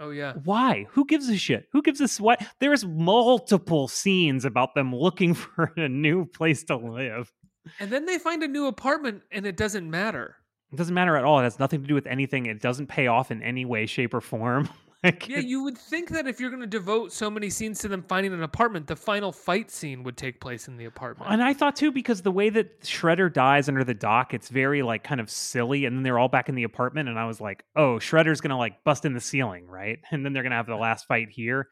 Oh 0.00 0.10
yeah. 0.10 0.34
Why? 0.44 0.86
Who 0.90 1.04
gives 1.04 1.28
a 1.28 1.36
shit? 1.36 1.68
Who 1.72 1.82
gives 1.82 2.00
a 2.00 2.22
what? 2.22 2.42
There's 2.60 2.84
multiple 2.84 3.88
scenes 3.88 4.44
about 4.44 4.74
them 4.74 4.94
looking 4.94 5.34
for 5.34 5.72
a 5.76 5.88
new 5.88 6.24
place 6.24 6.64
to 6.64 6.76
live. 6.76 7.32
And 7.80 7.90
then 7.90 8.06
they 8.06 8.18
find 8.18 8.42
a 8.42 8.48
new 8.48 8.66
apartment 8.66 9.22
and 9.30 9.44
it 9.46 9.56
doesn't 9.56 9.90
matter. 9.90 10.36
It 10.72 10.76
doesn't 10.76 10.94
matter 10.94 11.16
at 11.16 11.24
all. 11.24 11.40
It 11.40 11.44
has 11.44 11.58
nothing 11.58 11.82
to 11.82 11.86
do 11.86 11.94
with 11.94 12.06
anything. 12.06 12.46
It 12.46 12.60
doesn't 12.60 12.88
pay 12.88 13.06
off 13.06 13.30
in 13.30 13.42
any 13.42 13.64
way, 13.64 13.86
shape, 13.86 14.14
or 14.14 14.20
form. 14.20 14.68
like, 15.06 15.28
Yeah, 15.28 15.38
you 15.38 15.62
would 15.62 15.78
think 15.78 16.10
that 16.10 16.26
if 16.26 16.40
you're 16.40 16.50
going 16.50 16.60
to 16.62 16.66
devote 16.66 17.12
so 17.12 17.30
many 17.30 17.50
scenes 17.50 17.78
to 17.80 17.88
them 17.88 18.02
finding 18.02 18.32
an 18.32 18.42
apartment, 18.42 18.86
the 18.86 18.96
final 18.96 19.32
fight 19.32 19.70
scene 19.70 20.02
would 20.02 20.16
take 20.16 20.40
place 20.40 20.68
in 20.68 20.76
the 20.76 20.84
apartment. 20.84 21.30
And 21.30 21.42
I 21.42 21.54
thought 21.54 21.76
too, 21.76 21.92
because 21.92 22.22
the 22.22 22.30
way 22.30 22.50
that 22.50 22.82
Shredder 22.82 23.32
dies 23.32 23.68
under 23.68 23.84
the 23.84 23.94
dock, 23.94 24.34
it's 24.34 24.48
very 24.48 24.82
like 24.82 25.04
kind 25.04 25.20
of 25.20 25.30
silly. 25.30 25.84
And 25.84 25.96
then 25.96 26.02
they're 26.02 26.18
all 26.18 26.28
back 26.28 26.48
in 26.48 26.54
the 26.54 26.64
apartment, 26.64 27.08
and 27.08 27.18
I 27.18 27.26
was 27.26 27.40
like, 27.40 27.64
oh, 27.74 27.96
Shredder's 27.96 28.40
gonna 28.40 28.58
like 28.58 28.82
bust 28.84 29.04
in 29.04 29.14
the 29.14 29.20
ceiling, 29.20 29.66
right? 29.66 29.98
And 30.10 30.24
then 30.24 30.32
they're 30.32 30.42
gonna 30.42 30.56
have 30.56 30.66
the 30.66 30.76
last 30.76 31.06
fight 31.06 31.28
here. 31.30 31.68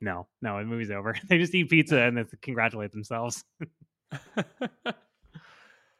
No, 0.00 0.28
no, 0.42 0.58
the 0.58 0.64
movie's 0.64 0.90
over. 0.90 1.14
They 1.28 1.38
just 1.38 1.54
eat 1.54 1.68
pizza 1.68 1.98
and 1.98 2.16
they 2.16 2.24
congratulate 2.42 2.92
themselves. 2.92 3.44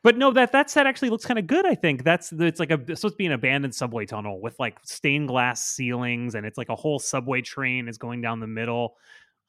But 0.05 0.17
no, 0.17 0.33
that 0.33 0.53
that 0.53 0.71
set 0.71 0.87
actually 0.87 1.11
looks 1.11 1.27
kind 1.27 1.39
of 1.39 1.47
good. 1.47 1.67
I 1.67 1.75
think 1.75 2.05
that's 2.05 2.33
it's 2.33 2.61
like 2.61 2.71
a 2.71 2.81
it's 2.87 3.01
supposed 3.01 3.15
to 3.15 3.19
be 3.19 3.27
an 3.27 3.33
abandoned 3.33 3.75
subway 3.75 4.07
tunnel 4.07 4.41
with 4.41 4.59
like 4.59 4.79
stained 4.85 5.29
glass 5.29 5.65
ceilings, 5.65 6.35
and 6.35 6.47
it's 6.47 6.57
like 6.57 6.69
a 6.69 6.77
whole 6.77 6.99
subway 6.99 7.43
train 7.43 7.89
is 7.89 7.99
going 7.99 8.21
down 8.21 8.41
the 8.41 8.47
middle. 8.47 8.97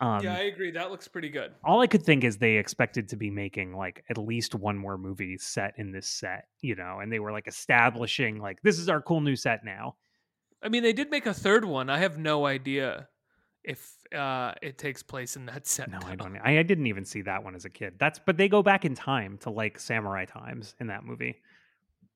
Um, 0.01 0.23
yeah, 0.23 0.35
I 0.35 0.43
agree. 0.43 0.71
That 0.71 0.91
looks 0.91 1.07
pretty 1.07 1.29
good. 1.29 1.51
all 1.63 1.81
I 1.81 1.87
could 1.87 2.03
think 2.03 2.23
is 2.23 2.37
they 2.37 2.55
expected 2.55 3.09
to 3.09 3.17
be 3.17 3.29
making 3.29 3.75
like 3.75 4.03
at 4.09 4.17
least 4.17 4.55
one 4.55 4.77
more 4.77 4.97
movie 4.97 5.37
set 5.37 5.73
in 5.77 5.91
this 5.91 6.07
set, 6.07 6.45
you 6.61 6.75
know, 6.75 6.99
and 6.99 7.11
they 7.11 7.19
were 7.19 7.33
like 7.33 7.47
establishing 7.47 8.39
like 8.39 8.61
this 8.63 8.79
is 8.79 8.89
our 8.89 9.01
cool 9.01 9.21
new 9.21 9.35
set 9.35 9.63
now. 9.65 9.97
I 10.63 10.69
mean, 10.69 10.83
they 10.83 10.93
did 10.93 11.11
make 11.11 11.25
a 11.25 11.33
third 11.33 11.65
one. 11.65 11.89
I 11.89 11.99
have 11.99 12.17
no 12.17 12.45
idea 12.45 13.07
if 13.63 13.91
uh, 14.15 14.53
it 14.61 14.77
takes 14.77 15.03
place 15.03 15.35
in 15.35 15.45
that 15.47 15.67
set. 15.67 15.89
No, 15.91 15.99
I 16.05 16.15
don't. 16.15 16.37
I, 16.37 16.59
I 16.59 16.63
didn't 16.63 16.87
even 16.87 17.05
see 17.05 17.21
that 17.23 17.43
one 17.43 17.55
as 17.55 17.65
a 17.65 17.69
kid. 17.69 17.95
That's 17.99 18.19
but 18.19 18.37
they 18.37 18.47
go 18.47 18.63
back 18.63 18.85
in 18.85 18.95
time 18.95 19.37
to 19.39 19.49
like 19.49 19.79
samurai 19.79 20.25
times 20.25 20.75
in 20.79 20.87
that 20.87 21.03
movie. 21.03 21.35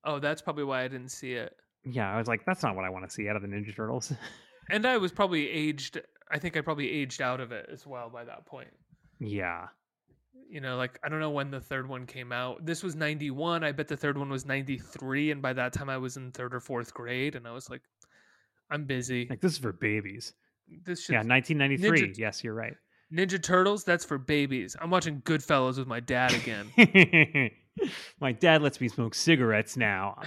Oh, 0.06 0.20
that's 0.20 0.42
probably 0.42 0.64
why 0.64 0.84
I 0.84 0.88
didn't 0.88 1.10
see 1.10 1.34
it. 1.34 1.56
Yeah, 1.86 2.14
I 2.14 2.18
was 2.18 2.28
like, 2.28 2.46
that's 2.46 2.64
not 2.64 2.76
what 2.76 2.86
I 2.86 2.90
want 2.90 3.06
to 3.08 3.14
see 3.14 3.28
out 3.30 3.36
of 3.36 3.42
the 3.42 3.48
Ninja 3.48 3.76
Turtles. 3.76 4.14
And 4.70 4.86
I 4.86 4.96
was 4.96 5.12
probably 5.12 5.50
aged. 5.50 6.00
I 6.32 6.40
think 6.40 6.56
I 6.56 6.62
probably 6.62 6.90
aged 6.90 7.22
out 7.22 7.42
of 7.42 7.52
it 7.52 7.68
as 7.70 7.86
well 7.86 8.10
by 8.10 8.24
that 8.24 8.46
point. 8.46 8.70
yeah, 9.20 9.68
You 10.50 10.62
know, 10.62 10.78
like 10.78 10.98
I 11.04 11.10
don't 11.10 11.20
know 11.20 11.32
when 11.32 11.52
the 11.52 11.60
third 11.60 11.90
one 11.90 12.06
came 12.06 12.32
out. 12.32 12.66
This 12.66 12.82
was 12.82 12.96
91. 12.96 13.66
I 13.66 13.74
bet 13.74 13.90
the 13.90 13.98
third 13.98 14.18
one 14.18 14.30
was 14.30 14.46
93. 14.46 15.32
And 15.32 15.42
by 15.42 15.52
that 15.52 15.74
time 15.74 15.90
I 15.90 15.98
was 15.98 16.16
in 16.16 16.32
third 16.32 16.56
or 16.56 16.62
fourth 16.62 16.94
grade. 16.94 17.36
And 17.36 17.46
I 17.46 17.52
was 17.52 17.70
like, 17.70 17.82
I'm 18.72 18.86
busy. 18.86 19.28
like 19.30 19.42
this 19.42 19.52
is 19.52 19.58
for 19.58 19.74
babies. 19.74 20.32
This 20.84 21.04
shit. 21.04 21.14
Yeah, 21.14 21.24
1993. 21.24 22.14
Ninja- 22.14 22.18
yes, 22.18 22.44
you're 22.44 22.54
right. 22.54 22.74
Ninja 23.14 23.42
Turtles, 23.42 23.84
that's 23.84 24.04
for 24.04 24.18
babies. 24.18 24.76
I'm 24.82 24.90
watching 24.90 25.22
Goodfellas 25.22 25.78
with 25.78 25.88
my 25.88 26.00
dad 26.00 26.34
again. 26.34 26.72
My 28.20 28.32
dad 28.32 28.62
lets 28.62 28.80
me 28.80 28.88
smoke 28.88 29.16
cigarettes 29.16 29.76
now. 29.76 30.22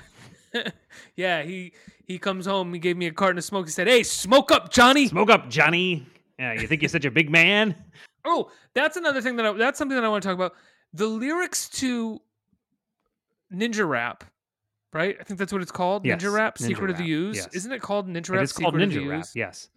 yeah, 1.17 1.43
he 1.45 1.73
he 2.07 2.19
comes 2.19 2.45
home, 2.45 2.73
he 2.73 2.81
gave 2.81 2.97
me 2.97 3.07
a 3.07 3.13
carton 3.13 3.39
of 3.39 3.45
smoke. 3.45 3.67
He 3.67 3.71
said, 3.71 3.87
Hey, 3.87 4.03
smoke 4.03 4.51
up, 4.51 4.73
Johnny. 4.73 5.07
Smoke 5.07 5.31
up, 5.31 5.49
Johnny. 5.49 6.05
Yeah, 6.41 6.55
you 6.55 6.67
think 6.67 6.83
you're 6.83 6.89
such 6.89 7.05
a 7.05 7.11
big 7.11 7.31
man? 7.31 7.75
Oh, 8.29 8.51
that's 8.75 8.97
another 8.97 9.21
thing 9.23 9.37
that 9.37 9.47
I, 9.47 9.53
that's 9.53 9.79
something 9.79 9.95
that 9.95 10.03
I 10.05 10.09
want 10.09 10.25
to 10.25 10.29
talk 10.29 10.35
about. 10.35 10.55
The 10.93 11.07
lyrics 11.07 11.69
to 11.69 12.21
Ninja 13.55 13.89
Rap, 13.89 14.25
right? 14.93 15.17
I 15.21 15.23
think 15.23 15.39
that's 15.39 15.53
what 15.53 15.63
it's 15.63 15.71
called. 15.71 16.05
Yes, 16.05 16.21
Ninja 16.21 16.33
Rap, 16.33 16.59
Ninja 16.59 16.67
Secret 16.67 16.91
of 16.91 16.99
the 16.99 17.09
Ooze. 17.09 17.37
yes. 17.37 17.49
Isn't 17.55 17.71
it 17.71 17.81
called 17.81 18.09
Ninja 18.09 18.31
Rap? 18.31 18.43
It's 18.43 18.53
called 18.53 18.75
Secret 18.75 18.83
of 18.83 18.91
the 18.91 18.99
Ninja 18.99 19.11
Rap. 19.11 19.27
Yes. 19.37 19.69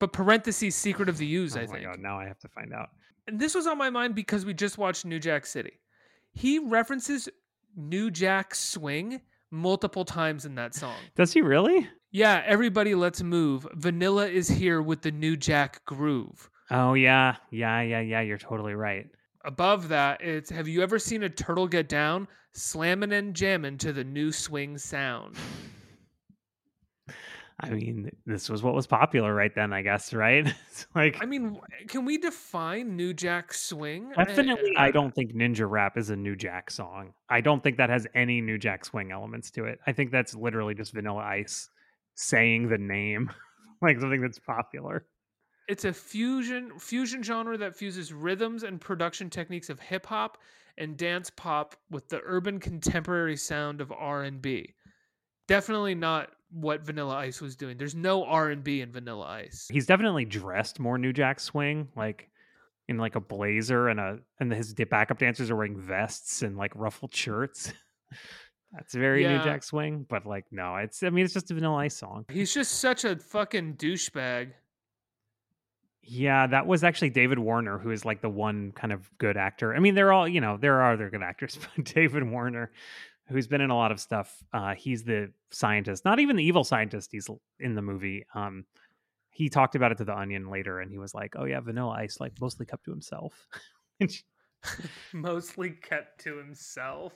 But 0.00 0.12
parentheses, 0.12 0.74
Secret 0.74 1.08
of 1.08 1.18
the 1.18 1.34
Ooze. 1.34 1.56
Oh 1.56 1.60
I 1.60 1.66
my 1.66 1.72
think. 1.72 1.84
god, 1.84 1.98
now 2.00 2.18
I 2.18 2.26
have 2.26 2.38
to 2.40 2.48
find 2.48 2.72
out. 2.72 2.88
And 3.26 3.40
this 3.40 3.54
was 3.54 3.66
on 3.66 3.78
my 3.78 3.90
mind 3.90 4.14
because 4.14 4.44
we 4.44 4.52
just 4.54 4.76
watched 4.76 5.04
New 5.04 5.18
Jack 5.18 5.46
City. 5.46 5.80
He 6.32 6.58
references 6.58 7.28
New 7.76 8.10
Jack 8.10 8.54
Swing 8.54 9.20
multiple 9.50 10.04
times 10.04 10.44
in 10.44 10.56
that 10.56 10.74
song. 10.74 10.96
Does 11.16 11.32
he 11.32 11.40
really? 11.40 11.88
Yeah, 12.10 12.42
everybody 12.44 12.94
let's 12.94 13.22
move. 13.22 13.66
Vanilla 13.74 14.26
is 14.28 14.48
here 14.48 14.82
with 14.82 15.02
the 15.02 15.10
New 15.10 15.36
Jack 15.36 15.84
groove. 15.84 16.50
Oh 16.70 16.94
yeah, 16.94 17.36
yeah, 17.50 17.80
yeah, 17.82 18.00
yeah. 18.00 18.20
You're 18.20 18.38
totally 18.38 18.74
right. 18.74 19.06
Above 19.44 19.88
that, 19.88 20.20
it's 20.22 20.50
have 20.50 20.68
you 20.68 20.82
ever 20.82 20.98
seen 20.98 21.22
a 21.22 21.28
turtle 21.28 21.68
get 21.68 21.88
down, 21.88 22.26
slamming 22.52 23.12
and 23.12 23.34
jamming 23.34 23.78
to 23.78 23.92
the 23.92 24.04
new 24.04 24.32
swing 24.32 24.78
sound? 24.78 25.36
I 27.60 27.70
mean, 27.70 28.10
this 28.26 28.48
was 28.48 28.62
what 28.62 28.74
was 28.74 28.86
popular 28.86 29.32
right 29.32 29.54
then, 29.54 29.72
I 29.72 29.82
guess, 29.82 30.12
right? 30.12 30.46
It's 30.70 30.86
like 30.94 31.18
I 31.22 31.26
mean, 31.26 31.60
can 31.86 32.04
we 32.04 32.18
define 32.18 32.96
New 32.96 33.14
Jack 33.14 33.54
Swing? 33.54 34.10
definitely 34.16 34.76
Uh, 34.76 34.80
I 34.80 34.90
don't 34.90 35.14
think 35.14 35.34
Ninja 35.34 35.68
Rap 35.68 35.96
is 35.96 36.10
a 36.10 36.16
New 36.16 36.34
Jack 36.34 36.70
song. 36.70 37.12
I 37.28 37.40
don't 37.40 37.62
think 37.62 37.76
that 37.76 37.90
has 37.90 38.06
any 38.14 38.40
New 38.40 38.58
Jack 38.58 38.84
swing 38.84 39.12
elements 39.12 39.50
to 39.52 39.64
it. 39.66 39.78
I 39.86 39.92
think 39.92 40.10
that's 40.10 40.34
literally 40.34 40.74
just 40.74 40.92
Vanilla 40.92 41.22
Ice 41.22 41.70
saying 42.16 42.68
the 42.68 42.78
name 42.78 43.30
like 43.82 44.00
something 44.00 44.20
that's 44.20 44.40
popular. 44.40 45.06
It's 45.68 45.84
a 45.84 45.92
fusion 45.92 46.72
fusion 46.78 47.22
genre 47.22 47.56
that 47.56 47.76
fuses 47.76 48.12
rhythms 48.12 48.64
and 48.64 48.80
production 48.80 49.30
techniques 49.30 49.70
of 49.70 49.78
hip 49.78 50.06
hop 50.06 50.38
and 50.76 50.96
dance 50.96 51.30
pop 51.30 51.76
with 51.88 52.08
the 52.08 52.20
urban 52.24 52.58
contemporary 52.58 53.36
sound 53.36 53.80
of 53.80 53.92
R&B. 53.92 54.74
Definitely 55.46 55.94
not 55.94 56.30
what 56.50 56.82
Vanilla 56.82 57.16
Ice 57.16 57.40
was 57.40 57.56
doing. 57.56 57.76
There's 57.76 57.94
no 57.94 58.24
R&B 58.24 58.80
in 58.80 58.92
Vanilla 58.92 59.26
Ice. 59.26 59.68
He's 59.70 59.86
definitely 59.86 60.24
dressed 60.24 60.78
more 60.78 60.98
New 60.98 61.12
Jack 61.12 61.40
swing, 61.40 61.88
like 61.96 62.30
in 62.88 62.98
like 62.98 63.16
a 63.16 63.20
blazer 63.20 63.88
and 63.88 63.98
a 63.98 64.18
and 64.40 64.52
his 64.52 64.74
backup 64.74 65.18
dancers 65.18 65.50
are 65.50 65.56
wearing 65.56 65.76
vests 65.76 66.42
and 66.42 66.56
like 66.56 66.72
ruffled 66.74 67.14
shirts. 67.14 67.72
That's 68.72 68.94
very 68.94 69.26
New 69.26 69.38
Jack 69.38 69.62
swing, 69.62 70.04
but 70.08 70.26
like 70.26 70.46
no, 70.50 70.76
it's 70.76 71.02
I 71.02 71.10
mean 71.10 71.24
it's 71.24 71.34
just 71.34 71.50
a 71.50 71.54
Vanilla 71.54 71.76
Ice 71.76 71.96
song. 71.96 72.24
He's 72.30 72.52
just 72.52 72.80
such 72.80 73.04
a 73.04 73.16
fucking 73.16 73.74
douchebag. 73.74 74.52
Yeah, 76.06 76.46
that 76.48 76.66
was 76.66 76.84
actually 76.84 77.10
David 77.10 77.38
Warner, 77.38 77.78
who 77.78 77.90
is 77.90 78.04
like 78.04 78.20
the 78.20 78.28
one 78.28 78.72
kind 78.72 78.92
of 78.92 79.10
good 79.16 79.38
actor. 79.38 79.74
I 79.74 79.78
mean, 79.78 79.94
they're 79.94 80.12
all, 80.12 80.28
you 80.28 80.40
know, 80.40 80.58
there 80.58 80.82
are 80.82 80.92
other 80.92 81.08
good 81.08 81.22
actors, 81.22 81.58
but 81.76 81.84
David 81.86 82.28
Warner, 82.28 82.72
who's 83.28 83.46
been 83.46 83.60
in 83.60 83.70
a 83.70 83.76
lot 83.76 83.92
of 83.92 84.00
stuff, 84.00 84.42
uh, 84.52 84.74
he's 84.74 85.04
the 85.04 85.32
scientist, 85.50 86.04
not 86.04 86.18
even 86.18 86.36
the 86.36 86.44
evil 86.44 86.64
scientist. 86.64 87.10
He's 87.12 87.28
in 87.58 87.74
the 87.74 87.82
movie. 87.82 88.26
Um, 88.34 88.64
he 89.30 89.48
talked 89.48 89.74
about 89.74 89.92
it 89.92 89.98
to 89.98 90.04
the 90.04 90.16
Onion 90.16 90.48
later, 90.50 90.80
and 90.80 90.90
he 90.90 90.98
was 90.98 91.14
like, 91.14 91.34
"Oh 91.36 91.44
yeah, 91.44 91.60
Vanilla 91.60 91.94
Ice 91.98 92.20
like 92.20 92.32
mostly 92.40 92.66
kept 92.66 92.84
to 92.84 92.90
himself." 92.90 93.46
Mostly 95.12 95.70
kept 95.70 96.22
to 96.24 96.36
himself. 96.36 97.12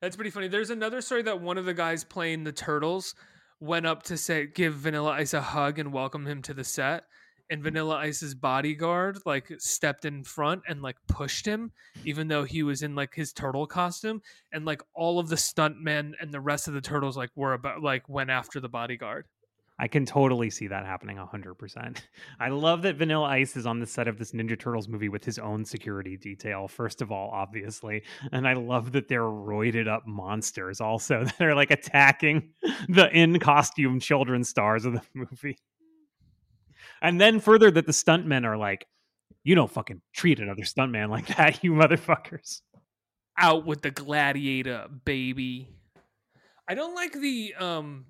That's 0.00 0.16
pretty 0.16 0.30
funny. 0.30 0.48
There's 0.48 0.70
another 0.70 1.00
story 1.00 1.22
that 1.22 1.40
one 1.40 1.58
of 1.58 1.64
the 1.64 1.74
guys 1.74 2.04
playing 2.04 2.44
the 2.44 2.52
turtles 2.52 3.14
went 3.60 3.86
up 3.86 4.04
to 4.04 4.16
say 4.16 4.46
give 4.46 4.74
Vanilla 4.74 5.10
Ice 5.12 5.34
a 5.34 5.40
hug 5.40 5.78
and 5.78 5.92
welcome 5.92 6.26
him 6.26 6.42
to 6.42 6.54
the 6.54 6.64
set. 6.64 7.04
And 7.50 7.62
Vanilla 7.62 7.96
Ice's 7.96 8.34
bodyguard 8.34 9.18
like 9.24 9.50
stepped 9.58 10.04
in 10.04 10.24
front 10.24 10.62
and 10.68 10.82
like 10.82 10.96
pushed 11.06 11.46
him, 11.46 11.72
even 12.04 12.28
though 12.28 12.44
he 12.44 12.62
was 12.62 12.82
in 12.82 12.94
like 12.94 13.14
his 13.14 13.32
turtle 13.32 13.66
costume. 13.66 14.22
And 14.52 14.64
like 14.64 14.82
all 14.94 15.18
of 15.18 15.28
the 15.28 15.36
stuntmen 15.36 16.12
and 16.20 16.32
the 16.32 16.40
rest 16.40 16.68
of 16.68 16.74
the 16.74 16.80
turtles 16.80 17.16
like 17.16 17.30
were 17.34 17.54
about 17.54 17.82
like 17.82 18.08
went 18.08 18.30
after 18.30 18.60
the 18.60 18.68
bodyguard. 18.68 19.26
I 19.80 19.86
can 19.86 20.04
totally 20.04 20.50
see 20.50 20.66
that 20.66 20.84
happening 20.84 21.18
100%. 21.18 21.96
I 22.40 22.48
love 22.48 22.82
that 22.82 22.96
Vanilla 22.96 23.28
Ice 23.28 23.56
is 23.56 23.64
on 23.64 23.78
the 23.78 23.86
set 23.86 24.08
of 24.08 24.18
this 24.18 24.32
Ninja 24.32 24.58
Turtles 24.58 24.88
movie 24.88 25.08
with 25.08 25.24
his 25.24 25.38
own 25.38 25.64
security 25.64 26.16
detail, 26.16 26.66
first 26.66 27.00
of 27.00 27.12
all, 27.12 27.30
obviously. 27.30 28.02
And 28.32 28.48
I 28.48 28.54
love 28.54 28.92
that 28.92 29.06
they're 29.06 29.22
roided 29.22 29.86
up 29.86 30.06
monsters 30.06 30.80
also 30.80 31.24
that 31.38 31.40
are 31.40 31.54
like 31.54 31.70
attacking 31.70 32.50
the 32.88 33.08
in 33.16 33.38
costume 33.38 34.00
children 34.00 34.42
stars 34.42 34.84
of 34.84 34.94
the 34.94 35.02
movie. 35.14 35.58
And 37.02 37.20
then 37.20 37.40
further, 37.40 37.70
that 37.70 37.86
the 37.86 37.92
stuntmen 37.92 38.44
are 38.44 38.56
like, 38.56 38.86
you 39.44 39.54
don't 39.54 39.70
fucking 39.70 40.00
treat 40.12 40.40
another 40.40 40.62
stuntman 40.62 41.10
like 41.16 41.26
that, 41.36 41.62
you 41.62 41.72
motherfuckers. 41.72 42.62
Out 43.38 43.64
with 43.64 43.82
the 43.82 43.90
gladiator, 43.90 44.86
baby. 45.04 45.68
I 46.68 46.74
don't 46.74 46.94
like 46.94 47.12
the 47.12 47.54
um 47.58 48.06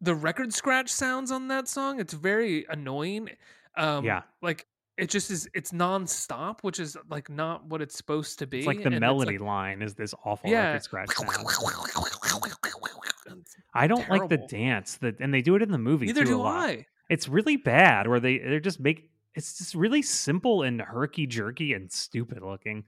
the 0.00 0.14
record 0.14 0.52
scratch 0.54 0.90
sounds 0.90 1.32
on 1.32 1.48
that 1.48 1.68
song. 1.68 2.00
It's 2.00 2.12
very 2.12 2.66
annoying. 2.68 3.30
Um 3.76 4.04
Yeah. 4.04 4.22
like 4.42 4.66
it 4.98 5.08
just 5.08 5.30
is 5.30 5.48
it's 5.54 5.72
nonstop, 5.72 6.58
which 6.62 6.80
is 6.80 6.96
like 7.08 7.30
not 7.30 7.64
what 7.66 7.80
it's 7.80 7.96
supposed 7.96 8.38
to 8.40 8.46
be. 8.46 8.58
It's 8.58 8.66
like 8.66 8.82
the 8.82 8.90
and 8.90 9.00
melody 9.00 9.38
like- 9.38 9.46
line 9.46 9.82
is 9.82 9.94
this 9.94 10.12
awful 10.24 10.50
yeah. 10.50 10.66
record 10.66 10.82
scratch 10.82 11.10
sound. 11.14 11.30
I 13.74 13.86
don't 13.86 14.08
like 14.08 14.28
the 14.28 14.38
dance 14.38 14.96
that, 14.96 15.20
and 15.20 15.32
they 15.32 15.42
do 15.42 15.54
it 15.54 15.62
in 15.62 15.70
the 15.70 15.78
movie 15.78 16.06
Neither 16.06 16.24
too 16.24 16.38
do. 16.38 16.42
I. 16.42 16.86
It's 17.08 17.28
really 17.28 17.56
bad 17.56 18.06
where 18.06 18.20
they 18.20 18.38
they're 18.38 18.60
just 18.60 18.80
make 18.80 19.10
it's 19.34 19.58
just 19.58 19.74
really 19.74 20.02
simple 20.02 20.62
and 20.62 20.80
herky 20.80 21.26
jerky 21.26 21.72
and 21.72 21.90
stupid 21.90 22.42
looking. 22.42 22.84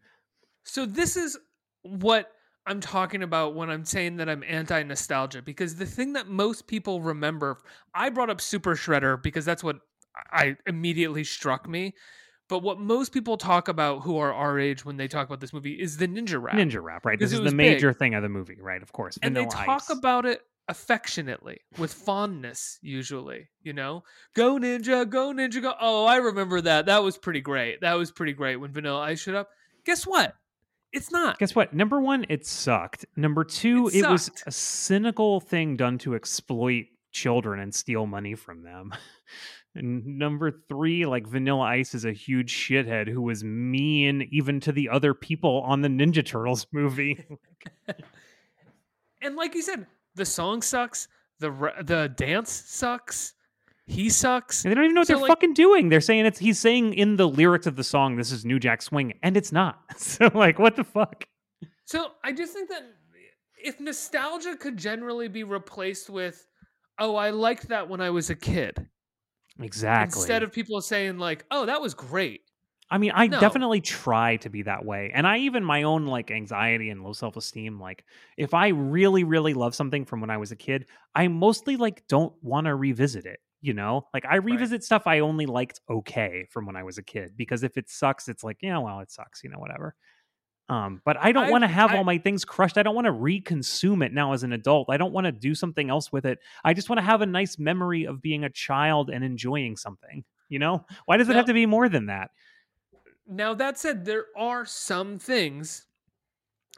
So 0.64 0.84
this 0.86 1.16
is 1.16 1.38
what 1.82 2.32
I'm 2.66 2.80
talking 2.80 3.22
about 3.22 3.54
when 3.54 3.70
I'm 3.70 3.84
saying 3.84 4.16
that 4.16 4.28
I'm 4.28 4.42
anti 4.46 4.82
nostalgia 4.82 5.42
because 5.42 5.76
the 5.76 5.86
thing 5.86 6.12
that 6.14 6.28
most 6.28 6.66
people 6.66 7.00
remember, 7.00 7.58
I 7.94 8.10
brought 8.10 8.30
up 8.30 8.40
Super 8.40 8.74
Shredder 8.74 9.22
because 9.22 9.44
that's 9.44 9.64
what 9.64 9.80
I 10.30 10.56
immediately 10.66 11.24
struck 11.24 11.68
me. 11.68 11.94
But 12.48 12.64
what 12.64 12.80
most 12.80 13.12
people 13.12 13.36
talk 13.36 13.68
about 13.68 14.00
who 14.00 14.18
are 14.18 14.34
our 14.34 14.58
age 14.58 14.84
when 14.84 14.96
they 14.96 15.06
talk 15.06 15.28
about 15.28 15.40
this 15.40 15.52
movie 15.52 15.80
is 15.80 15.98
the 15.98 16.08
ninja 16.08 16.42
rap. 16.42 16.56
Ninja 16.56 16.82
rap, 16.82 17.06
right? 17.06 17.16
This 17.18 17.32
is 17.32 17.40
the 17.40 17.54
major 17.54 17.90
big. 17.90 17.98
thing 17.98 18.14
of 18.14 18.24
the 18.24 18.28
movie, 18.28 18.58
right? 18.60 18.82
Of 18.82 18.92
course. 18.92 19.16
and 19.22 19.36
they 19.36 19.46
talk 19.46 19.68
Ice. 19.68 19.90
about 19.90 20.26
it 20.26 20.42
affectionately 20.68 21.58
with 21.78 21.92
fondness 21.92 22.78
usually 22.80 23.48
you 23.62 23.72
know 23.72 24.04
go 24.34 24.56
ninja 24.56 25.08
go 25.08 25.32
ninja 25.32 25.60
go 25.60 25.74
oh 25.80 26.04
i 26.04 26.16
remember 26.16 26.60
that 26.60 26.86
that 26.86 27.02
was 27.02 27.18
pretty 27.18 27.40
great 27.40 27.80
that 27.80 27.94
was 27.94 28.12
pretty 28.12 28.32
great 28.32 28.56
when 28.56 28.72
vanilla 28.72 29.00
ice 29.00 29.20
showed 29.20 29.34
up 29.34 29.48
guess 29.84 30.06
what 30.06 30.34
it's 30.92 31.12
not 31.12 31.38
Guess 31.38 31.54
what? 31.54 31.72
Number 31.72 32.00
one, 32.00 32.26
it 32.28 32.44
sucked. 32.44 33.06
Number 33.14 33.44
two, 33.44 33.86
It 33.94 33.98
it, 33.98 34.10
was 34.10 34.28
a 34.44 34.50
cynical 34.50 35.38
thing 35.38 35.76
done 35.76 35.98
to 35.98 36.16
exploit 36.16 36.86
children 37.12 37.60
and 37.60 37.72
steal 37.72 38.06
money 38.06 38.34
from 38.34 38.64
them. 38.64 38.92
And 39.74 40.18
number 40.18 40.50
three, 40.68 41.06
like 41.06 41.26
Vanilla 41.28 41.62
Ice 41.62 41.94
is 41.94 42.04
a 42.04 42.12
huge 42.12 42.52
shithead 42.52 43.08
who 43.08 43.22
was 43.22 43.44
mean 43.44 44.28
even 44.32 44.58
to 44.60 44.72
the 44.72 44.88
other 44.88 45.14
people 45.14 45.62
on 45.64 45.80
the 45.80 45.88
Ninja 45.88 46.26
Turtles 46.26 46.66
movie. 46.72 47.24
and 49.22 49.36
like 49.36 49.54
you 49.54 49.62
said 49.62 49.86
the 50.20 50.24
song 50.26 50.62
sucks 50.62 51.08
the 51.40 51.50
the 51.84 52.12
dance 52.16 52.52
sucks 52.52 53.34
he 53.86 54.08
sucks 54.08 54.64
And 54.64 54.70
they 54.70 54.74
don't 54.76 54.84
even 54.84 54.94
know 54.94 55.00
what 55.00 55.08
So, 55.08 55.14
they're 55.14 55.22
like- 55.22 55.30
fucking 55.30 55.54
doing. 55.54 55.88
They're 55.88 56.00
saying 56.10 56.24
it's 56.26 56.38
he's 56.38 56.60
saying 56.60 56.94
in 56.94 57.16
the 57.16 57.26
lyrics 57.26 57.66
of 57.66 57.74
the 57.74 57.82
song, 57.82 58.14
"This 58.16 58.30
is 58.30 58.44
New 58.44 58.60
Jack 58.60 58.82
Swing," 58.82 59.14
and 59.24 59.36
it's 59.36 59.50
not. 59.50 59.80
So 59.96 60.30
like, 60.32 60.60
what 60.60 60.76
the 60.76 60.84
fuck? 60.84 61.24
So 61.86 62.12
I 62.22 62.30
just 62.32 62.52
think 62.52 62.68
that 62.68 62.82
if 63.70 63.80
nostalgia 63.80 64.54
could 64.56 64.76
generally 64.76 65.26
be 65.28 65.42
replaced 65.42 66.08
with, 66.08 66.46
oh, 67.00 67.16
I 67.16 67.30
liked 67.30 67.66
that 67.68 67.88
when 67.88 68.00
I 68.00 68.10
was 68.10 68.30
a 68.30 68.36
kid, 68.36 68.86
Exactly. 69.58 70.18
instead 70.20 70.42
of 70.44 70.52
people 70.52 70.80
saying 70.80 71.18
like, 71.18 71.44
oh, 71.50 71.66
that 71.66 71.80
was 71.82 71.92
great. 71.94 72.42
I 72.90 72.98
mean, 72.98 73.12
I 73.14 73.28
No. 73.28 73.38
definitely 73.40 73.80
try 73.80 74.36
to 74.38 74.50
be 74.50 74.62
that 74.62 74.84
way. 74.84 75.12
And 75.14 75.26
I 75.26 75.38
even 75.38 75.62
my 75.64 75.84
own 75.84 76.06
like 76.06 76.30
anxiety 76.30 76.90
and 76.90 77.02
low 77.04 77.12
self-esteem 77.12 77.78
like 77.80 78.04
if 78.36 78.52
I 78.54 78.68
really 78.68 79.22
really 79.24 79.54
love 79.54 79.74
something 79.74 80.04
from 80.04 80.20
when 80.20 80.30
I 80.30 80.38
was 80.38 80.50
a 80.52 80.56
kid, 80.56 80.86
I 81.14 81.28
mostly 81.28 81.76
like 81.76 82.06
don't 82.08 82.32
want 82.42 82.66
to 82.66 82.74
revisit 82.74 83.26
it, 83.26 83.40
you 83.60 83.74
know? 83.74 84.08
Like 84.12 84.24
I 84.24 84.36
revisit 84.36 84.82
stuff 84.82 85.06
I 85.06 85.20
only 85.20 85.46
liked 85.46 85.80
okay 85.88 86.46
from 86.50 86.66
when 86.66 86.74
I 86.76 86.82
was 86.82 86.98
a 86.98 87.02
kid 87.02 87.36
because 87.36 87.62
if 87.62 87.76
it 87.76 87.88
sucks, 87.88 88.28
it's 88.28 88.42
like, 88.42 88.58
yeah, 88.60 88.78
well, 88.78 89.00
it 89.00 89.10
sucks, 89.12 89.44
you 89.44 89.50
know, 89.50 89.58
whatever. 89.58 89.94
Um, 90.68 91.02
but 91.04 91.16
I 91.20 91.32
don't 91.32 91.50
want 91.50 91.62
to 91.64 91.68
have 91.68 91.90
I- 91.90 91.96
all 91.98 92.04
my 92.04 92.18
things 92.18 92.44
crushed. 92.44 92.78
I 92.78 92.84
don't 92.84 92.94
want 92.94 93.06
to 93.06 93.12
reconsume 93.12 94.04
it 94.06 94.12
now 94.12 94.32
as 94.32 94.44
an 94.44 94.52
adult. 94.52 94.88
I 94.88 94.96
don't 94.98 95.12
want 95.12 95.24
to 95.26 95.32
do 95.32 95.52
something 95.54 95.90
else 95.90 96.12
with 96.12 96.24
it. 96.26 96.38
I 96.64 96.74
just 96.74 96.88
want 96.88 96.98
to 96.98 97.04
have 97.04 97.22
a 97.22 97.26
nice 97.26 97.58
memory 97.58 98.04
of 98.04 98.22
being 98.22 98.44
a 98.44 98.50
child 98.50 99.10
and 99.10 99.24
enjoying 99.24 99.76
something. 99.76 100.22
You 100.48 100.58
know? 100.60 100.86
Why 101.06 101.16
does 101.16 101.28
it 101.28 101.32
Now- 101.32 101.38
have 101.38 101.46
to 101.46 101.54
be 101.54 101.66
more 101.66 101.88
than 101.88 102.06
that? 102.06 102.30
Now 103.30 103.54
that 103.54 103.78
said, 103.78 104.04
there 104.04 104.26
are 104.36 104.66
some 104.66 105.18
things 105.18 105.86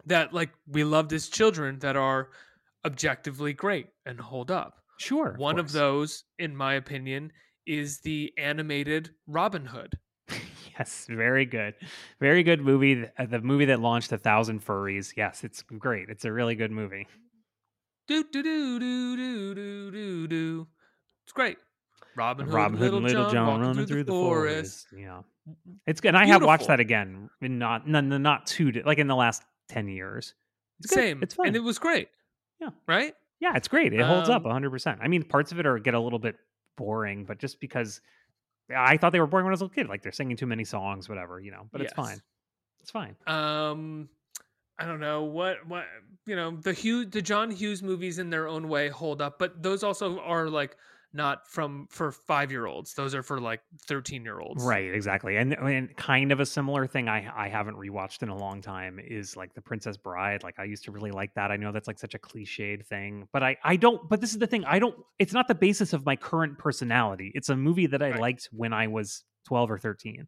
that 0.06 0.32
like 0.32 0.50
we 0.66 0.84
loved 0.84 1.12
as 1.12 1.28
children 1.28 1.78
that 1.80 1.96
are 1.96 2.28
objectively 2.84 3.52
great 3.52 3.88
and 4.06 4.20
hold 4.20 4.50
up. 4.50 4.78
Sure. 4.98 5.34
One 5.38 5.58
of 5.58 5.66
course. 5.66 5.72
those, 5.72 6.24
in 6.38 6.54
my 6.56 6.74
opinion, 6.74 7.32
is 7.66 8.00
the 8.00 8.32
animated 8.36 9.10
Robin 9.26 9.64
Hood. 9.66 9.98
Yes, 10.78 11.06
very 11.08 11.44
good. 11.44 11.74
Very 12.18 12.42
good 12.42 12.62
movie. 12.62 13.04
uh, 13.18 13.26
The 13.26 13.42
movie 13.42 13.66
that 13.66 13.80
launched 13.80 14.10
a 14.10 14.16
thousand 14.16 14.64
furries. 14.64 15.12
Yes, 15.18 15.44
it's 15.44 15.60
great. 15.62 16.08
It's 16.08 16.24
a 16.24 16.32
really 16.32 16.54
good 16.54 16.70
movie. 16.70 17.06
Do 18.08 18.24
do 18.32 18.42
do 18.42 18.78
do 18.80 19.16
do 19.16 19.54
do 19.54 19.90
do 19.90 20.26
do. 20.26 20.66
It's 21.24 21.32
great. 21.32 21.58
Robin 22.16 22.46
Hood, 22.46 22.54
Robin 22.54 22.78
Hood 22.78 22.84
Little, 22.84 22.96
and 23.00 23.06
Little 23.06 23.24
John, 23.24 23.32
John 23.34 23.60
running 23.60 23.86
through, 23.86 24.04
the, 24.04 24.12
forest. 24.12 24.86
Yeah, 24.96 25.20
it's 25.86 26.00
good. 26.00 26.08
And 26.08 26.18
I 26.18 26.26
have 26.26 26.42
watched 26.42 26.68
that 26.68 26.80
again. 26.80 27.30
In 27.40 27.58
not 27.58 27.88
not 27.88 28.04
not 28.04 28.46
too 28.46 28.72
di- 28.72 28.82
like 28.82 28.98
in 28.98 29.06
the 29.06 29.16
last 29.16 29.42
ten 29.68 29.88
years. 29.88 30.34
It's 30.78 30.88
good. 30.88 30.94
Same. 30.96 31.22
It's 31.22 31.34
fun. 31.34 31.48
And 31.48 31.56
it 31.56 31.62
was 31.62 31.78
great. 31.78 32.08
Yeah. 32.60 32.70
Right? 32.86 33.14
yeah, 33.40 33.56
it's 33.56 33.66
great. 33.66 33.92
It 33.92 34.00
holds 34.00 34.28
up 34.28 34.44
Um, 34.44 34.52
hundred 34.52 34.70
percent. 34.70 35.00
I 35.02 35.08
mean, 35.08 35.24
parts 35.24 35.50
of 35.50 35.58
it 35.58 35.66
are 35.66 35.78
get 35.78 35.94
a 35.94 36.00
little 36.00 36.20
bit 36.20 36.36
boring, 36.76 37.24
but 37.24 37.38
just 37.38 37.60
because 37.60 38.00
I 38.74 38.96
thought 38.96 39.12
they 39.12 39.20
were 39.20 39.26
boring 39.26 39.44
when 39.44 39.50
I 39.50 39.54
was 39.54 39.62
a 39.62 39.68
kid, 39.68 39.88
like 39.88 40.02
they're 40.02 40.12
singing 40.12 40.36
too 40.36 40.46
many 40.46 40.64
songs, 40.64 41.08
whatever, 41.08 41.40
you 41.40 41.50
know. 41.50 41.66
But 41.72 41.80
it's 41.80 41.92
fine. 41.92 42.22
It's 42.80 42.90
fine. 42.90 43.16
Um 43.26 44.08
I 44.78 44.86
don't 44.86 45.00
know 45.00 45.24
what 45.24 45.66
what 45.66 45.86
you 46.26 46.36
know, 46.36 46.56
the 46.56 46.72
Hugh 46.72 47.04
the 47.04 47.20
John 47.20 47.50
Hughes 47.50 47.82
movies 47.82 48.18
in 48.18 48.30
their 48.30 48.46
own 48.46 48.68
way 48.68 48.88
hold 48.88 49.20
up, 49.20 49.38
but 49.38 49.62
those 49.62 49.82
also 49.82 50.20
are 50.20 50.48
like 50.48 50.76
not 51.14 51.46
from 51.48 51.86
for 51.90 52.10
5-year-olds. 52.10 52.94
Those 52.94 53.14
are 53.14 53.22
for 53.22 53.40
like 53.40 53.60
13-year-olds. 53.86 54.64
Right, 54.64 54.92
exactly. 54.94 55.36
And 55.36 55.52
and 55.54 55.94
kind 55.96 56.32
of 56.32 56.40
a 56.40 56.46
similar 56.46 56.86
thing 56.86 57.08
I 57.08 57.30
I 57.34 57.48
haven't 57.48 57.76
rewatched 57.76 58.22
in 58.22 58.28
a 58.28 58.36
long 58.36 58.60
time 58.62 58.98
is 58.98 59.36
like 59.36 59.54
The 59.54 59.60
Princess 59.60 59.96
Bride. 59.96 60.42
Like 60.42 60.58
I 60.58 60.64
used 60.64 60.84
to 60.84 60.92
really 60.92 61.10
like 61.10 61.34
that. 61.34 61.50
I 61.50 61.56
know 61.56 61.72
that's 61.72 61.86
like 61.86 61.98
such 61.98 62.14
a 62.14 62.18
cliched 62.18 62.86
thing, 62.86 63.28
but 63.32 63.42
I 63.42 63.56
I 63.62 63.76
don't 63.76 64.08
but 64.08 64.20
this 64.20 64.32
is 64.32 64.38
the 64.38 64.46
thing. 64.46 64.64
I 64.64 64.78
don't 64.78 64.96
it's 65.18 65.32
not 65.32 65.48
the 65.48 65.54
basis 65.54 65.92
of 65.92 66.06
my 66.06 66.16
current 66.16 66.58
personality. 66.58 67.30
It's 67.34 67.48
a 67.48 67.56
movie 67.56 67.86
that 67.86 68.02
I 68.02 68.10
Right. 68.12 68.20
liked 68.20 68.48
when 68.52 68.72
I 68.72 68.86
was 68.88 69.24
12 69.44 69.70
or 69.70 69.78
13. 69.78 70.26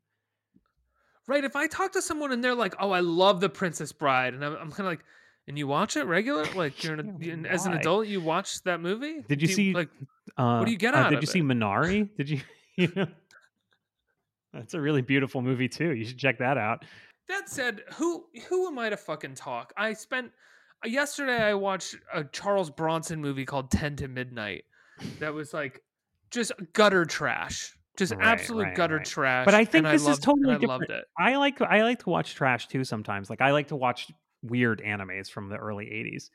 Right, 1.27 1.45
if 1.45 1.57
I 1.57 1.67
talk 1.67 1.93
to 1.93 2.03
someone 2.03 2.33
and 2.33 2.45
they're 2.45 2.55
like, 2.55 2.75
"Oh, 2.79 2.91
I 2.91 3.01
love 3.01 3.41
The 3.41 3.49
Princess 3.49 3.93
Bride." 3.93 4.35
And 4.35 4.45
I'm, 4.45 4.53
I'm 4.57 4.71
kind 4.71 4.81
of 4.81 4.87
like, 4.87 5.05
"And 5.49 5.59
you 5.59 5.67
watch 5.67 5.97
it 5.97 6.05
regular? 6.05 6.45
Like 6.55 6.83
you're 6.85 6.95
an, 6.95 7.17
you- 7.21 7.45
as 7.47 7.67
an 7.67 7.75
adult, 7.75 8.07
you 8.07 8.21
watch 8.21 8.63
that 8.63 8.81
movie? 8.81 9.23
Did 9.29 9.43
you 9.43 9.49
Do 9.49 9.55
see 9.55 9.75
like 9.75 9.89
Uh 10.37 10.65
do 10.65 10.71
you 10.71 10.77
get 10.79 10.95
uh, 10.95 10.99
out 10.99 11.11
Did 11.11 11.21
you 11.23 11.27
see? 11.27 11.43
Minari? 11.43 12.09
Did 12.17 12.29
you 12.31 12.41
you 12.77 12.93
know? 12.97 13.07
That's 14.53 14.75
a 14.75 14.81
really 14.81 15.03
beautiful 15.03 15.43
movie 15.43 15.69
too. 15.69 15.95
You 15.95 16.05
should 16.05 16.19
check 16.19 16.39
that 16.39 16.57
out. 16.57 16.85
That 17.29 17.49
said, 17.49 17.83
who 17.95 18.27
who 18.49 18.67
am 18.69 18.79
I 18.79 18.89
to 18.91 18.97
fucking 18.97 19.35
talk? 19.35 19.73
I 19.77 19.93
spent 19.95 20.31
uh, 20.85 20.89
yesterday. 20.89 21.43
I 21.43 21.55
watched 21.55 21.97
a 22.13 22.23
Charles 22.25 22.71
Bronson 22.71 23.21
movie 23.21 23.45
called 23.45 23.71
Ten 23.71 23.97
to 23.97 24.09
Midnight. 24.09 24.65
That 25.19 25.35
was 25.35 25.53
like 25.53 25.81
just 26.31 26.53
gutter 26.73 27.05
trash, 27.05 27.75
just 27.97 28.15
Right, 28.15 28.25
absolute 28.27 28.63
right, 28.65 28.75
gutter 28.77 28.97
right. 28.99 29.05
trash. 29.07 29.45
But 29.45 29.55
I 29.55 29.65
think 29.65 29.87
this 29.87 30.03
is 30.03 30.09
loved, 30.09 30.23
totally 30.23 30.55
I 30.55 30.59
different. 30.59 30.91
it. 30.91 31.05
I 31.19 31.37
like 31.37 31.61
I 31.63 31.83
like 31.83 32.01
to 32.05 32.11
watch 32.11 32.35
trash 32.35 32.69
too 32.69 32.85
sometimes. 32.85 33.31
Like 33.31 33.41
I 33.41 33.51
like 33.53 33.69
to 33.69 33.77
watch 33.77 34.13
weird 34.45 34.83
animes 34.85 35.31
from 35.31 35.49
the 35.49 35.57
early 35.57 35.87
80s. 35.87 36.31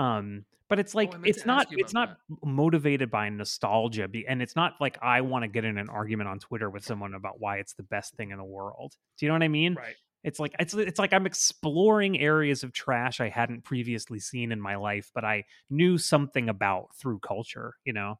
Um, 0.00 0.44
but 0.68 0.78
it's 0.78 0.94
like 0.94 1.14
Oh, 1.14 1.20
it's 1.24 1.46
not 1.46 1.68
it's 1.70 1.94
not 1.94 2.18
motivated 2.44 3.10
by 3.10 3.28
nostalgia, 3.30 4.06
be- 4.06 4.26
and 4.26 4.42
it's 4.42 4.54
not 4.54 4.74
like 4.80 4.98
I 5.00 5.22
want 5.22 5.44
to 5.44 5.48
get 5.48 5.64
in 5.64 5.78
an 5.78 5.88
argument 5.88 6.28
on 6.28 6.38
Twitter 6.38 6.68
with 6.68 6.84
someone 6.84 7.14
about 7.14 7.40
why 7.40 7.56
it's 7.56 7.72
the 7.72 7.82
best 7.84 8.14
thing 8.16 8.30
in 8.30 8.38
the 8.38 8.44
world. 8.44 8.94
Do 9.16 9.24
you 9.24 9.30
know 9.30 9.34
what 9.34 9.42
I 9.42 9.48
mean? 9.48 9.74
Right. 9.74 9.96
It's 10.24 10.38
like 10.38 10.54
it's 10.58 10.74
it's 10.74 10.98
like 10.98 11.12
I'm 11.14 11.26
exploring 11.26 12.20
areas 12.20 12.64
of 12.64 12.72
trash 12.72 13.20
I 13.20 13.30
hadn't 13.30 13.64
previously 13.64 14.18
seen 14.18 14.52
in 14.52 14.60
my 14.60 14.76
life, 14.76 15.10
but 15.14 15.24
I 15.24 15.44
knew 15.70 15.96
something 15.96 16.50
about 16.50 16.94
through 16.96 17.20
culture. 17.20 17.74
You 17.84 17.94
know? 17.94 18.18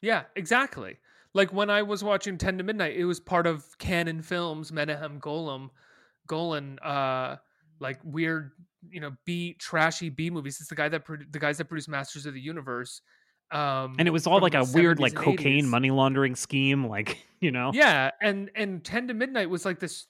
Yeah, 0.00 0.22
exactly. 0.34 0.98
Like 1.34 1.52
when 1.52 1.70
I 1.70 1.82
was 1.82 2.02
watching 2.02 2.38
Ten 2.38 2.58
to 2.58 2.64
Midnight, 2.64 2.96
it 2.96 3.04
was 3.04 3.20
part 3.20 3.46
of 3.46 3.78
Canon 3.78 4.22
Films, 4.22 4.72
Menahem 4.72 5.20
Golem, 5.20 5.70
Golan, 6.26 6.78
uh, 6.78 7.36
like 7.82 7.98
weird, 8.02 8.52
you 8.88 9.00
know, 9.00 9.10
B 9.26 9.54
trashy 9.58 10.08
B 10.08 10.30
movies. 10.30 10.58
It's 10.60 10.68
the 10.70 10.74
guy 10.74 10.88
that 10.88 11.04
produ- 11.06 11.30
the 11.30 11.38
guys 11.38 11.58
that 11.58 11.66
produced 11.66 11.88
Masters 11.88 12.24
of 12.26 12.32
the 12.34 12.40
Universe. 12.40 13.02
Um, 13.50 13.96
And 13.98 14.08
it 14.08 14.12
was 14.12 14.26
all 14.26 14.40
like 14.40 14.54
a 14.54 14.64
weird 14.64 14.98
like 14.98 15.14
cocaine 15.14 15.64
80s. 15.66 15.68
money 15.68 15.90
laundering 15.90 16.34
scheme, 16.36 16.86
like 16.86 17.18
you 17.40 17.50
know? 17.50 17.70
Yeah, 17.74 18.10
and 18.22 18.50
and 18.54 18.82
Ten 18.82 19.08
to 19.08 19.14
Midnight 19.14 19.50
was 19.50 19.66
like 19.66 19.78
this 19.78 20.06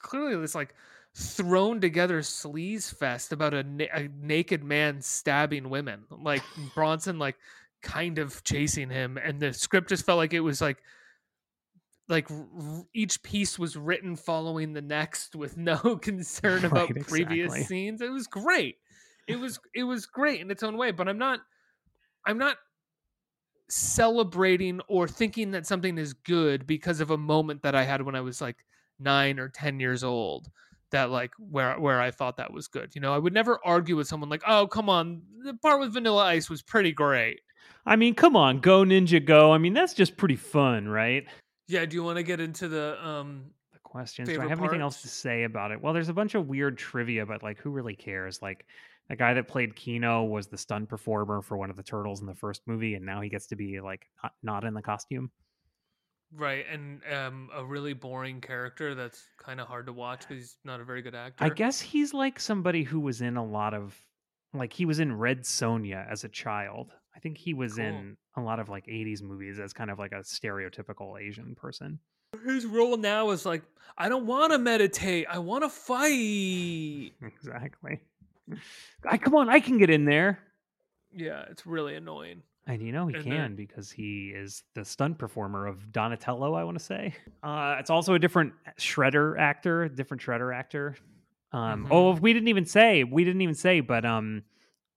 clearly 0.00 0.36
this 0.40 0.54
like 0.54 0.74
thrown 1.16 1.80
together 1.80 2.20
sleaze 2.20 2.92
fest 2.94 3.32
about 3.32 3.54
a, 3.54 3.62
na- 3.62 3.86
a 3.94 4.08
naked 4.20 4.62
man 4.62 5.00
stabbing 5.00 5.70
women, 5.70 6.04
like 6.10 6.42
Bronson 6.74 7.18
like 7.18 7.36
kind 7.82 8.18
of 8.18 8.42
chasing 8.44 8.90
him, 8.90 9.16
and 9.18 9.40
the 9.40 9.52
script 9.52 9.88
just 9.88 10.06
felt 10.06 10.18
like 10.18 10.32
it 10.32 10.40
was 10.40 10.60
like 10.60 10.78
like 12.08 12.30
r- 12.30 12.86
each 12.94 13.22
piece 13.22 13.58
was 13.58 13.76
written 13.76 14.16
following 14.16 14.72
the 14.72 14.82
next 14.82 15.34
with 15.34 15.56
no 15.58 15.96
concern 15.96 16.64
about 16.66 16.90
Right, 16.90 16.96
previous 17.00 17.56
exactly. 17.56 17.66
scenes. 17.66 18.00
It 18.00 18.10
was 18.10 18.26
great. 18.26 18.78
It 19.26 19.36
was 19.36 19.58
it 19.74 19.84
was 19.84 20.06
great 20.06 20.40
in 20.40 20.50
its 20.50 20.62
own 20.62 20.76
way, 20.76 20.92
but 20.92 21.08
I'm 21.08 21.18
not 21.18 21.40
I'm 22.26 22.38
not 22.38 22.58
celebrating 23.70 24.80
or 24.88 25.08
thinking 25.08 25.50
that 25.52 25.66
something 25.66 25.96
is 25.98 26.12
good 26.12 26.66
because 26.66 27.00
of 27.00 27.10
a 27.10 27.16
moment 27.18 27.62
that 27.62 27.74
I 27.74 27.82
had 27.84 28.02
when 28.02 28.14
I 28.14 28.20
was 28.20 28.40
like 28.40 28.64
9 28.98 29.38
or 29.40 29.48
10 29.48 29.80
years 29.80 30.04
old 30.04 30.50
that 30.90 31.10
like 31.10 31.32
where 31.38 31.78
where 31.80 32.00
I 32.00 32.10
thought 32.10 32.36
that 32.36 32.52
was 32.52 32.68
good. 32.68 32.94
You 32.94 33.00
know, 33.00 33.12
I 33.14 33.18
would 33.18 33.32
never 33.32 33.58
argue 33.64 33.96
with 33.96 34.06
someone 34.06 34.28
like, 34.28 34.42
"Oh, 34.46 34.66
come 34.68 34.88
on, 34.88 35.22
the 35.42 35.54
part 35.54 35.80
with 35.80 35.94
Vanilla 35.94 36.24
Ice 36.26 36.48
was 36.50 36.62
pretty 36.62 36.92
great." 36.92 37.40
I 37.86 37.96
mean, 37.96 38.14
come 38.14 38.36
on, 38.36 38.60
go 38.60 38.82
ninja 38.84 39.24
go. 39.24 39.52
I 39.52 39.58
mean, 39.58 39.74
that's 39.74 39.94
just 39.94 40.16
pretty 40.16 40.36
fun, 40.36 40.88
right? 40.88 41.26
Yeah, 41.66 41.86
do 41.86 41.96
you 41.96 42.02
want 42.02 42.16
to 42.16 42.22
get 42.22 42.40
into 42.40 42.68
the 42.68 43.04
um 43.06 43.54
The 43.72 43.78
questions. 43.80 44.28
Do 44.28 44.40
I 44.40 44.46
have 44.46 44.58
anything 44.60 44.80
else 44.80 45.02
to 45.02 45.08
say 45.08 45.44
about 45.44 45.72
it? 45.72 45.80
Well, 45.80 45.92
there's 45.92 46.08
a 46.08 46.14
bunch 46.14 46.34
of 46.34 46.46
weird 46.46 46.78
trivia, 46.78 47.26
but 47.26 47.42
like, 47.42 47.58
who 47.58 47.70
really 47.70 47.96
cares? 47.96 48.40
Like, 48.42 48.66
the 49.08 49.16
guy 49.16 49.34
that 49.34 49.48
played 49.48 49.76
Keno 49.76 50.24
was 50.24 50.46
the 50.48 50.56
stunt 50.58 50.88
performer 50.88 51.42
for 51.42 51.56
one 51.58 51.70
of 51.70 51.76
the 51.76 51.82
turtles 51.82 52.20
in 52.20 52.26
the 52.26 52.34
first 52.34 52.62
movie, 52.66 52.94
and 52.94 53.04
now 53.04 53.20
he 53.20 53.28
gets 53.28 53.46
to 53.48 53.56
be 53.56 53.80
like 53.80 54.06
not, 54.22 54.32
not 54.42 54.64
in 54.64 54.74
the 54.74 54.82
costume. 54.82 55.30
right 56.32 56.66
and 56.68 57.00
um 57.12 57.48
a 57.54 57.64
really 57.64 57.92
boring 57.92 58.40
character 58.40 58.94
that's 58.94 59.30
kind 59.38 59.60
of 59.60 59.68
hard 59.68 59.86
to 59.86 59.92
watch 59.92 60.20
because 60.20 60.36
he's 60.36 60.58
not 60.64 60.80
a 60.80 60.84
very 60.84 61.02
good 61.02 61.14
actor. 61.14 61.44
I 61.44 61.50
guess 61.50 61.80
he's 61.80 62.12
like 62.12 62.40
somebody 62.40 62.82
who 62.82 62.98
was 63.00 63.20
in 63.20 63.36
a 63.36 63.44
lot 63.44 63.74
of 63.74 63.96
like 64.52 64.72
he 64.72 64.84
was 64.84 64.98
in 64.98 65.16
Red 65.16 65.40
Sonja 65.42 66.08
as 66.10 66.24
a 66.24 66.28
child. 66.28 66.92
I 67.16 67.20
think 67.20 67.38
he 67.38 67.54
was 67.54 67.74
Cool. 67.74 67.84
in 67.84 68.16
a 68.36 68.40
lot 68.40 68.58
of 68.60 68.68
like 68.68 68.86
80s 68.86 69.22
movies 69.22 69.58
as 69.58 69.72
kind 69.72 69.90
of 69.90 69.98
like 69.98 70.12
a 70.12 70.20
stereotypical 70.20 71.20
Asian 71.20 71.54
person. 71.54 71.98
his 72.44 72.66
role 72.66 72.96
now 72.96 73.30
is 73.30 73.46
like, 73.46 73.62
I 73.96 74.08
don't 74.08 74.26
want 74.26 74.52
to 74.52 74.58
meditate. 74.58 75.26
I 75.30 75.38
want 75.38 75.62
to 75.64 75.68
fight. 75.68 77.12
Exactly. 77.22 78.00
I 79.08 79.16
come 79.18 79.34
on, 79.36 79.48
I 79.48 79.60
can 79.60 79.78
get 79.78 79.88
in 79.90 80.04
there. 80.04 80.38
Yeah, 81.16 81.44
it's 81.50 81.64
really 81.66 81.94
annoying. 81.94 82.42
And 82.66 82.82
you 82.82 82.92
know 82.92 83.06
he 83.06 83.14
And 83.14 83.22
can 83.24 83.30
then- 83.32 83.54
because 83.56 83.90
he 83.90 84.32
is 84.34 84.64
the 84.74 84.84
stunt 84.84 85.18
performer 85.18 85.66
of 85.66 85.92
Donatello, 85.92 86.54
I 86.54 86.64
want 86.64 86.78
to 86.78 86.84
say. 86.84 87.14
Uh, 87.42 87.76
it's 87.78 87.90
also 87.90 88.14
a 88.14 88.18
different 88.18 88.52
Shredder 88.78 89.38
actor, 89.38 89.88
different 89.88 90.22
Shredder 90.22 90.54
actor. 90.54 90.96
Um, 91.52 91.84
Mhm. 91.84 91.88
Oh, 91.92 92.14
we 92.16 92.32
didn't 92.32 92.48
even 92.48 92.64
say, 92.66 93.04
we 93.04 93.22
didn't 93.24 93.42
even 93.42 93.54
say, 93.54 93.80
but 93.80 94.04
um, 94.04 94.42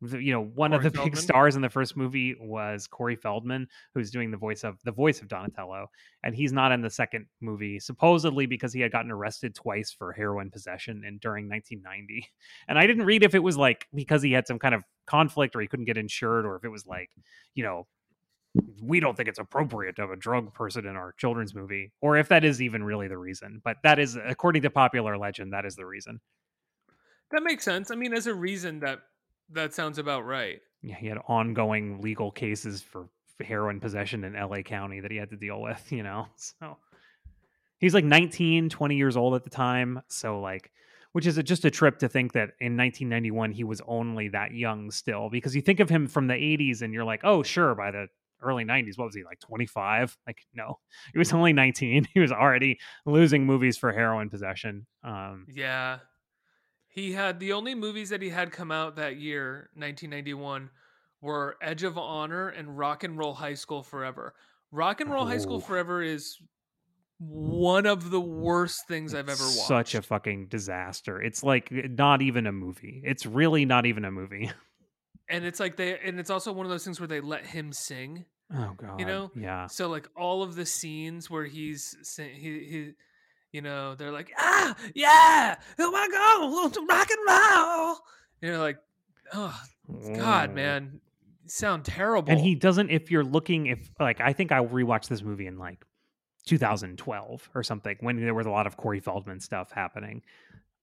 you 0.02 0.32
know, 0.32 0.44
one 0.44 0.74
of 0.74 0.82
Corey 0.82 0.92
the 0.92 1.02
big 1.04 1.18
stars 1.18 1.56
in 1.56 1.62
the 1.62 1.70
first 1.70 1.98
movie 1.98 2.36
was 2.40 2.88
Corey 2.88 3.16
Feldman, 3.16 3.68
who's 3.94 4.12
doing 4.12 4.32
the 4.32 4.38
voice 4.38 4.64
of 4.64 4.78
the 4.84 4.92
voice 4.92 5.22
of 5.22 5.28
Donatello, 5.28 5.88
and 6.24 6.36
he's 6.36 6.54
not 6.54 6.72
in 6.72 6.82
the 6.82 6.90
second 6.90 7.26
movie, 7.42 7.80
supposedly 7.80 8.46
because 8.46 8.74
he 8.74 8.82
had 8.82 8.92
gotten 8.92 9.12
arrested 9.12 9.56
twice 9.56 9.92
for 9.92 10.14
heroin 10.14 10.52
possession 10.52 11.04
in 11.06 11.18
during 11.18 11.50
1990. 11.50 12.28
And 12.68 12.78
I 12.78 12.86
didn't 12.86 13.06
read 13.06 13.24
if 13.24 13.34
it 13.34 13.44
was 13.44 13.58
like 13.58 13.88
because 13.94 14.22
he 14.22 14.32
had 14.32 14.48
some 14.48 14.60
kind 14.60 14.76
of 14.76 14.84
conflict 15.06 15.56
or 15.56 15.62
he 15.62 15.68
couldn't 15.68 15.86
get 15.86 15.98
insured, 15.98 16.46
or 16.46 16.56
if 16.56 16.64
it 16.64 16.70
was 16.70 16.86
like, 16.86 17.10
you 17.56 17.64
know, 17.64 17.88
we 18.82 19.00
don't 19.00 19.16
think 19.16 19.30
it's 19.30 19.40
appropriate 19.40 19.96
to 19.96 20.04
have 20.04 20.12
a 20.12 20.16
drug 20.16 20.54
person 20.54 20.86
in 20.86 20.96
our 20.96 21.14
children's 21.18 21.56
movie, 21.56 21.92
or 22.02 22.18
if 22.18 22.30
that 22.30 22.44
is 22.44 22.62
even 22.62 22.84
really 22.84 23.08
the 23.08 23.18
reason. 23.18 23.62
But 23.64 23.78
that 23.84 24.00
is, 24.00 24.16
according 24.16 24.62
to 24.64 24.70
popular 24.70 25.18
legend, 25.18 25.54
that 25.54 25.66
is 25.66 25.76
the 25.76 25.86
reason. 25.86 26.20
That 27.32 27.44
makes 27.44 27.66
sense. 27.66 27.92
I 27.92 27.96
mean, 27.96 28.14
as 28.14 28.28
a 28.28 28.34
reason 28.34 28.80
that 28.80 29.00
that 29.52 29.74
sounds 29.74 29.98
about 29.98 30.26
right. 30.26 30.62
Yeah, 30.82 30.96
he 30.96 31.08
had 31.08 31.18
ongoing 31.28 32.02
legal 32.02 32.32
cases 32.32 32.82
for 32.82 33.10
heroin 33.44 33.80
possession 33.80 34.24
in 34.24 34.34
LA 34.34 34.62
County 34.62 35.00
that 35.00 35.12
he 35.12 35.18
had 35.18 35.30
to 35.30 35.38
deal 35.38 35.62
with, 35.62 35.84
you 35.92 36.04
know. 36.04 36.28
So 36.36 36.78
he's 37.80 37.94
like 37.94 38.06
19, 38.06 38.70
20 38.70 38.96
years 38.96 39.18
old 39.18 39.36
at 39.36 39.44
the 39.44 39.50
time. 39.50 40.02
So 40.08 40.40
like 40.40 40.72
which 41.14 41.26
is 41.26 41.38
a, 41.38 41.44
just 41.44 41.66
a 41.66 41.72
trip 41.72 41.98
to 42.00 42.08
think 42.08 42.34
that 42.34 42.50
in 42.60 42.78
1991 42.78 43.52
he 43.52 43.64
was 43.64 43.82
only 43.88 44.28
that 44.28 44.52
young 44.52 44.92
still 44.92 45.30
because 45.30 45.56
you 45.56 45.62
think 45.62 45.80
of 45.80 45.90
him 45.90 46.06
from 46.06 46.28
the 46.28 46.36
80s 46.36 46.82
and 46.82 46.94
you're 46.94 47.06
like, 47.06 47.22
"Oh, 47.24 47.42
sure, 47.44 47.74
by 47.74 47.92
the 47.92 48.08
early 48.42 48.64
90s 48.64 48.98
what 48.98 49.06
was 49.06 49.16
he 49.16 49.24
like 49.24 49.40
25?" 49.40 50.18
Like 50.28 50.46
no. 50.54 50.80
He 51.14 51.18
was 51.18 51.34
only 51.34 51.54
19. 51.54 52.08
He 52.14 52.20
was 52.20 52.32
already 52.32 52.78
losing 53.06 53.46
movies 53.46 53.78
for 53.78 53.92
heroin 53.92 54.30
possession. 54.30 54.86
Um 55.04 55.48
Yeah. 55.52 56.00
He 56.98 57.12
had 57.12 57.40
the 57.40 57.54
only 57.54 57.76
movies 57.76 58.10
that 58.10 58.24
he 58.24 58.30
had 58.30 58.52
come 58.52 58.72
out 58.72 58.96
that 58.96 59.18
year, 59.18 59.70
1991, 59.76 60.72
were 61.22 61.56
Edge 61.62 61.84
of 61.84 61.96
Honor 61.96 62.50
and 62.50 62.76
Rock 62.76 63.04
and 63.04 63.16
Roll 63.16 63.36
High 63.36 63.54
School 63.54 63.84
Forever. 63.84 64.34
Rock 64.72 65.00
and 65.00 65.12
Roll 65.12 65.28
High 65.28 65.38
School. 65.38 65.60
Forever 65.60 66.02
is 66.02 66.40
one 67.20 67.86
of 67.86 68.10
the 68.10 68.20
worst 68.20 68.80
things 68.88 69.14
I've 69.14 69.30
ever 69.30 69.44
watched. 69.44 69.68
Such 69.68 69.94
a 69.94 70.02
fucking 70.02 70.48
disaster. 70.48 71.22
It's 71.22 71.44
like 71.44 71.72
eh, 71.72 71.88
not 71.88 72.24
even 72.24 72.48
a 72.48 72.52
movie. 72.52 73.04
It's 73.06 73.28
really 73.28 73.66
not 73.66 73.86
even 73.86 74.04
a 74.04 74.12
movie. 74.12 74.50
and 75.30 75.46
it's 75.46 75.60
like 75.60 75.76
they 75.76 76.00
and 76.00 76.20
it's 76.20 76.32
also 76.32 76.52
one 76.52 76.66
of 76.66 76.72
those 76.72 76.84
things 76.84 77.00
where 77.00 77.06
they 77.06 77.22
let 77.22 77.46
him 77.46 77.74
sing. 77.74 78.26
Oh 78.52 78.74
god. 78.76 79.00
You 79.00 79.06
know, 79.06 79.32
Yeah. 79.36 79.68
So 79.68 79.88
like 79.88 80.10
all 80.18 80.42
of 80.42 80.56
the 80.56 80.66
scenes 80.66 81.30
where 81.30 81.46
he's 81.46 81.96
he 82.18 82.24
he 82.34 82.92
you 83.52 83.62
know, 83.62 83.96
they're 83.96 84.12
like, 84.12 84.32
"Ah, 84.38 84.76
yeah. 84.94 85.56
Oh 85.80 85.92
my 85.92 86.08
go, 86.10 86.86
rock 86.90 87.10
and 87.10 87.20
roll." 87.28 87.98
And 88.42 88.50
you're 88.50 88.58
like, 88.58 88.78
"Oh, 89.34 89.60
God, 90.16 90.54
man, 90.54 91.00
sound 91.46 91.86
terrible." 91.86 92.32
And 92.32 92.40
he 92.42 92.56
doesn't 92.56 92.90
if 92.90 93.12
you're 93.12 93.24
looking 93.24 93.68
if 93.68 93.90
like 94.00 94.22
I 94.22 94.34
think 94.34 94.52
I 94.52 94.64
rewatched 94.64 95.08
this 95.08 95.22
movie 95.22 95.48
in 95.48 95.58
like 95.58 95.86
2012 96.46 97.50
or 97.56 97.64
something 97.64 97.98
when 98.02 98.20
there 98.20 98.34
was 98.34 98.46
a 98.46 98.52
lot 98.52 98.68
of 98.68 98.78
Corey 98.78 99.00
Feldman 99.00 99.40
stuff 99.40 99.72
happening. 99.72 100.22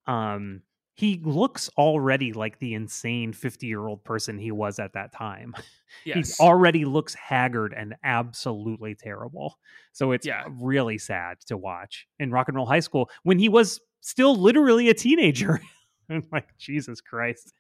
Um 0.07 0.62
he 0.97 1.21
looks 1.25 1.69
already 1.77 2.33
like 2.33 2.59
the 2.61 2.75
insane 2.75 3.33
50 3.33 3.67
year 3.67 3.87
old 3.87 4.05
person 4.05 4.39
he 4.39 4.53
was 4.53 4.79
at 4.79 4.93
that 4.93 5.13
time. 5.13 5.55
yes. 6.05 6.37
He 6.39 6.43
already 6.45 6.85
looks 6.85 7.15
haggard 7.15 7.75
and 7.77 7.95
absolutely 8.05 8.95
terrible. 8.95 9.59
So 9.93 10.13
it's 10.13 10.25
Yeah. 10.27 10.45
really 10.49 10.99
sad 10.99 11.41
to 11.47 11.57
watch 11.57 12.07
in 12.21 12.31
Rock 12.31 12.49
and 12.49 12.57
Roll 12.57 12.67
High 12.67 12.81
School 12.81 13.11
when 13.25 13.39
he 13.39 13.49
was 13.49 13.81
still 14.01 14.37
literally 14.37 14.89
a 14.89 14.95
teenager. 14.95 15.61
I'm 16.11 16.27
like, 16.31 16.57
Jesus 16.59 17.01
Christ. 17.01 17.53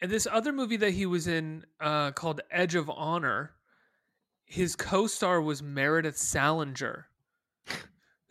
and 0.00 0.10
this 0.10 0.26
other 0.30 0.52
movie 0.52 0.78
that 0.78 0.92
he 0.92 1.06
was 1.06 1.26
in 1.28 1.64
uh 1.78 2.10
called 2.12 2.40
Edge 2.50 2.74
of 2.74 2.90
Honor, 2.90 3.52
his 4.44 4.74
co-star 4.74 5.40
was 5.40 5.62
Meredith 5.62 6.16
Salenger, 6.16 7.04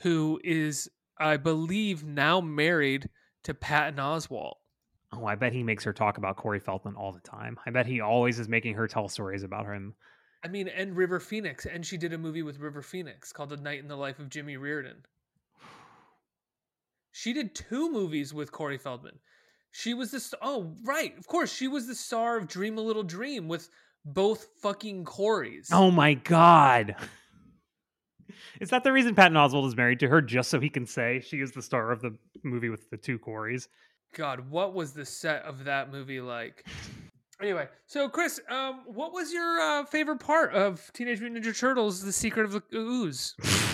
who 0.01 0.39
is 0.43 0.89
I 1.17 1.37
believe 1.37 2.03
now 2.03 2.41
married 2.41 3.09
to 3.49 3.55
Patton 3.55 3.95
Oswalt. 3.95 4.57
Oh, 5.11 5.25
I 5.25 5.33
bet 5.33 5.53
he 5.53 5.63
makes 5.63 5.83
her 5.83 5.91
talk 5.91 6.19
about 6.19 6.37
Corey 6.37 6.59
Feldman 6.59 6.93
all 6.93 7.11
the 7.11 7.19
time. 7.21 7.59
I 7.65 7.71
bet 7.71 7.87
he 7.87 7.99
always 7.99 8.37
is 8.37 8.47
making 8.47 8.75
her 8.75 8.87
tell 8.87 9.09
stories 9.09 9.41
about 9.41 9.65
him. 9.65 9.95
I 10.45 10.49
mean, 10.49 10.67
and 10.67 10.95
River 10.95 11.19
Phoenix, 11.19 11.65
and 11.65 11.83
she 11.83 11.97
did 11.97 12.13
a 12.13 12.17
movie 12.19 12.43
with 12.43 12.59
River 12.59 12.83
Phoenix 12.83 13.33
called 13.33 13.51
A 13.51 13.57
Night 13.57 13.79
in 13.79 13.87
the 13.87 13.95
Life 13.95 14.19
of 14.19 14.29
Jimmy 14.29 14.55
Reardon. 14.55 14.97
She 17.11 17.33
did 17.33 17.55
two 17.55 17.91
movies 17.91 18.35
with 18.35 18.51
Corey 18.51 18.77
Feldman. 18.77 19.17
She 19.71 19.95
was 19.95 20.11
the 20.11 20.19
st- 20.19 20.39
oh 20.43 20.75
right, 20.85 21.17
of 21.17 21.25
course, 21.25 21.51
she 21.51 21.67
was 21.67 21.87
the 21.87 21.95
star 21.95 22.37
of 22.37 22.47
Dream 22.47 22.77
a 22.77 22.81
Little 22.81 23.03
Dream 23.03 23.47
with 23.47 23.67
both 24.05 24.47
fucking 24.61 25.05
Corys. 25.05 25.69
Oh 25.71 25.89
my 25.89 26.13
god. 26.13 26.95
Is 28.59 28.69
that 28.69 28.83
the 28.83 28.91
reason 28.91 29.15
Patton 29.15 29.37
Oswalt 29.37 29.67
is 29.67 29.75
married 29.75 29.99
to 30.01 30.07
her 30.09 30.21
just 30.21 30.49
so 30.49 30.59
he 30.59 30.69
can 30.69 30.85
say 30.85 31.21
she 31.21 31.37
is 31.37 31.51
the 31.51 31.61
star 31.61 31.91
of 31.91 32.01
the 32.01 32.15
movie 32.43 32.69
with 32.69 32.89
the 32.89 32.97
two 32.97 33.17
Corys? 33.17 33.67
God, 34.13 34.49
what 34.49 34.73
was 34.73 34.91
the 34.91 35.05
set 35.05 35.43
of 35.43 35.63
that 35.65 35.91
movie 35.91 36.19
like? 36.19 36.65
Anyway, 37.41 37.67
so 37.87 38.09
Chris, 38.09 38.39
um, 38.49 38.81
what 38.85 39.13
was 39.13 39.31
your 39.31 39.59
uh, 39.61 39.85
favorite 39.85 40.19
part 40.19 40.53
of 40.53 40.91
Teenage 40.93 41.21
Mutant 41.21 41.45
Ninja 41.45 41.57
Turtles: 41.57 42.03
The 42.03 42.11
Secret 42.11 42.43
of 42.43 42.51
the 42.51 42.63
Ooze? 42.73 43.35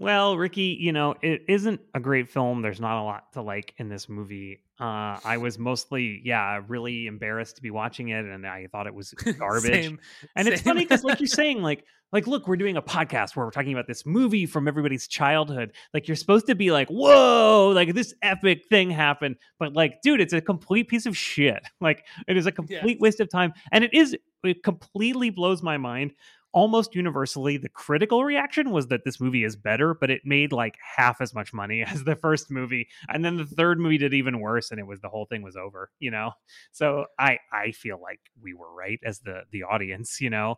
Well, 0.00 0.38
Ricky, 0.38 0.78
you 0.80 0.92
know, 0.92 1.14
it 1.20 1.42
isn't 1.46 1.78
a 1.92 2.00
great 2.00 2.30
film. 2.30 2.62
There's 2.62 2.80
not 2.80 2.98
a 2.98 3.04
lot 3.04 3.34
to 3.34 3.42
like 3.42 3.74
in 3.76 3.90
this 3.90 4.08
movie. 4.08 4.62
Uh, 4.80 5.20
I 5.22 5.36
was 5.36 5.58
mostly, 5.58 6.22
yeah, 6.24 6.62
really 6.68 7.06
embarrassed 7.06 7.56
to 7.56 7.62
be 7.62 7.70
watching 7.70 8.08
it, 8.08 8.24
and 8.24 8.46
I 8.46 8.66
thought 8.72 8.86
it 8.86 8.94
was 8.94 9.12
garbage. 9.38 9.70
Same, 9.70 9.98
and 10.36 10.48
it's 10.48 10.62
funny 10.62 10.84
because, 10.84 11.04
like 11.04 11.20
you're 11.20 11.26
saying, 11.26 11.60
like, 11.60 11.84
like, 12.12 12.26
look, 12.26 12.48
we're 12.48 12.56
doing 12.56 12.78
a 12.78 12.82
podcast 12.82 13.36
where 13.36 13.44
we're 13.44 13.50
talking 13.50 13.74
about 13.74 13.86
this 13.86 14.06
movie 14.06 14.46
from 14.46 14.66
everybody's 14.66 15.06
childhood. 15.06 15.72
Like, 15.92 16.08
you're 16.08 16.16
supposed 16.16 16.46
to 16.46 16.54
be 16.54 16.72
like, 16.72 16.88
whoa, 16.88 17.70
like 17.74 17.92
this 17.92 18.14
epic 18.22 18.62
thing 18.70 18.90
happened, 18.90 19.36
but 19.58 19.74
like, 19.74 20.00
dude, 20.00 20.22
it's 20.22 20.32
a 20.32 20.40
complete 20.40 20.88
piece 20.88 21.04
of 21.04 21.14
shit. 21.14 21.62
Like, 21.82 22.06
it 22.26 22.36
is 22.38 22.46
a 22.46 22.52
complete 22.52 23.00
waste 23.00 23.20
of 23.20 23.28
time, 23.28 23.52
and 23.70 23.84
it 23.84 23.92
is. 23.92 24.16
It 24.42 24.62
completely 24.62 25.28
blows 25.28 25.62
my 25.62 25.76
mind 25.76 26.12
almost 26.52 26.94
universally 26.94 27.56
the 27.56 27.68
critical 27.68 28.24
reaction 28.24 28.70
was 28.70 28.88
that 28.88 29.04
this 29.04 29.20
movie 29.20 29.44
is 29.44 29.54
better 29.56 29.94
but 29.94 30.10
it 30.10 30.22
made 30.24 30.52
like 30.52 30.76
half 30.96 31.20
as 31.20 31.34
much 31.34 31.52
money 31.52 31.82
as 31.86 32.04
the 32.04 32.16
first 32.16 32.50
movie. 32.50 32.88
And 33.08 33.24
then 33.24 33.36
the 33.36 33.44
third 33.46 33.78
movie 33.78 33.98
did 33.98 34.14
even 34.14 34.40
worse 34.40 34.70
and 34.70 34.80
it 34.80 34.86
was 34.86 35.00
the 35.00 35.08
whole 35.08 35.26
thing 35.26 35.42
was 35.42 35.56
over 35.56 35.90
you 35.98 36.10
know? 36.10 36.32
So 36.72 37.06
i 37.18 37.38
i 37.52 37.72
feel 37.72 38.00
like 38.00 38.20
we 38.40 38.54
were 38.54 38.72
right 38.72 39.00
as 39.04 39.20
the 39.20 39.42
the 39.50 39.62
audience 39.64 40.20
you 40.20 40.30
know? 40.30 40.56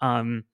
Um 0.00 0.44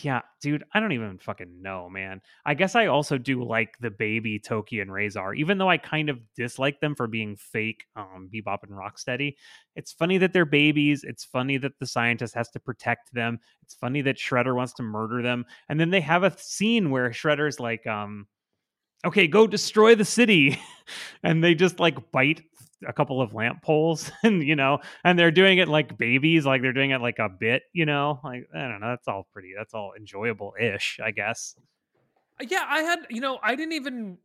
yeah 0.00 0.22
dude 0.40 0.64
i 0.72 0.80
don't 0.80 0.92
even 0.92 1.18
fucking 1.18 1.60
know 1.62 1.88
man 1.90 2.20
i 2.46 2.54
guess 2.54 2.74
i 2.74 2.86
also 2.86 3.18
do 3.18 3.44
like 3.44 3.76
the 3.80 3.90
baby 3.90 4.40
Tokka 4.40 4.80
and 4.80 4.90
Rahzar 4.90 5.36
even 5.36 5.58
though 5.58 5.68
i 5.68 5.76
kind 5.76 6.08
of 6.08 6.18
dislike 6.34 6.80
them 6.80 6.94
for 6.94 7.06
being 7.06 7.36
fake 7.36 7.84
um 7.94 8.30
bebop 8.32 8.62
and 8.62 8.72
rocksteady 8.72 9.36
it's 9.76 9.92
funny 9.92 10.18
that 10.18 10.32
they're 10.32 10.46
babies 10.46 11.04
it's 11.04 11.24
funny 11.24 11.58
that 11.58 11.78
the 11.78 11.86
scientist 11.86 12.34
has 12.34 12.48
to 12.50 12.60
protect 12.60 13.12
them 13.12 13.38
it's 13.64 13.74
funny 13.74 14.02
that 14.02 14.18
Shredder 14.18 14.54
wants 14.54 14.74
to 14.74 14.82
murder 14.82 15.22
them. 15.22 15.46
And 15.68 15.80
then 15.80 15.90
they 15.90 16.02
have 16.02 16.22
a 16.22 16.36
scene 16.38 16.90
where 16.90 17.10
Shredder's 17.10 17.58
like, 17.58 17.86
um, 17.86 18.26
okay, 19.04 19.26
go 19.26 19.46
destroy 19.46 19.94
the 19.94 20.04
city. 20.04 20.60
and 21.22 21.42
they 21.42 21.54
just 21.54 21.80
like 21.80 22.12
bite 22.12 22.42
a 22.86 22.92
couple 22.92 23.20
of 23.20 23.34
lamp 23.34 23.62
poles 23.62 24.10
and 24.22 24.42
you 24.42 24.56
know, 24.56 24.78
and 25.04 25.18
they're 25.18 25.30
doing 25.30 25.58
it 25.58 25.68
like 25.68 25.96
babies, 25.98 26.46
like 26.46 26.62
they're 26.62 26.72
doing 26.72 26.90
it 26.90 27.00
like 27.00 27.18
a 27.18 27.28
bit, 27.28 27.62
you 27.72 27.86
know. 27.86 28.20
Like, 28.24 28.48
I 28.54 28.68
don't 28.68 28.80
know, 28.80 28.90
that's 28.90 29.08
all 29.08 29.26
pretty, 29.32 29.52
that's 29.56 29.74
all 29.74 29.92
enjoyable 29.96 30.54
ish, 30.60 31.00
I 31.02 31.10
guess. 31.10 31.56
Uh, 32.40 32.46
yeah, 32.48 32.64
I 32.68 32.80
had, 32.80 33.00
you 33.10 33.20
know, 33.20 33.38
I 33.42 33.54
didn't 33.54 33.72
even 33.72 34.18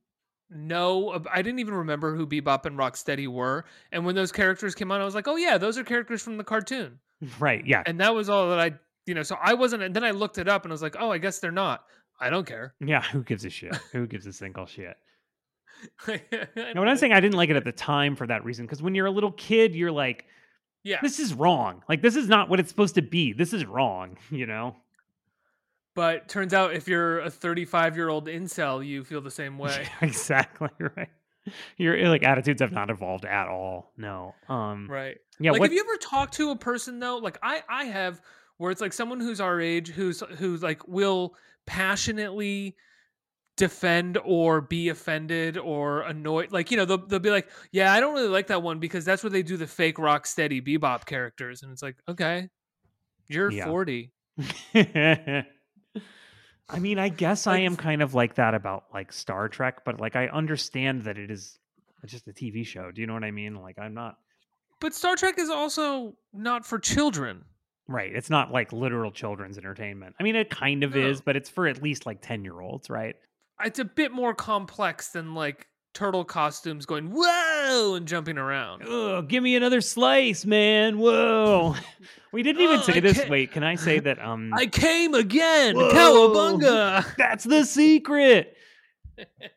know, 0.50 1.24
I 1.32 1.42
didn't 1.42 1.60
even 1.60 1.74
remember 1.74 2.16
who 2.16 2.26
Bebop 2.26 2.66
and 2.66 2.78
Rocksteady 2.78 3.28
were. 3.28 3.66
And 3.92 4.06
when 4.06 4.16
those 4.16 4.32
characters 4.32 4.76
came 4.76 4.92
on, 4.92 5.02
I 5.02 5.06
was 5.06 5.16
like, 5.16 5.28
oh 5.28 5.36
yeah, 5.36 5.58
those 5.58 5.78
are 5.78 5.84
characters 5.84 6.22
from 6.22 6.38
the 6.38 6.44
cartoon. 6.44 7.00
Right. 7.40 7.66
Yeah. 7.66 7.84
And 7.86 8.00
that 8.00 8.16
was 8.16 8.30
all 8.30 8.50
that 8.50 8.60
I, 8.60 8.74
you 9.06 9.14
know, 9.14 9.24
so 9.24 9.38
I 9.42 9.54
wasn't, 9.54 9.84
and 9.84 9.96
then 9.96 10.04
I 10.04 10.12
looked 10.12 10.38
it 10.38 10.48
up 10.48 10.64
and 10.64 10.72
I 10.72 10.74
was 10.74 10.82
like, 10.82 10.96
oh, 11.00 11.12
I 11.12 11.18
guess 11.18 11.40
they're 11.40 11.52
not. 11.52 11.84
I 12.20 12.30
don't 12.30 12.46
care. 12.46 12.74
Yeah. 12.80 13.02
Who 13.12 13.24
gives 13.24 13.46
a 13.46 13.50
shit? 13.50 13.76
Who 13.92 14.08
gives 14.08 14.26
a 14.26 14.34
single 14.34 14.66
shit? 14.66 14.98
No, 16.76 16.84
I'm 16.84 16.98
saying 16.98 17.14
I 17.14 17.20
didn't 17.20 17.36
like 17.36 17.50
it 17.50 17.56
at 17.56 17.64
the 17.66 17.72
time 17.72 18.16
for 18.16 18.28
that 18.28 18.44
reason, 18.46 18.66
because 18.66 18.82
when 18.82 18.96
you're 18.96 19.06
a 19.06 19.12
little 19.12 19.32
kid, 19.32 19.76
you're 19.76 19.92
like, 19.92 20.26
yeah, 20.84 21.00
this 21.02 21.20
is 21.20 21.34
wrong. 21.34 21.84
Like, 21.90 22.02
this 22.02 22.16
is 22.16 22.28
not 22.28 22.50
what 22.50 22.60
it's 22.60 22.70
supposed 22.70 22.96
to 22.96 23.02
be. 23.02 23.34
This 23.34 23.54
is 23.54 23.66
wrong, 23.66 24.18
you 24.32 24.46
know? 24.46 24.76
but 25.96 26.30
turns 26.30 26.54
out 26.54 26.74
if 26.74 26.88
you're 26.88 27.20
a 27.20 27.30
35 27.30 27.98
year 27.98 28.08
old 28.08 28.28
incel, 28.28 28.86
you 28.86 29.04
feel 29.04 29.20
the 29.20 29.32
same 29.32 29.58
way. 29.58 29.86
exactly 30.02 30.70
right. 30.80 31.10
Your 31.78 32.08
like 32.08 32.24
attitudes 32.24 32.62
have 32.62 32.72
not 32.72 32.90
evolved 32.90 33.26
at 33.26 33.48
all. 33.50 33.92
No. 33.98 34.34
Um. 34.48 34.88
Right. 34.90 35.18
Yeah. 35.40 35.52
like 35.52 35.60
what, 35.60 35.70
have 35.70 35.74
you 35.74 35.82
ever 35.82 35.98
talked 35.98 36.36
to 36.36 36.52
a 36.52 36.56
person 36.56 37.00
though 37.00 37.18
like 37.18 37.38
i 37.42 37.64
i 37.70 37.86
have 37.86 38.22
where 38.58 38.72
it's 38.72 38.82
like 38.82 38.92
someone 38.92 39.22
who's 39.22 39.40
our 39.40 39.62
age 39.62 39.90
who's 39.90 40.22
who's 40.38 40.62
like 40.62 40.86
will 40.88 41.34
passionately 41.66 42.76
defend 43.60 44.18
or 44.24 44.62
be 44.62 44.88
offended 44.88 45.58
or 45.58 46.02
annoyed 46.04 46.50
like 46.54 46.72
you 46.72 46.78
know 46.78 46.86
they'll, 46.86 47.06
they'll 47.08 47.20
be 47.20 47.30
like 47.30 47.50
yeah 47.74 47.92
i 47.92 48.00
don't 48.00 48.14
really 48.14 48.30
like 48.30 48.48
that 48.48 48.64
one 48.64 48.80
because 48.80 49.04
that's 49.04 49.22
where 49.22 49.30
they 49.30 49.44
do 49.44 49.58
the 49.58 49.68
fake 49.68 50.00
rock 50.00 50.26
steady 50.26 50.62
bebop 50.62 51.06
characters 51.06 51.62
and 51.62 51.70
it's 51.70 51.84
like 51.84 51.98
okay 52.08 52.48
you're 53.28 53.52
Yeah. 53.52 53.66
40 53.66 54.12
I 56.72 56.78
mean, 56.80 57.00
I 57.00 57.10
guess 57.10 57.48
I 57.48 57.58
am 57.60 57.76
kind 57.76 58.02
of 58.02 58.14
like 58.14 58.36
that 58.36 58.54
about 58.54 58.86
like 58.94 59.12
Star 59.12 59.50
Trek, 59.50 59.84
but 59.84 60.00
like 60.00 60.16
I 60.16 60.28
understand 60.28 61.02
that 61.04 61.18
it 61.18 61.32
is 61.32 61.58
just 62.06 62.28
a 62.28 62.32
TV 62.32 62.66
show. 62.66 62.92
Do 62.92 63.02
you 63.02 63.08
know 63.08 63.16
what 63.16 63.24
I 63.24 63.32
mean? 63.32 63.56
Like 63.56 63.78
I'm 63.80 63.94
not 63.94 64.18
but 64.80 64.94
star 64.94 65.16
trek 65.18 65.38
is 65.38 65.50
also 65.50 66.16
not 66.32 66.66
for 66.66 66.80
children 66.80 67.44
right. 67.90 68.12
It's 68.16 68.30
not 68.30 68.52
like 68.52 68.72
literal 68.72 69.12
children's 69.12 69.58
entertainment. 69.58 70.16
I 70.20 70.24
mean, 70.24 70.36
it 70.36 70.50
kind 70.50 70.84
of 70.84 70.96
is, 70.96 71.22
but 71.22 71.36
it's 71.36 71.50
for 71.50 71.68
at 71.68 71.82
least 71.82 72.06
like 72.06 72.22
ten 72.22 72.44
year 72.44 72.62
olds, 72.62 72.90
right? 72.90 73.16
It's 73.64 73.80
a 73.80 73.86
bit 73.86 74.12
more 74.12 74.34
complex 74.34 75.10
than 75.10 75.34
like 75.36 75.68
turtle 75.94 76.24
costumes 76.24 76.86
going 76.86 77.12
whoa 77.12 77.96
and 77.96 78.08
jumping 78.08 78.38
around 78.38 78.84
Ugh, 78.88 79.28
give 79.28 79.42
me 79.44 79.56
another 79.56 79.82
slice, 79.82 80.46
man. 80.46 80.98
Whoa. 81.00 81.76
We 82.32 82.44
didn't 82.44 82.62
even 82.62 82.78
Oh, 82.78 82.82
say 82.84 82.94
I 82.98 83.00
this. 83.00 83.18
can't- 83.18 83.30
Wait, 83.32 83.52
can 83.52 83.64
I 83.64 83.74
say 83.74 83.98
that? 84.08 84.20
Um, 84.24 84.52
i 84.54 84.68
came 84.68 85.16
again 85.16 85.76
Whoa. 85.76 85.90
cowabunga 85.92 87.04
that's 87.18 87.44
the 87.44 87.66
secret. 87.66 88.56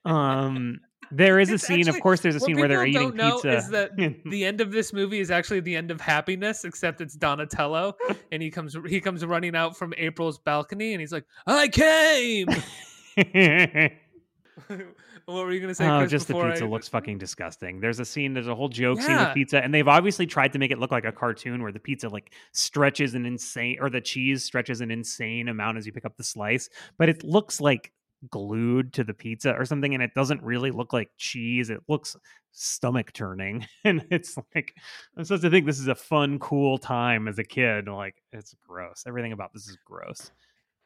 Um, 0.05 0.81
there 1.11 1.39
is 1.39 1.51
a 1.51 1.55
It's 1.55 1.67
scene. 1.67 1.81
actually- 1.81 1.99
of 1.99 2.03
course, 2.03 2.21
there's 2.21 2.35
a 2.35 2.41
scene 2.41 2.57
where 2.59 2.69
they're 2.69 2.87
eating 2.87 3.13
pizza. 3.13 3.53
is 3.57 3.69
that 3.69 3.91
the 3.97 4.45
end 4.47 4.63
of 4.63 4.73
this 4.73 4.93
movie 4.95 5.21
is 5.21 5.31
actually 5.31 5.61
the 5.61 5.77
end 5.77 5.91
of 5.91 6.01
happiness, 6.01 6.65
except 6.65 7.01
it's 7.03 7.15
Donatello, 7.15 7.95
and 8.33 8.43
he 8.43 8.51
comes 8.51 8.75
he 8.89 9.01
comes 9.01 9.25
running 9.25 9.55
out 9.55 9.77
from 9.77 9.93
April's 9.99 10.39
balcony, 10.39 10.93
and 10.95 11.01
he's 11.01 11.13
like, 11.13 11.27
"I 11.47 11.69
came." 11.69 12.49
what 15.27 15.45
were 15.45 15.53
you 15.53 15.61
gonna 15.61 15.75
say? 15.75 15.89
oh, 15.89 15.99
Chris, 16.01 16.11
just 16.11 16.29
the 16.29 16.35
pizza 16.35 16.65
I- 16.65 16.69
looks 16.69 16.89
fucking 16.91 17.19
disgusting. 17.19 17.81
There's 17.81 18.01
a 18.01 18.05
scene. 18.05 18.35
There's 18.35 18.49
a 18.49 18.55
whole 18.55 18.69
joke 18.69 19.01
scene 19.01 19.17
with 19.17 19.35
pizza, 19.35 19.63
and 19.63 19.73
they've 19.73 19.89
obviously 19.89 20.27
tried 20.27 20.53
to 20.53 20.59
make 20.59 20.71
it 20.71 20.79
look 20.79 20.91
like 20.91 21.05
a 21.05 21.13
cartoon 21.13 21.63
where 21.63 21.73
the 21.73 21.81
pizza 21.81 22.09
like 22.09 22.33
stretches 22.53 23.15
an 23.15 23.27
insane, 23.27 23.79
or 23.81 23.91
the 23.91 24.01
cheese 24.01 24.45
stretches 24.45 24.81
an 24.81 24.91
insane 24.91 25.49
amount 25.49 25.79
as 25.79 25.87
you 25.87 25.93
pick 25.93 26.05
up 26.05 26.17
the 26.17 26.25
slice, 26.25 26.69
but 26.99 27.09
it 27.09 27.25
looks 27.25 27.61
like 27.61 27.93
glued 28.31 28.93
to 28.93 29.05
the 29.05 29.15
pizza 29.15 29.53
or 29.53 29.65
something, 29.65 29.95
and 29.95 30.03
it 30.03 30.15
doesn't 30.15 30.43
really 30.43 30.71
look 30.71 30.93
like 30.93 31.11
cheese. 31.17 31.71
It 31.71 31.81
looks 31.89 32.17
stomach 32.53 33.13
turning, 33.13 33.67
and 33.85 34.05
it's 34.11 34.37
like 34.55 34.75
I'm 35.17 35.25
supposed 35.25 35.43
to 35.43 35.51
think 35.51 35.67
this 35.67 35.81
is 35.81 35.89
a 35.89 35.95
fun, 35.95 36.39
cool 36.39 36.79
time 36.79 37.29
as 37.29 37.39
a 37.39 37.45
kid. 37.45 37.89
Like 37.89 38.17
it's 38.33 38.55
gross. 38.67 39.05
Everything 39.07 39.33
about 39.33 39.53
this 39.53 39.69
is 39.69 39.79
gross. 39.85 40.31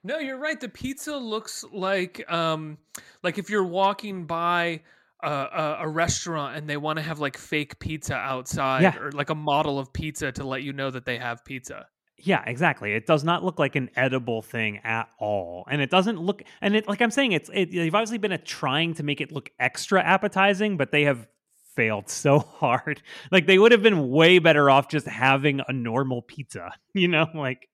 No, 0.07 0.19
you're 0.19 0.39
right. 0.39 0.59
The 0.61 0.69
pizza 0.69 1.17
looks 1.17 1.65
like 1.73 2.31
um 2.33 2.79
like 3.23 3.39
if 3.39 3.51
you're 3.51 3.65
walking 3.65 4.25
by 4.27 4.83
a, 5.23 5.31
a, 5.31 5.77
a 5.81 5.89
restaurant 5.89 6.57
and 6.57 6.69
they 6.69 6.77
want 6.77 6.99
to 6.99 7.03
have 7.03 7.19
like 7.19 7.37
fake 7.37 7.79
pizza 7.81 8.15
outside 8.15 8.83
Yeah. 8.83 8.97
or 8.99 9.11
like 9.13 9.31
a 9.31 9.35
model 9.35 9.79
of 9.79 9.93
pizza 9.93 10.31
to 10.33 10.45
let 10.45 10.63
you 10.63 10.73
know 10.73 10.91
that 10.91 11.05
they 11.07 11.19
have 11.19 11.45
pizza. 11.45 11.87
Yeah, 12.19 12.43
exactly. 12.47 12.93
It 12.93 13.07
does 13.07 13.25
not 13.25 13.45
look 13.45 13.59
like 13.59 13.77
an 13.77 13.91
edible 13.97 14.41
thing 14.43 14.79
at 14.85 15.09
all, 15.19 15.67
and 15.71 15.83
it 15.83 15.91
doesn't 15.91 16.19
look. 16.19 16.43
And 16.63 16.75
it, 16.75 16.89
like 16.89 17.03
I'm 17.03 17.11
saying, 17.11 17.33
it's 17.33 17.51
it, 17.53 17.71
they've 17.73 17.95
obviously 17.95 18.17
been 18.19 18.33
a, 18.33 18.39
trying 18.39 18.95
to 18.95 19.03
make 19.03 19.21
it 19.21 19.33
look 19.33 19.51
extra 19.61 20.03
appetizing, 20.03 20.79
but 20.79 20.93
they 20.93 21.05
have 21.05 21.27
failed 21.75 22.09
so 22.09 22.39
hard. 22.61 23.03
Like 23.31 23.47
they 23.47 23.59
would 23.59 23.73
have 23.73 23.83
been 23.83 24.09
way 24.11 24.39
better 24.39 24.71
off 24.71 24.89
just 24.89 25.07
having 25.07 25.61
a 25.69 25.73
normal 25.75 26.23
pizza. 26.23 26.73
You 26.95 27.09
know, 27.09 27.27
like 27.35 27.69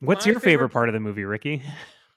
what's 0.00 0.26
My 0.26 0.32
your 0.32 0.40
favorite 0.40 0.52
favorite- 0.52 0.68
part 0.72 0.88
of 0.88 0.92
the 0.94 1.00
movie, 1.00 1.24
Ricky? 1.24 1.62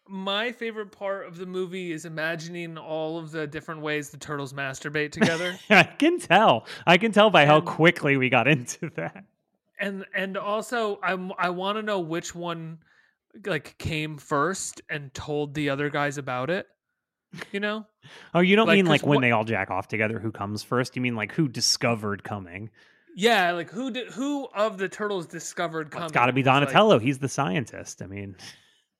My 0.08 0.52
favorite 0.52 0.92
part 0.92 1.26
of 1.26 1.38
the 1.38 1.46
movie 1.46 1.94
is 1.94 2.04
imagining 2.04 2.78
all 2.78 3.18
of 3.18 3.32
the 3.32 3.48
different 3.48 3.80
ways 3.82 4.10
the 4.10 4.18
turtles 4.18 4.52
masturbate 4.52 5.12
together. 5.14 5.58
I 5.70 5.84
can 5.84 6.20
tell. 6.20 6.66
I 6.86 6.98
can 6.98 7.12
tell 7.14 7.30
by 7.30 7.46
how 7.46 7.62
quickly 7.62 8.18
we 8.18 8.28
got 8.30 8.48
into 8.48 8.90
that. 8.96 9.24
and 9.80 10.04
and 10.14 10.36
also 10.38 11.00
I'm 11.02 11.32
I 11.38 11.50
want 11.52 11.78
to 11.78 11.82
know 11.82 12.02
which 12.02 12.36
one 12.36 12.80
like 13.46 13.78
came 13.78 14.18
first 14.18 14.82
and 14.90 15.14
told 15.14 15.54
the 15.54 15.70
other 15.70 15.90
guys 15.90 16.18
about 16.18 16.50
it. 16.50 16.68
You 17.54 17.62
know? 17.62 17.86
Oh, 18.34 18.40
you 18.42 18.56
don't 18.56 18.68
Like, 18.68 18.76
mean 18.78 18.88
like 18.88 19.04
when 19.04 19.18
what- 19.18 19.22
they 19.22 19.32
all 19.32 19.44
jack 19.46 19.70
off 19.72 19.88
together? 19.88 20.20
Who 20.20 20.32
comes 20.32 20.64
first? 20.64 20.96
You 20.98 21.02
mean 21.04 21.16
like 21.16 21.32
who 21.32 21.48
discovered 21.48 22.24
coming? 22.24 22.70
Yeah, 23.16 23.52
like 23.52 23.70
who 23.70 23.92
did 23.92 24.08
who 24.12 24.48
of 24.56 24.78
the 24.78 24.88
turtles 24.88 25.28
discovered 25.28 25.94
Well, 25.94 26.04
it's 26.06 26.12
got 26.12 26.28
to 26.28 26.34
be 26.34 26.42
was, 26.42 26.48
like- 26.48 26.56
Donatello. 26.60 27.00
He's 27.00 27.20
the 27.20 27.30
scientist. 27.30 28.02
I 28.02 28.08
mean, 28.08 28.36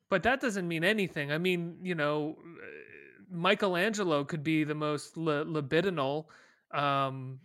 but 0.10 0.24
that 0.24 0.42
doesn't 0.42 0.68
mean 0.68 0.84
anything. 0.84 1.32
I 1.32 1.38
mean, 1.38 1.78
you 1.82 1.96
know, 1.96 2.36
uh, 2.40 3.24
Michelangelo 3.30 4.24
could 4.24 4.44
be 4.44 4.64
the 4.64 4.76
most 4.76 5.18
li- 5.18 5.46
libidinal 5.46 6.26
um 6.74 7.40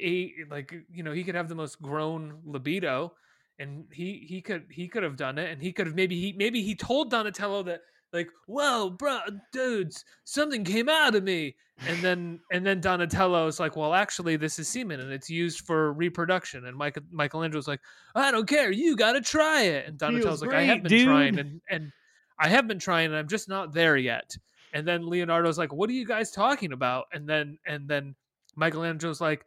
a, 0.00 0.32
like 0.50 0.74
you 0.92 1.02
know, 1.02 1.12
he 1.12 1.22
could 1.24 1.34
have 1.34 1.48
the 1.48 1.54
most 1.54 1.80
grown 1.80 2.40
libido 2.44 3.12
and 3.58 3.84
he 3.92 4.26
he 4.28 4.40
could 4.42 4.66
he 4.70 4.88
could 4.88 5.02
have 5.02 5.16
done 5.16 5.38
it 5.38 5.50
and 5.50 5.62
he 5.62 5.72
could 5.72 5.86
have 5.86 5.96
maybe 5.96 6.18
he 6.20 6.32
maybe 6.32 6.62
he 6.62 6.74
told 6.74 7.10
Donatello 7.10 7.62
that 7.64 7.82
like, 8.16 8.30
"Whoa, 8.46 8.90
bro, 8.90 9.20
dudes, 9.52 10.04
something 10.24 10.64
came 10.64 10.88
out 10.88 11.14
of 11.14 11.22
me." 11.22 11.54
And 11.86 11.98
then 12.02 12.40
and 12.50 12.66
then 12.66 12.80
Donatello 12.80 13.46
is 13.46 13.60
like, 13.60 13.76
"Well, 13.76 13.94
actually, 13.94 14.36
this 14.36 14.58
is 14.58 14.68
semen, 14.68 15.00
and 15.00 15.12
it's 15.12 15.28
used 15.28 15.60
for 15.60 15.92
reproduction." 15.92 16.66
And 16.66 16.76
Michael 16.76 17.02
Michelangelo's 17.10 17.68
like, 17.68 17.80
"I 18.14 18.30
don't 18.30 18.48
care, 18.48 18.70
you 18.70 18.96
got 18.96 19.12
to 19.12 19.20
try 19.20 19.62
it." 19.62 19.86
And 19.86 19.98
Donatello's 19.98 20.40
like, 20.42 20.54
"I 20.54 20.62
have 20.62 20.80
great, 20.80 20.90
been 20.90 21.04
trying, 21.06 21.38
and 21.38 21.60
and 21.68 21.92
I 22.38 22.48
have 22.48 22.66
been 22.66 22.78
trying, 22.78 23.06
and 23.06 23.16
I'm 23.16 23.28
just 23.28 23.48
not 23.48 23.72
there 23.74 23.96
yet." 23.96 24.36
And 24.72 24.86
then 24.88 25.06
Leonardo's 25.06 25.58
like, 25.58 25.72
"What 25.72 25.90
are 25.90 25.94
you 25.94 26.06
guys 26.06 26.30
talking 26.30 26.72
about?" 26.72 27.06
And 27.12 27.28
then 27.28 27.58
and 27.66 27.88
then 27.88 28.14
Michelangelo's 28.56 29.20
like, 29.20 29.44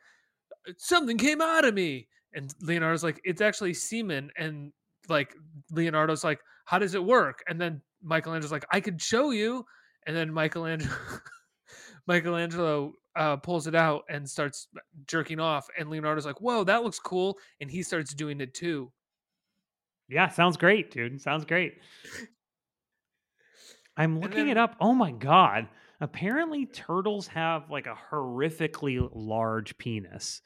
"Something 0.77 1.17
came 1.17 1.41
out 1.41 1.65
of 1.65 1.73
me." 1.73 2.07
And 2.33 2.53
Leonardo's 2.61 3.03
like, 3.03 3.19
"It's 3.23 3.41
actually 3.41 3.73
semen." 3.73 4.31
And 4.37 4.71
like 5.07 5.33
Leonardo's 5.71 6.23
like, 6.23 6.41
"How 6.65 6.77
does 6.77 6.93
it 6.93 7.03
work?" 7.03 7.43
And 7.47 7.59
then 7.59 7.81
Michelangelo's 8.03 8.51
like, 8.51 8.65
"I 8.71 8.79
could 8.79 9.01
show 9.01 9.31
you." 9.31 9.65
And 10.07 10.15
then 10.15 10.33
Michelangelo 10.33 10.95
Michelangelo 12.07 12.93
uh, 13.15 13.37
pulls 13.37 13.67
it 13.67 13.75
out 13.75 14.03
and 14.09 14.29
starts 14.29 14.67
jerking 15.07 15.39
off, 15.39 15.67
and 15.77 15.89
Leonardo's 15.89 16.25
like, 16.25 16.41
"Whoa, 16.41 16.63
that 16.63 16.83
looks 16.83 16.99
cool!" 16.99 17.37
And 17.61 17.69
he 17.69 17.83
starts 17.83 18.13
doing 18.13 18.41
it 18.41 18.53
too. 18.53 18.91
Yeah, 20.07 20.29
sounds 20.29 20.57
great, 20.57 20.91
dude. 20.91 21.21
Sounds 21.21 21.45
great. 21.45 21.77
I'm 23.95 24.19
looking 24.19 24.47
it 24.47 24.57
up. 24.57 24.75
Oh 24.79 24.93
my 24.93 25.11
god. 25.11 25.67
Apparently 26.01 26.65
turtles 26.65 27.27
have 27.27 27.69
like 27.69 27.85
a 27.85 27.97
horrifically 28.09 29.07
large 29.13 29.77
penis. 29.77 30.41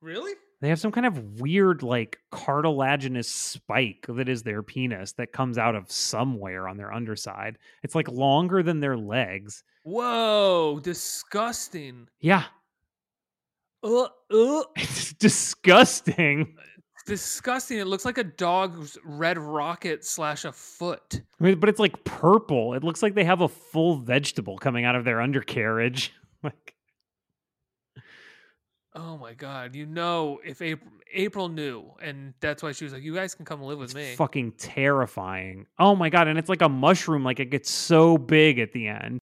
Really? 0.00 0.32
They 0.62 0.68
have 0.68 0.80
some 0.80 0.92
kind 0.92 1.04
of 1.06 1.40
weird 1.40 1.82
like 1.82 2.18
cartilaginous 2.30 3.28
spike 3.28 4.06
that 4.08 4.28
is 4.28 4.44
their 4.44 4.62
penis 4.62 5.12
that 5.14 5.32
comes 5.32 5.58
out 5.58 5.74
of 5.74 5.90
somewhere 5.90 6.68
on 6.68 6.76
their 6.76 6.92
underside. 6.92 7.58
It's 7.82 7.96
like 7.96 8.08
longer 8.08 8.62
than 8.62 8.78
their 8.80 8.96
legs. 8.96 9.64
Whoa, 9.82 10.78
disgusting. 10.80 12.06
Yeah, 12.20 12.44
Uh, 13.82 14.02
uh, 14.04 14.62
it's 14.76 15.12
disgusting. 15.14 16.54
disgusting. 17.06 17.78
It 17.78 17.88
looks 17.88 18.04
like 18.04 18.18
a 18.18 18.24
dog's 18.24 18.96
red 19.04 19.38
rocket 19.38 20.04
slash 20.04 20.44
a 20.44 20.52
foot. 20.52 21.22
I 21.40 21.44
mean, 21.44 21.58
but 21.58 21.68
it's 21.68 21.80
like 21.80 22.04
purple. 22.04 22.74
It 22.74 22.84
looks 22.84 23.02
like 23.02 23.14
they 23.16 23.24
have 23.24 23.40
a 23.40 23.48
full 23.48 23.96
vegetable 23.96 24.58
coming 24.58 24.84
out 24.84 24.94
of 24.94 25.04
their 25.04 25.20
undercarriage. 25.20 26.12
Like 26.44 26.71
Oh 28.94 29.16
my 29.16 29.32
god! 29.32 29.74
You 29.74 29.86
know, 29.86 30.40
if 30.44 30.60
April 30.60 30.92
April 31.14 31.48
knew, 31.48 31.90
and 32.02 32.34
that's 32.40 32.62
why 32.62 32.72
she 32.72 32.84
was 32.84 32.92
like, 32.92 33.02
"You 33.02 33.14
guys 33.14 33.34
can 33.34 33.44
come 33.46 33.62
live 33.62 33.78
with 33.78 33.90
It's 33.90 33.94
me." 33.94 34.14
fucking 34.16 34.52
terrifying. 34.52 35.66
Oh 35.78 35.94
my 35.94 36.10
god, 36.10 36.28
and 36.28 36.38
it's 36.38 36.48
like 36.50 36.60
a 36.62 36.68
mushroom, 36.68 37.24
like 37.24 37.40
it 37.40 37.46
gets 37.50 37.70
so 37.70 38.18
big 38.18 38.58
at 38.58 38.72
the 38.72 38.88
end. 38.88 39.18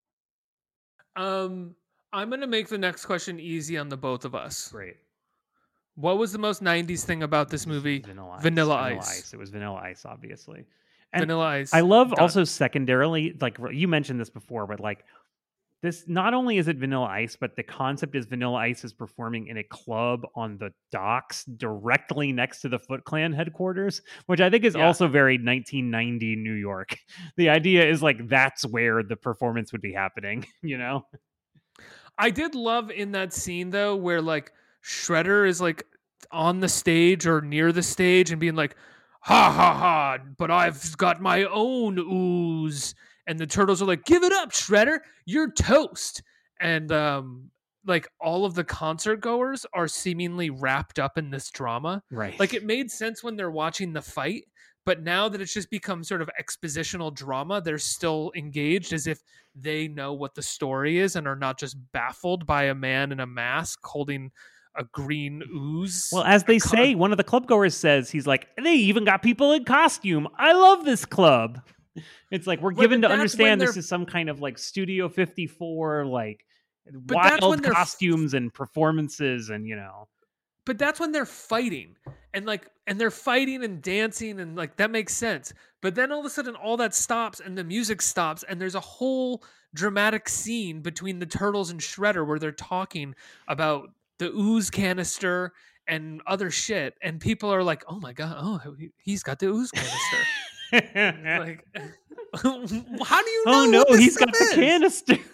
Um, 1.15 1.75
I'm 2.13 2.29
gonna 2.29 2.47
make 2.47 2.67
the 2.67 2.77
next 2.77 3.05
question 3.05 3.39
easy 3.39 3.77
on 3.77 3.89
the 3.89 3.97
both 3.97 4.25
of 4.25 4.33
us. 4.35 4.69
Great. 4.71 4.97
What 5.95 6.17
was 6.17 6.31
the 6.31 6.39
most 6.39 6.63
'90s 6.63 7.03
thing 7.03 7.23
about 7.23 7.49
this 7.49 7.67
movie? 7.67 7.99
Vanilla 7.99 8.31
ice. 8.37 8.43
Vanilla 8.43 8.75
Ice. 8.75 9.33
It 9.33 9.37
was 9.37 9.49
vanilla 9.49 9.79
ice, 9.83 10.05
obviously. 10.05 10.65
And 11.11 11.21
Vanilla 11.23 11.45
Ice. 11.45 11.73
I 11.73 11.81
love 11.81 12.09
Done. 12.09 12.19
also 12.19 12.43
secondarily, 12.43 13.35
like 13.41 13.57
you 13.71 13.87
mentioned 13.87 14.19
this 14.19 14.29
before, 14.29 14.67
but 14.67 14.79
like 14.79 15.05
this 15.81 16.03
not 16.07 16.33
only 16.33 16.57
is 16.57 16.67
it 16.67 16.77
vanilla 16.77 17.05
ice, 17.05 17.37
but 17.39 17.55
the 17.55 17.63
concept 17.63 18.15
is 18.15 18.25
vanilla 18.25 18.57
ice 18.57 18.83
is 18.83 18.91
performing 18.93 19.47
in 19.47 19.57
a 19.57 19.63
club 19.63 20.21
on 20.35 20.57
the 20.57 20.71
docks 20.91 21.45
directly 21.45 22.31
next 22.33 22.61
to 22.61 22.69
the 22.69 22.79
Foot 22.79 23.03
Clan 23.05 23.31
headquarters, 23.31 24.01
which 24.25 24.41
I 24.41 24.49
think 24.49 24.65
is 24.65 24.75
Yeah. 24.75 24.85
also 24.87 25.07
very 25.07 25.37
1990 25.37 26.35
New 26.35 26.53
York. 26.53 26.97
The 27.37 27.49
idea 27.49 27.87
is 27.89 28.03
like 28.03 28.27
that's 28.27 28.65
where 28.65 29.03
the 29.03 29.15
performance 29.15 29.71
would 29.71 29.81
be 29.81 29.93
happening, 29.93 30.45
you 30.61 30.77
know? 30.77 31.05
I 32.17 32.29
did 32.31 32.55
love 32.55 32.91
in 32.91 33.13
that 33.13 33.31
scene 33.33 33.69
though, 33.69 33.95
where 33.95 34.21
like 34.21 34.51
Shredder 34.83 35.47
is 35.47 35.61
like 35.61 35.85
on 36.31 36.59
the 36.59 36.67
stage 36.69 37.25
or 37.25 37.39
near 37.41 37.71
the 37.71 37.83
stage 37.83 38.31
and 38.31 38.39
being 38.41 38.55
like, 38.55 38.75
"Ha 39.21 39.51
ha 39.51 39.73
ha!" 39.73 40.17
But 40.37 40.51
I've 40.51 40.97
got 40.97 41.21
my 41.21 41.45
own 41.45 41.97
ooze, 41.97 42.93
and 43.29 43.39
the 43.39 43.47
turtles 43.47 43.81
are 43.81 43.85
like, 43.85 44.03
"Give 44.03 44.23
it 44.23 44.33
up, 44.33 44.51
Shredder! 44.51 44.99
You're 45.25 45.51
toast!" 45.51 46.21
And 46.59 46.91
um, 46.91 47.51
like 47.85 48.07
all 48.19 48.43
of 48.43 48.55
the 48.55 48.63
concert 48.63 49.17
goers 49.17 49.65
are 49.73 49.87
seemingly 49.87 50.49
wrapped 50.49 50.99
up 50.99 51.17
in 51.17 51.29
this 51.29 51.49
drama. 51.49 52.03
Right. 52.11 52.37
Like 52.39 52.53
it 52.53 52.65
made 52.65 52.91
sense 52.91 53.23
when 53.23 53.37
they're 53.37 53.51
watching 53.51 53.93
the 53.93 54.01
fight, 54.01 54.43
but 54.85 55.03
now 55.03 55.29
that 55.29 55.39
it's 55.39 55.53
just 55.53 55.69
become 55.69 56.03
sort 56.03 56.21
of 56.21 56.29
expositional 56.41 57.13
drama, 57.13 57.61
they're 57.61 57.77
still 57.77 58.31
engaged 58.35 58.91
as 58.91 59.07
if 59.07 59.19
they 59.55 59.87
know 59.87 60.13
what 60.13 60.35
the 60.35 60.41
story 60.41 60.97
is 60.97 61.15
and 61.15 61.27
are 61.27 61.35
not 61.35 61.59
just 61.59 61.77
baffled 61.93 62.45
by 62.45 62.63
a 62.63 62.75
man 62.75 63.11
in 63.11 63.19
a 63.19 63.27
mask 63.27 63.79
holding 63.83 64.31
a 64.75 64.83
green 64.85 65.43
ooze. 65.53 66.09
Well, 66.11 66.23
as 66.23 66.45
they 66.45 66.59
say, 66.59 66.95
one 66.95 67.11
of 67.11 67.17
the 67.17 67.23
club 67.23 67.47
goers 67.47 67.75
says, 67.75 68.09
he's 68.09 68.27
like, 68.27 68.47
they 68.61 68.75
even 68.75 69.03
got 69.03 69.21
people 69.21 69.51
in 69.51 69.65
costume. 69.65 70.27
I 70.37 70.53
love 70.53 70.85
this 70.85 71.05
club. 71.05 71.61
It's 72.31 72.47
like 72.47 72.61
we're 72.61 72.71
given 72.71 73.01
to 73.01 73.09
understand 73.09 73.61
this 73.61 73.77
is 73.77 73.87
some 73.87 74.05
kind 74.05 74.29
of 74.29 74.41
like 74.41 74.57
Studio 74.57 75.09
54, 75.09 76.05
like 76.05 76.45
wild 77.07 77.63
costumes 77.63 78.33
and 78.33 78.53
performances, 78.53 79.49
and 79.49 79.67
you 79.67 79.75
know, 79.75 80.07
but 80.65 80.77
that's 80.77 80.99
when 80.99 81.11
they're 81.11 81.25
fighting 81.25 81.95
and 82.33 82.45
like 82.45 82.67
and 82.87 82.99
they're 82.99 83.11
fighting 83.11 83.63
and 83.63 83.81
dancing 83.81 84.39
and 84.39 84.55
like 84.55 84.77
that 84.77 84.91
makes 84.91 85.15
sense. 85.15 85.53
But 85.81 85.95
then 85.95 86.11
all 86.11 86.19
of 86.19 86.25
a 86.25 86.29
sudden 86.29 86.55
all 86.55 86.77
that 86.77 86.93
stops 86.93 87.39
and 87.39 87.57
the 87.57 87.63
music 87.63 88.01
stops 88.01 88.43
and 88.43 88.61
there's 88.61 88.75
a 88.75 88.79
whole 88.79 89.43
dramatic 89.73 90.29
scene 90.29 90.81
between 90.81 91.19
the 91.19 91.25
turtles 91.25 91.71
and 91.71 91.79
shredder 91.79 92.25
where 92.25 92.39
they're 92.39 92.51
talking 92.51 93.15
about 93.47 93.89
the 94.17 94.31
ooze 94.31 94.69
canister 94.69 95.53
and 95.87 96.21
other 96.27 96.51
shit 96.51 96.95
and 97.01 97.19
people 97.19 97.51
are 97.51 97.63
like 97.63 97.83
oh 97.87 97.99
my 97.99 98.13
god 98.13 98.35
oh 98.39 98.75
he's 98.97 99.23
got 99.23 99.39
the 99.39 99.47
ooze 99.47 99.71
canister 99.71 100.17
like 100.73 101.65
how 102.35 102.51
do 102.65 103.29
you 103.29 103.43
know 103.45 103.63
oh 103.63 103.65
no, 103.65 103.85
he's 103.97 104.17
got 104.17 104.35
stuff 104.35 104.49
the 104.49 104.55
canister. 104.55 105.15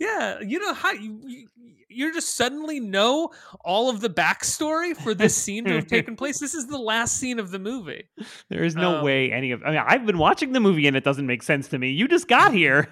Yeah, 0.00 0.38
you 0.40 0.60
know 0.60 0.74
how 0.74 0.92
you, 0.92 1.20
you 1.26 1.48
you 1.88 2.14
just 2.14 2.36
suddenly 2.36 2.78
know 2.78 3.30
all 3.64 3.90
of 3.90 4.00
the 4.00 4.08
backstory 4.08 4.96
for 4.96 5.12
this 5.12 5.34
scene 5.36 5.64
to 5.64 5.74
have 5.74 5.88
taken 5.88 6.14
place. 6.14 6.38
This 6.38 6.54
is 6.54 6.68
the 6.68 6.78
last 6.78 7.16
scene 7.18 7.40
of 7.40 7.50
the 7.50 7.58
movie. 7.58 8.04
There 8.48 8.62
is 8.62 8.76
no 8.76 8.98
Um, 8.98 9.04
way 9.04 9.32
any 9.32 9.50
of. 9.50 9.60
I 9.64 9.70
mean, 9.70 9.82
I've 9.84 10.06
been 10.06 10.18
watching 10.18 10.52
the 10.52 10.60
movie 10.60 10.86
and 10.86 10.96
it 10.96 11.02
doesn't 11.02 11.26
make 11.26 11.42
sense 11.42 11.66
to 11.68 11.78
me. 11.80 11.90
You 11.90 12.06
just 12.06 12.28
got 12.28 12.54
here. 12.54 12.86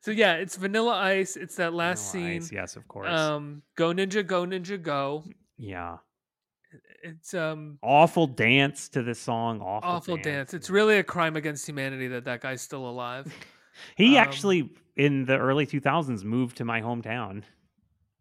So 0.00 0.12
yeah, 0.12 0.34
it's 0.36 0.56
Vanilla 0.56 0.94
Ice. 0.94 1.36
It's 1.36 1.56
that 1.56 1.74
last 1.74 2.12
Vanilla 2.12 2.30
scene. 2.30 2.42
Ice, 2.42 2.52
yes, 2.52 2.76
of 2.76 2.88
course. 2.88 3.10
Um, 3.10 3.60
Go 3.74 3.92
Ninja, 3.92 4.24
Go 4.26 4.46
Ninja, 4.46 4.80
Go. 4.80 5.24
yeah, 5.58 5.96
It's 7.02 7.34
um 7.34 7.78
awful 7.82 8.26
dance 8.26 8.88
to 8.90 9.02
this 9.02 9.18
song. 9.18 9.60
Awful, 9.60 9.90
awful 9.90 10.16
dance. 10.16 10.54
It's 10.54 10.70
really 10.70 10.98
a 10.98 11.04
crime 11.04 11.36
against 11.36 11.66
humanity 11.66 12.08
that 12.08 12.24
that 12.24 12.40
guy's 12.40 12.62
still 12.62 12.88
alive. 12.88 13.32
He 13.94 14.16
um, 14.16 14.22
actually, 14.22 14.70
in 14.96 15.26
the 15.26 15.36
early 15.36 15.66
2000s, 15.66 16.24
moved 16.24 16.56
to 16.56 16.64
my 16.64 16.80
hometown. 16.80 17.42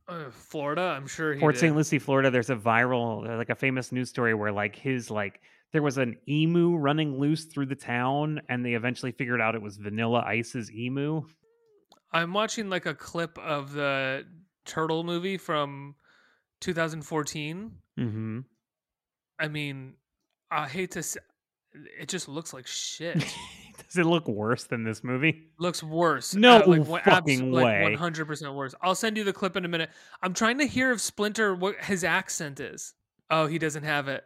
Uh, 0.07 0.30
Florida, 0.30 0.82
I'm 0.82 1.07
sure 1.07 1.34
he 1.34 1.39
Port. 1.39 1.57
St. 1.57 1.76
Lucie, 1.76 1.97
Florida, 1.97 2.30
there's 2.30 2.49
a 2.49 2.55
viral, 2.55 3.28
uh, 3.28 3.38
like 3.38 3.49
a 3.49 3.55
famous 3.55 3.91
news 3.91 4.09
story 4.09 4.34
where 4.34 4.51
like 4.51 4.76
his 4.76 5.09
like 5.09 5.39
there 5.71 5.82
was 5.82 5.97
an 5.97 6.17
emu 6.28 6.76
running 6.76 7.17
loose 7.17 7.45
through 7.45 7.65
the 7.65 7.76
town, 7.76 8.41
and 8.49 8.63
they 8.63 8.73
eventually 8.73 9.11
figured 9.11 9.41
out 9.41 9.55
it 9.55 9.61
was 9.61 9.78
Vanilla 9.78 10.23
Ice's 10.28 10.71
emu. 10.71 11.23
I'm 12.11 12.34
watching 12.34 12.69
like 12.69 12.86
a 12.86 12.93
clip 12.93 13.38
of 13.39 13.73
the 13.73 14.26
Turtle 14.65 15.03
movie 15.03 15.38
from 15.38 15.95
2014. 16.61 17.71
Mm-hmm. 17.99 18.39
I 19.40 19.48
mean, 19.48 19.94
I 20.52 20.68
hate 20.68 20.92
to 20.92 21.04
say, 21.04 21.20
it 22.00 22.08
just 22.08 22.28
looks 22.30 22.54
like 22.54 22.68
shit. 22.68 23.16
Does 23.88 23.98
it 23.98 24.06
look 24.06 24.28
worse 24.28 24.64
than 24.66 24.84
this 24.84 25.04
movie? 25.04 25.50
looks 25.60 25.84
worse. 25.84 26.34
No 26.34 26.62
one- 26.62 26.84
fucking 27.02 27.52
way. 27.52 27.84
Like 27.84 28.00
100% 28.00 28.56
worse. 28.56 28.74
I'll 28.82 28.96
send 28.96 29.18
you 29.18 29.24
the 29.24 29.34
clip 29.34 29.56
in 29.56 29.66
a 29.66 29.68
minute. 29.68 29.90
I'm 30.22 30.34
trying 30.34 30.58
to 30.60 30.66
hear 30.66 30.92
if 30.92 31.02
Splinter 31.02 31.54
what 31.56 31.76
his 31.84 32.04
accent 32.04 32.60
is. 32.60 32.94
Oh, 33.30 33.48
he 33.48 33.58
doesn't 33.60 33.84
have 33.84 34.08
it. 34.08 34.24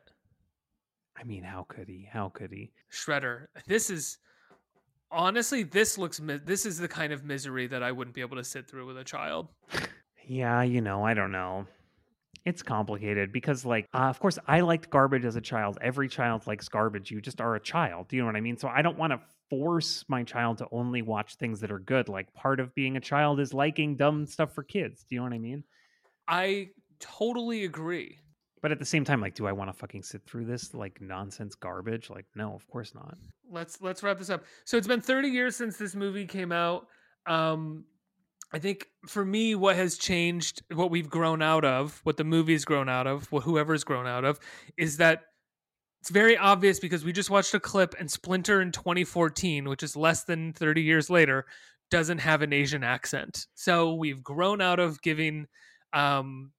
I 1.17 1.23
mean, 1.23 1.43
how 1.43 1.65
could 1.67 1.87
he? 1.87 2.07
How 2.11 2.29
could 2.29 2.51
he? 2.51 2.71
Shredder. 2.91 3.47
This 3.67 3.89
is 3.89 4.17
honestly 5.11 5.63
this 5.63 5.97
looks 5.97 6.21
this 6.45 6.65
is 6.65 6.77
the 6.77 6.87
kind 6.87 7.11
of 7.11 7.25
misery 7.25 7.65
that 7.67 7.81
I 7.83 7.91
wouldn't 7.91 8.13
be 8.15 8.21
able 8.21 8.37
to 8.37 8.43
sit 8.43 8.69
through 8.69 8.85
with 8.85 8.97
a 8.97 9.03
child. 9.03 9.47
Yeah, 10.31 10.61
you 10.61 10.79
know, 10.81 11.03
I 11.03 11.15
don't 11.15 11.31
know. 11.31 11.65
It's 12.45 12.63
complicated 12.63 13.31
because, 13.31 13.65
like, 13.65 13.85
uh, 13.93 14.09
of 14.09 14.19
course, 14.19 14.39
I 14.47 14.61
liked 14.61 14.89
garbage 14.89 15.25
as 15.25 15.35
a 15.35 15.41
child. 15.41 15.77
Every 15.81 16.07
child 16.07 16.47
likes 16.47 16.67
garbage. 16.69 17.11
You 17.11 17.21
just 17.21 17.41
are 17.41 17.55
a 17.55 17.59
child. 17.59 18.07
Do 18.07 18.15
you 18.15 18.21
know 18.21 18.27
what 18.27 18.35
I 18.35 18.41
mean? 18.41 18.57
So 18.57 18.67
I 18.67 18.81
don't 18.81 18.97
want 18.97 19.11
to 19.13 19.19
force 19.49 20.05
my 20.07 20.23
child 20.23 20.59
to 20.59 20.67
only 20.71 21.01
watch 21.01 21.35
things 21.35 21.59
that 21.59 21.71
are 21.71 21.79
good. 21.79 22.09
Like, 22.09 22.33
part 22.33 22.59
of 22.59 22.73
being 22.75 22.97
a 22.97 23.01
child 23.01 23.39
is 23.39 23.53
liking 23.53 23.97
dumb 23.97 24.25
stuff 24.25 24.53
for 24.53 24.63
kids. 24.63 25.05
Do 25.07 25.15
you 25.15 25.19
know 25.19 25.25
what 25.25 25.33
I 25.33 25.39
mean? 25.39 25.63
I 26.27 26.69
totally 26.99 27.65
agree. 27.65 28.19
But 28.61 28.71
at 28.71 28.79
the 28.79 28.85
same 28.85 29.05
time, 29.05 29.21
like, 29.21 29.35
do 29.35 29.47
I 29.47 29.51
want 29.51 29.69
to 29.69 29.73
fucking 29.73 30.03
sit 30.03 30.21
through 30.25 30.45
this 30.45 30.73
like 30.73 30.99
nonsense 31.01 31.55
garbage? 31.55 32.09
Like, 32.09 32.25
no, 32.35 32.53
of 32.53 32.67
course 32.67 32.93
not. 32.93 33.17
let's 33.49 33.81
let's 33.81 34.03
wrap 34.03 34.17
this 34.17 34.29
up. 34.29 34.43
So 34.65 34.77
it's 34.77 34.87
been 34.87 35.01
30 35.01 35.29
years 35.29 35.55
since 35.55 35.77
this 35.77 35.95
movie 35.95 36.25
came 36.25 36.51
out. 36.51 36.87
Um 37.25 37.85
I 38.51 38.59
think 38.59 38.87
for 39.07 39.23
me 39.23 39.55
what 39.55 39.75
has 39.75 39.97
changed, 39.97 40.63
what 40.73 40.89
we've 40.89 41.09
grown 41.09 41.41
out 41.41 41.63
of, 41.65 41.99
what 42.03 42.17
the 42.17 42.23
movie's 42.23 42.65
grown 42.65 42.89
out 42.89 43.05
of, 43.05 43.31
what 43.31 43.43
whoever's 43.43 43.83
grown 43.83 44.07
out 44.07 44.25
of 44.25 44.39
is 44.77 44.97
that 44.97 45.25
it's 46.01 46.09
very 46.09 46.37
obvious 46.37 46.79
because 46.79 47.03
we 47.03 47.11
just 47.11 47.29
watched 47.29 47.53
a 47.53 47.59
clip 47.59 47.93
and 47.99 48.09
Splinter 48.09 48.61
in 48.61 48.71
2014, 48.71 49.67
which 49.67 49.83
is 49.83 49.95
less 49.95 50.23
than 50.23 50.53
30 50.53 50.81
years 50.81 51.09
later, 51.09 51.45
doesn't 51.91 52.19
have 52.19 52.41
an 52.41 52.53
Asian 52.53 52.83
accent. 52.83 53.47
So 53.53 53.95
we've 53.95 54.23
grown 54.23 54.61
out 54.61 54.79
of 54.79 55.01
giving 55.01 55.47
um 55.93 56.51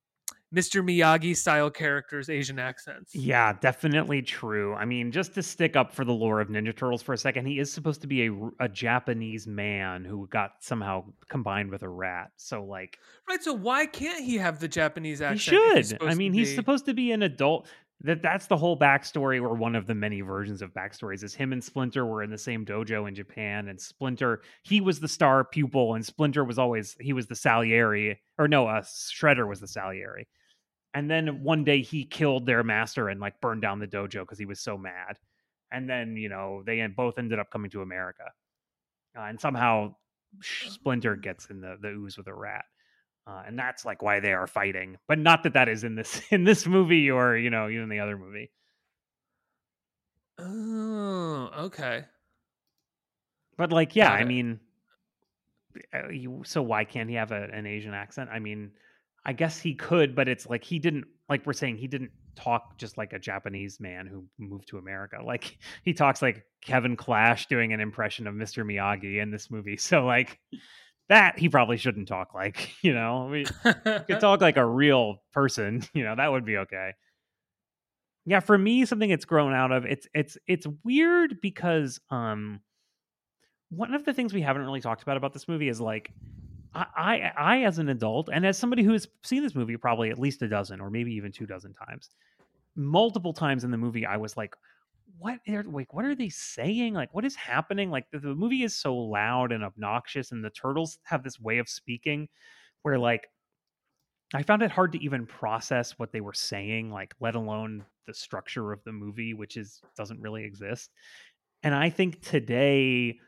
Mr. 0.54 0.82
Miyagi 0.82 1.36
style 1.36 1.70
characters 1.70 2.28
Asian 2.28 2.58
accents. 2.58 3.14
Yeah, 3.14 3.52
definitely 3.60 4.20
true. 4.22 4.74
I 4.74 4.84
mean, 4.84 5.12
just 5.12 5.32
to 5.34 5.42
stick 5.42 5.76
up 5.76 5.92
for 5.92 6.04
the 6.04 6.12
lore 6.12 6.40
of 6.40 6.48
Ninja 6.48 6.76
Turtles 6.76 7.02
for 7.02 7.12
a 7.12 7.18
second, 7.18 7.46
he 7.46 7.60
is 7.60 7.72
supposed 7.72 8.00
to 8.00 8.08
be 8.08 8.26
a, 8.26 8.50
a 8.58 8.68
Japanese 8.68 9.46
man 9.46 10.04
who 10.04 10.26
got 10.26 10.54
somehow 10.60 11.04
combined 11.28 11.70
with 11.70 11.82
a 11.84 11.88
rat. 11.88 12.32
So, 12.36 12.64
like, 12.64 12.98
Right, 13.28 13.42
so 13.42 13.52
why 13.52 13.86
can't 13.86 14.24
he 14.24 14.38
have 14.38 14.58
the 14.58 14.66
Japanese 14.66 15.22
accent? 15.22 15.40
he's 15.76 15.88
should. 15.90 16.02
I 16.02 16.14
mean, 16.14 16.32
he's 16.32 16.50
be- 16.50 16.56
supposed 16.56 16.84
to 16.86 16.94
be 16.94 17.12
an 17.12 17.22
adult. 17.22 17.68
That 18.02 18.22
that's 18.22 18.46
the 18.46 18.56
whole 18.56 18.78
backstory, 18.78 19.42
or 19.42 19.54
one 19.54 19.76
of 19.76 19.86
the 19.86 19.94
many 19.94 20.22
versions 20.22 20.62
of 20.62 20.72
backstories. 20.72 21.22
Is 21.22 21.34
him 21.34 21.52
and 21.52 21.62
Splinter 21.62 22.06
were 22.06 22.22
in 22.22 22.30
the 22.30 22.38
same 22.38 22.64
dojo 22.64 23.06
in 23.06 23.14
Japan, 23.14 23.68
and 23.68 23.78
Splinter 23.78 24.40
he 24.62 24.80
was 24.80 25.00
the 25.00 25.06
star 25.06 25.44
pupil, 25.44 25.94
and 25.94 26.04
Splinter 26.04 26.42
was 26.42 26.58
always 26.58 26.96
he 26.98 27.12
was 27.12 27.26
the 27.26 27.34
Salieri, 27.36 28.18
or 28.38 28.48
no, 28.48 28.66
uh, 28.66 28.80
Shredder 28.80 29.46
was 29.46 29.60
the 29.60 29.68
Salieri. 29.68 30.26
And 30.94 31.10
then 31.10 31.42
one 31.44 31.64
day 31.64 31.82
he 31.82 32.04
killed 32.04 32.46
their 32.46 32.62
master 32.62 33.08
and 33.08 33.20
like 33.20 33.40
burned 33.40 33.62
down 33.62 33.78
the 33.78 33.86
dojo 33.86 34.20
because 34.20 34.38
he 34.38 34.46
was 34.46 34.60
so 34.60 34.76
mad. 34.76 35.18
And 35.72 35.88
then 35.88 36.16
you 36.16 36.28
know 36.28 36.62
they 36.66 36.84
both 36.88 37.18
ended 37.18 37.38
up 37.38 37.50
coming 37.50 37.70
to 37.70 37.82
America, 37.82 38.24
uh, 39.16 39.22
and 39.22 39.40
somehow 39.40 39.94
Splinter 40.42 41.16
gets 41.16 41.46
in 41.46 41.60
the 41.60 41.76
the 41.80 41.88
ooze 41.88 42.16
with 42.18 42.26
a 42.26 42.34
rat. 42.34 42.64
Uh, 43.26 43.42
and 43.46 43.56
that's 43.58 43.84
like 43.84 44.02
why 44.02 44.18
they 44.18 44.32
are 44.32 44.48
fighting. 44.48 44.96
But 45.06 45.18
not 45.20 45.44
that 45.44 45.52
that 45.52 45.68
is 45.68 45.84
in 45.84 45.94
this 45.94 46.22
in 46.30 46.42
this 46.44 46.66
movie 46.66 47.10
or 47.10 47.36
you 47.36 47.50
know 47.50 47.68
even 47.68 47.88
the 47.88 48.00
other 48.00 48.18
movie. 48.18 48.50
Oh, 50.38 51.50
okay. 51.66 52.04
but 53.58 53.72
like 53.72 53.94
yeah 53.94 54.10
i 54.10 54.24
mean 54.24 54.58
uh, 55.92 56.08
so 56.44 56.62
why 56.62 56.84
can't 56.84 57.10
he 57.10 57.16
have 57.16 57.30
a, 57.30 57.48
an 57.52 57.66
asian 57.66 57.94
accent? 57.94 58.30
I 58.32 58.38
mean 58.38 58.72
i 59.24 59.32
guess 59.32 59.58
he 59.60 59.74
could 59.74 60.14
but 60.14 60.28
it's 60.28 60.46
like 60.46 60.64
he 60.64 60.78
didn't 60.78 61.04
like 61.28 61.44
we're 61.46 61.52
saying 61.52 61.76
he 61.76 61.86
didn't 61.86 62.10
talk 62.36 62.78
just 62.78 62.96
like 62.96 63.12
a 63.12 63.18
japanese 63.18 63.80
man 63.80 64.06
who 64.06 64.24
moved 64.38 64.68
to 64.68 64.78
america 64.78 65.18
like 65.24 65.58
he 65.82 65.92
talks 65.92 66.22
like 66.22 66.44
kevin 66.62 66.96
clash 66.96 67.46
doing 67.46 67.72
an 67.72 67.80
impression 67.80 68.26
of 68.26 68.34
mr 68.34 68.64
miyagi 68.64 69.20
in 69.20 69.30
this 69.30 69.50
movie 69.50 69.76
so 69.76 70.04
like 70.04 70.38
that 71.10 71.38
he 71.38 71.48
probably 71.48 71.76
shouldn't 71.76 72.08
talk 72.08 72.34
like 72.34 72.70
you 72.82 72.94
know 72.94 73.28
we, 73.30 73.44
could 73.44 74.20
talk 74.20 74.40
like 74.40 74.56
a 74.56 74.64
real 74.64 75.22
person, 75.32 75.82
you 75.92 76.04
know, 76.04 76.14
that 76.16 76.32
would 76.32 76.46
be 76.46 76.56
okay. 76.56 76.92
Yeah, 78.24 78.40
for 78.40 78.56
me, 78.56 78.84
something 78.86 79.10
it's 79.10 79.24
grown 79.24 79.52
out 79.52 79.72
of. 79.72 79.84
It's 79.84 80.06
it's 80.14 80.38
it's 80.46 80.66
weird 80.84 81.40
because 81.42 82.00
um 82.10 82.60
one 83.70 83.92
of 83.94 84.04
the 84.04 84.14
things 84.14 84.32
we 84.32 84.42
haven't 84.42 84.62
really 84.62 84.80
talked 84.80 85.02
about 85.02 85.16
about 85.16 85.32
this 85.32 85.48
movie 85.48 85.68
is 85.68 85.80
like 85.80 86.12
I, 86.74 86.86
I 86.96 87.32
I 87.36 87.64
as 87.64 87.78
an 87.78 87.88
adult 87.88 88.28
and 88.32 88.46
as 88.46 88.58
somebody 88.58 88.82
who 88.82 88.92
has 88.92 89.08
seen 89.24 89.42
this 89.42 89.54
movie 89.54 89.76
probably 89.76 90.10
at 90.10 90.18
least 90.18 90.42
a 90.42 90.48
dozen 90.48 90.80
or 90.80 90.90
maybe 90.90 91.12
even 91.12 91.32
two 91.32 91.46
dozen 91.46 91.72
times, 91.72 92.10
multiple 92.76 93.32
times 93.32 93.64
in 93.64 93.70
the 93.70 93.76
movie, 93.78 94.06
I 94.06 94.16
was 94.16 94.36
like, 94.36 94.54
what 95.18 95.40
are 95.48 95.64
like 95.64 95.92
what 95.92 96.04
are 96.04 96.14
they 96.14 96.28
saying? 96.28 96.94
Like 96.94 97.12
what 97.12 97.24
is 97.24 97.34
happening? 97.34 97.90
Like 97.90 98.06
the, 98.12 98.20
the 98.20 98.34
movie 98.34 98.62
is 98.62 98.74
so 98.76 98.96
loud 98.96 99.52
and 99.52 99.64
obnoxious, 99.64 100.32
and 100.32 100.44
the 100.44 100.50
turtles 100.50 100.98
have 101.04 101.22
this 101.22 101.40
way 101.40 101.58
of 101.58 101.68
speaking 101.68 102.28
where 102.82 102.98
like 102.98 103.28
I 104.32 104.42
found 104.42 104.62
it 104.62 104.70
hard 104.70 104.92
to 104.92 105.02
even 105.02 105.26
process 105.26 105.98
what 105.98 106.12
they 106.12 106.20
were 106.20 106.32
saying, 106.32 106.90
like 106.90 107.14
let 107.20 107.34
alone 107.34 107.84
the 108.06 108.14
structure 108.14 108.72
of 108.72 108.82
the 108.84 108.92
movie, 108.92 109.34
which 109.34 109.56
is 109.56 109.80
doesn't 109.96 110.20
really 110.20 110.44
exist. 110.44 110.90
And 111.62 111.74
I 111.74 111.90
think 111.90 112.22
today, 112.22 113.18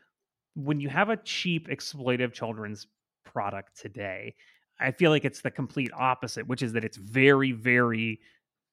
when 0.55 0.79
you 0.79 0.89
have 0.89 1.09
a 1.09 1.17
cheap 1.17 1.67
exploitive 1.67 2.33
children's 2.33 2.87
product 3.33 3.79
today, 3.79 4.35
I 4.79 4.91
feel 4.91 5.11
like 5.11 5.25
it's 5.25 5.41
the 5.41 5.51
complete 5.51 5.91
opposite, 5.97 6.47
which 6.47 6.61
is 6.61 6.73
that 6.73 6.83
it's 6.83 6.97
very, 6.97 7.51
very 7.51 8.19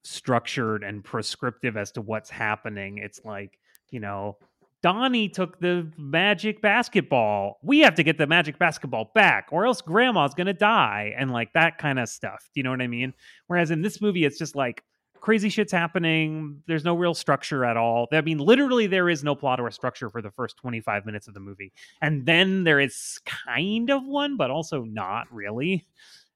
structured 0.02 0.82
and 0.82 1.04
prescriptive 1.04 1.76
as 1.76 1.92
to 1.92 2.00
what's 2.00 2.30
happening. 2.30 2.98
It's 2.98 3.20
like, 3.24 3.58
you 3.90 4.00
know, 4.00 4.38
Donnie 4.82 5.28
took 5.28 5.60
the 5.60 5.90
magic 5.98 6.62
basketball. 6.62 7.58
We 7.62 7.80
have 7.80 7.94
to 7.96 8.02
get 8.02 8.16
the 8.16 8.26
magic 8.26 8.58
basketball 8.58 9.10
back, 9.14 9.48
or 9.50 9.66
else 9.66 9.82
grandma's 9.82 10.34
gonna 10.34 10.54
die, 10.54 11.14
and 11.18 11.30
like 11.30 11.52
that 11.52 11.76
kind 11.76 11.98
of 11.98 12.08
stuff. 12.08 12.48
Do 12.54 12.60
you 12.60 12.64
know 12.64 12.70
what 12.70 12.80
I 12.80 12.86
mean? 12.86 13.12
Whereas 13.46 13.70
in 13.70 13.82
this 13.82 14.00
movie, 14.00 14.24
it's 14.24 14.38
just 14.38 14.56
like 14.56 14.82
crazy 15.20 15.48
shit's 15.48 15.72
happening. 15.72 16.62
There's 16.66 16.84
no 16.84 16.94
real 16.94 17.14
structure 17.14 17.64
at 17.64 17.76
all. 17.76 18.08
I 18.12 18.20
mean, 18.20 18.38
literally, 18.38 18.86
there 18.86 19.08
is 19.08 19.22
no 19.22 19.34
plot 19.34 19.60
or 19.60 19.70
structure 19.70 20.10
for 20.10 20.22
the 20.22 20.30
first 20.30 20.56
25 20.56 21.06
minutes 21.06 21.28
of 21.28 21.34
the 21.34 21.40
movie. 21.40 21.72
And 22.00 22.26
then 22.26 22.64
there 22.64 22.80
is 22.80 23.20
kind 23.24 23.90
of 23.90 24.04
one, 24.04 24.36
but 24.36 24.50
also 24.50 24.82
not 24.82 25.26
really. 25.32 25.86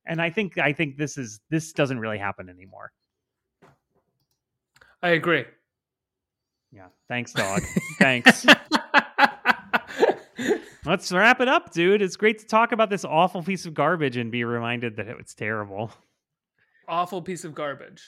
And 0.06 0.20
I 0.20 0.30
think 0.30 0.58
I 0.58 0.72
think 0.72 0.96
this 0.98 1.16
is 1.16 1.40
this 1.50 1.72
doesn't 1.72 1.98
really 1.98 2.18
happen 2.18 2.48
anymore. 2.48 2.92
I 5.02 5.10
agree. 5.10 5.44
Yeah. 6.72 6.88
Thanks, 7.08 7.32
dog. 7.32 7.62
Thanks. 7.98 8.46
Let's 10.86 11.10
wrap 11.12 11.40
it 11.40 11.48
up, 11.48 11.72
dude. 11.72 12.02
It's 12.02 12.16
great 12.16 12.38
to 12.40 12.46
talk 12.46 12.72
about 12.72 12.90
this 12.90 13.06
awful 13.06 13.42
piece 13.42 13.64
of 13.64 13.72
garbage 13.72 14.18
and 14.18 14.30
be 14.30 14.44
reminded 14.44 14.96
that 14.96 15.08
it's 15.08 15.34
terrible. 15.34 15.90
Awful 16.86 17.22
piece 17.22 17.44
of 17.44 17.54
garbage. 17.54 18.02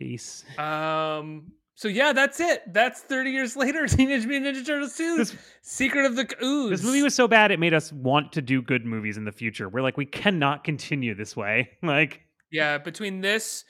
Peace. 0.00 0.44
Um. 0.58 1.52
So 1.76 1.88
yeah, 1.88 2.12
that's 2.12 2.40
it. 2.40 2.62
That's 2.74 3.00
30 3.00 3.30
years 3.30 3.56
later. 3.56 3.86
Teenage 3.86 4.26
Mutant 4.26 4.54
Ninja 4.56 4.66
Turtles 4.66 4.96
2. 4.96 5.16
This- 5.16 5.36
Secret 5.62 6.04
of 6.04 6.14
the 6.16 6.26
Ooze. 6.44 6.70
This 6.70 6.82
movie 6.84 7.02
was 7.02 7.14
so 7.14 7.26
bad 7.28 7.50
it 7.52 7.58
made 7.60 7.72
us 7.72 7.90
want 7.92 8.32
to 8.32 8.42
do 8.42 8.60
good 8.60 8.84
movies 8.84 9.16
in 9.16 9.24
the 9.24 9.32
future. 9.32 9.66
We're 9.68 9.80
like, 9.80 9.96
we 9.96 10.04
cannot 10.04 10.62
continue 10.64 11.14
this 11.14 11.34
way. 11.36 11.70
Like, 11.82 12.20
Yeah, 12.50 12.76
between 12.78 13.20
this 13.22 13.64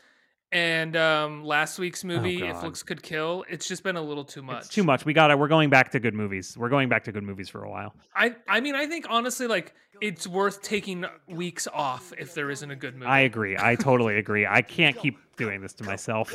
and 0.52 0.96
um 0.96 1.44
last 1.44 1.78
week's 1.78 2.02
movie, 2.04 2.42
If 2.46 2.62
Looks 2.62 2.82
Could 2.82 3.02
Kill, 3.02 3.44
it's 3.48 3.66
just 3.68 3.82
been 3.82 3.96
a 3.96 4.02
little 4.02 4.24
too 4.24 4.42
much. 4.42 4.58
it's 4.64 4.68
too 4.68 4.82
much. 4.84 5.04
We 5.04 5.12
got 5.12 5.30
it. 5.30 5.38
We're 5.38 5.48
going 5.48 5.70
back 5.70 5.90
to 5.92 6.00
good 6.00 6.14
movies. 6.14 6.56
We're 6.58 6.68
going 6.68 6.88
back 6.88 7.04
to 7.04 7.12
good 7.12 7.22
movies 7.22 7.48
for 7.48 7.62
a 7.64 7.70
while. 7.70 7.94
I 8.14 8.34
I 8.48 8.60
mean, 8.60 8.74
I 8.74 8.86
think 8.86 9.06
honestly, 9.08 9.46
like 9.46 9.74
it's 10.00 10.26
worth 10.26 10.62
taking 10.62 11.04
weeks 11.28 11.68
off 11.72 12.12
if 12.18 12.34
there 12.34 12.50
isn't 12.50 12.70
a 12.70 12.76
good 12.76 12.94
movie. 12.94 13.06
I 13.06 13.20
agree. 13.20 13.56
I 13.58 13.76
totally 13.76 14.16
agree. 14.16 14.46
I 14.46 14.62
can't 14.62 14.96
keep 14.96 15.18
doing 15.36 15.60
this 15.60 15.72
to 15.74 15.84
myself. 15.84 16.34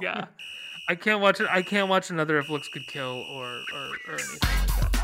yeah. 0.00 0.26
I 0.88 0.94
can't 0.94 1.20
watch 1.20 1.40
it. 1.40 1.48
I 1.50 1.62
can't 1.62 1.88
watch 1.88 2.10
another 2.10 2.38
If 2.38 2.48
Looks 2.48 2.68
Could 2.68 2.86
Kill 2.88 3.24
or 3.32 3.46
or, 3.46 3.90
or 4.08 4.14
anything 4.14 4.38
like 4.42 4.92
that. 4.92 4.99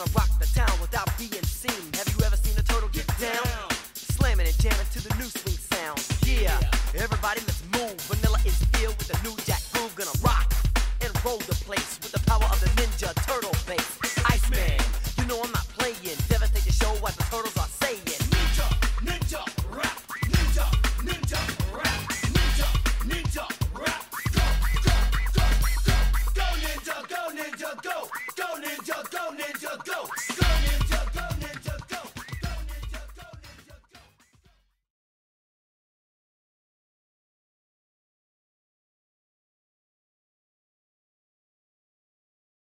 Gonna 0.00 0.12
rock 0.14 0.39